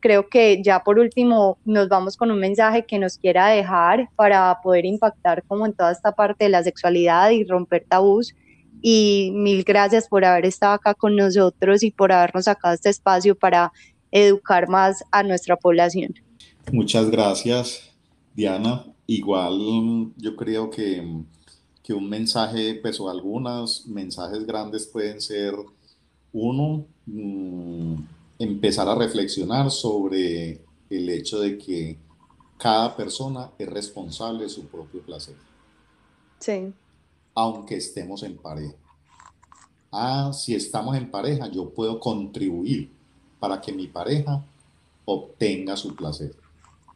Creo 0.00 0.28
que 0.28 0.62
ya 0.62 0.84
por 0.84 0.98
último 0.98 1.56
nos 1.64 1.88
vamos 1.88 2.18
con 2.18 2.30
un 2.30 2.38
mensaje 2.38 2.84
que 2.84 2.98
nos 2.98 3.16
quiera 3.16 3.48
dejar 3.48 4.10
para 4.14 4.60
poder 4.62 4.84
impactar 4.84 5.42
como 5.44 5.64
en 5.64 5.72
toda 5.72 5.90
esta 5.90 6.12
parte 6.14 6.44
de 6.44 6.50
la 6.50 6.62
sexualidad 6.62 7.30
y 7.30 7.44
romper 7.44 7.86
tabús. 7.88 8.34
Y 8.82 9.30
mil 9.32 9.64
gracias 9.64 10.06
por 10.06 10.26
haber 10.26 10.44
estado 10.44 10.74
acá 10.74 10.92
con 10.92 11.16
nosotros 11.16 11.82
y 11.82 11.90
por 11.90 12.12
habernos 12.12 12.44
sacado 12.44 12.74
este 12.74 12.90
espacio 12.90 13.34
para 13.34 13.72
educar 14.10 14.68
más 14.68 15.02
a 15.12 15.22
nuestra 15.22 15.56
población. 15.56 16.14
Muchas 16.72 17.10
gracias, 17.10 17.94
Diana. 18.34 18.84
Igual 19.06 20.12
yo 20.18 20.36
creo 20.36 20.68
que, 20.68 21.22
que 21.90 21.94
un 21.94 22.08
mensaje, 22.08 22.76
pues 22.76 23.00
o 23.00 23.10
algunos 23.10 23.84
mensajes 23.88 24.46
grandes 24.46 24.86
pueden 24.86 25.20
ser, 25.20 25.56
uno, 26.32 26.86
mm, 27.06 27.94
empezar 28.38 28.88
a 28.88 28.94
reflexionar 28.94 29.72
sobre 29.72 30.60
el 30.88 31.08
hecho 31.08 31.40
de 31.40 31.58
que 31.58 31.98
cada 32.58 32.96
persona 32.96 33.50
es 33.58 33.68
responsable 33.68 34.44
de 34.44 34.50
su 34.50 34.68
propio 34.68 35.02
placer. 35.02 35.34
Sí. 36.38 36.72
Aunque 37.34 37.78
estemos 37.78 38.22
en 38.22 38.36
pareja. 38.36 38.76
Ah, 39.90 40.30
si 40.32 40.54
estamos 40.54 40.96
en 40.96 41.10
pareja, 41.10 41.48
yo 41.48 41.70
puedo 41.70 41.98
contribuir 41.98 42.88
para 43.40 43.60
que 43.60 43.72
mi 43.72 43.88
pareja 43.88 44.44
obtenga 45.06 45.76
su 45.76 45.96
placer, 45.96 46.36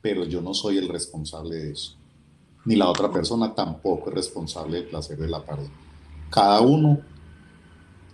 pero 0.00 0.24
yo 0.24 0.40
no 0.40 0.54
soy 0.54 0.78
el 0.78 0.88
responsable 0.88 1.56
de 1.56 1.72
eso. 1.72 1.96
Ni 2.64 2.76
la 2.76 2.88
otra 2.88 3.10
persona 3.10 3.54
tampoco 3.54 4.08
es 4.08 4.14
responsable 4.14 4.78
del 4.78 4.88
placer 4.88 5.18
de 5.18 5.28
la 5.28 5.44
pareja. 5.44 5.72
Cada 6.30 6.60
uno 6.60 7.00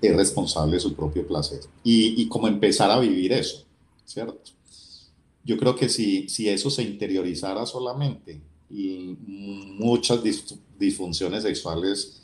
es 0.00 0.16
responsable 0.16 0.74
de 0.74 0.80
su 0.80 0.94
propio 0.94 1.26
placer. 1.26 1.60
Y, 1.84 2.20
y 2.20 2.28
como 2.28 2.48
empezar 2.48 2.90
a 2.90 2.98
vivir 2.98 3.32
eso, 3.32 3.64
¿cierto? 4.04 4.40
Yo 5.44 5.56
creo 5.56 5.76
que 5.76 5.88
si, 5.88 6.28
si 6.28 6.48
eso 6.48 6.70
se 6.70 6.82
interiorizara 6.82 7.64
solamente, 7.64 8.40
y 8.70 9.16
muchas 9.26 10.20
disfunciones 10.78 11.42
sexuales 11.42 12.22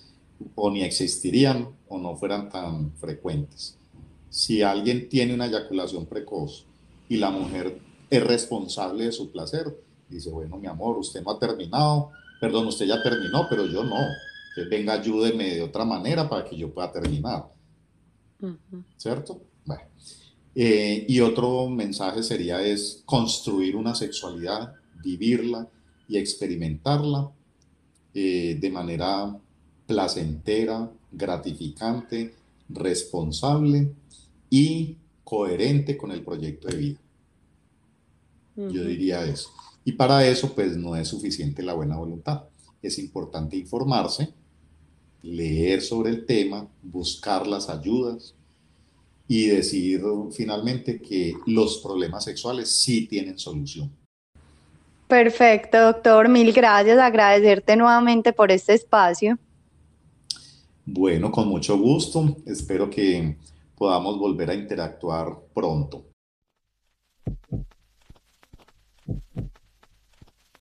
o 0.54 0.70
ni 0.70 0.82
existirían 0.82 1.68
o 1.88 1.98
no 1.98 2.14
fueran 2.16 2.48
tan 2.48 2.92
frecuentes. 2.96 3.76
Si 4.30 4.62
alguien 4.62 5.08
tiene 5.08 5.34
una 5.34 5.46
eyaculación 5.46 6.06
precoz 6.06 6.64
y 7.08 7.16
la 7.16 7.30
mujer 7.30 7.80
es 8.10 8.22
responsable 8.24 9.06
de 9.06 9.12
su 9.12 9.30
placer, 9.30 9.76
dice, 10.08 10.30
bueno, 10.30 10.56
mi 10.58 10.66
amor, 10.66 10.98
usted 10.98 11.22
no 11.22 11.32
ha 11.32 11.38
terminado, 11.38 12.10
perdón, 12.40 12.66
usted 12.66 12.86
ya 12.86 13.02
terminó, 13.02 13.46
pero 13.48 13.66
yo 13.66 13.84
no. 13.84 13.96
Entonces, 13.96 14.70
venga, 14.70 14.94
ayúdeme 14.94 15.54
de 15.54 15.62
otra 15.62 15.84
manera 15.84 16.28
para 16.28 16.44
que 16.44 16.56
yo 16.56 16.72
pueda 16.72 16.90
terminar. 16.90 17.46
¿Cierto? 18.96 19.40
Bueno. 19.64 19.82
Eh, 20.54 21.04
y 21.06 21.20
otro 21.20 21.68
mensaje 21.68 22.22
sería 22.22 22.62
es 22.62 23.02
construir 23.04 23.76
una 23.76 23.94
sexualidad, 23.94 24.72
vivirla 25.02 25.68
y 26.08 26.16
experimentarla 26.16 27.30
eh, 28.14 28.56
de 28.58 28.70
manera 28.70 29.36
placentera, 29.86 30.90
gratificante, 31.12 32.34
responsable 32.70 33.92
y 34.48 34.96
coherente 35.24 35.96
con 35.96 36.12
el 36.12 36.22
proyecto 36.22 36.68
de 36.68 36.76
vida. 36.76 37.00
Yo 38.56 38.84
diría 38.84 39.22
eso. 39.26 39.50
Y 39.86 39.92
para 39.92 40.26
eso, 40.26 40.52
pues 40.52 40.76
no 40.76 40.96
es 40.96 41.06
suficiente 41.06 41.62
la 41.62 41.72
buena 41.72 41.96
voluntad. 41.96 42.42
Es 42.82 42.98
importante 42.98 43.56
informarse, 43.56 44.34
leer 45.22 45.80
sobre 45.80 46.10
el 46.10 46.26
tema, 46.26 46.66
buscar 46.82 47.46
las 47.46 47.68
ayudas 47.68 48.34
y 49.28 49.46
decir 49.46 50.02
finalmente 50.32 51.00
que 51.00 51.34
los 51.46 51.78
problemas 51.78 52.24
sexuales 52.24 52.68
sí 52.68 53.06
tienen 53.06 53.38
solución. 53.38 53.92
Perfecto, 55.06 55.80
doctor. 55.80 56.28
Mil 56.28 56.52
gracias. 56.52 56.98
Agradecerte 56.98 57.76
nuevamente 57.76 58.32
por 58.32 58.50
este 58.50 58.74
espacio. 58.74 59.38
Bueno, 60.84 61.30
con 61.30 61.46
mucho 61.46 61.78
gusto. 61.78 62.38
Espero 62.44 62.90
que 62.90 63.36
podamos 63.76 64.18
volver 64.18 64.50
a 64.50 64.54
interactuar 64.54 65.28
pronto. 65.54 66.06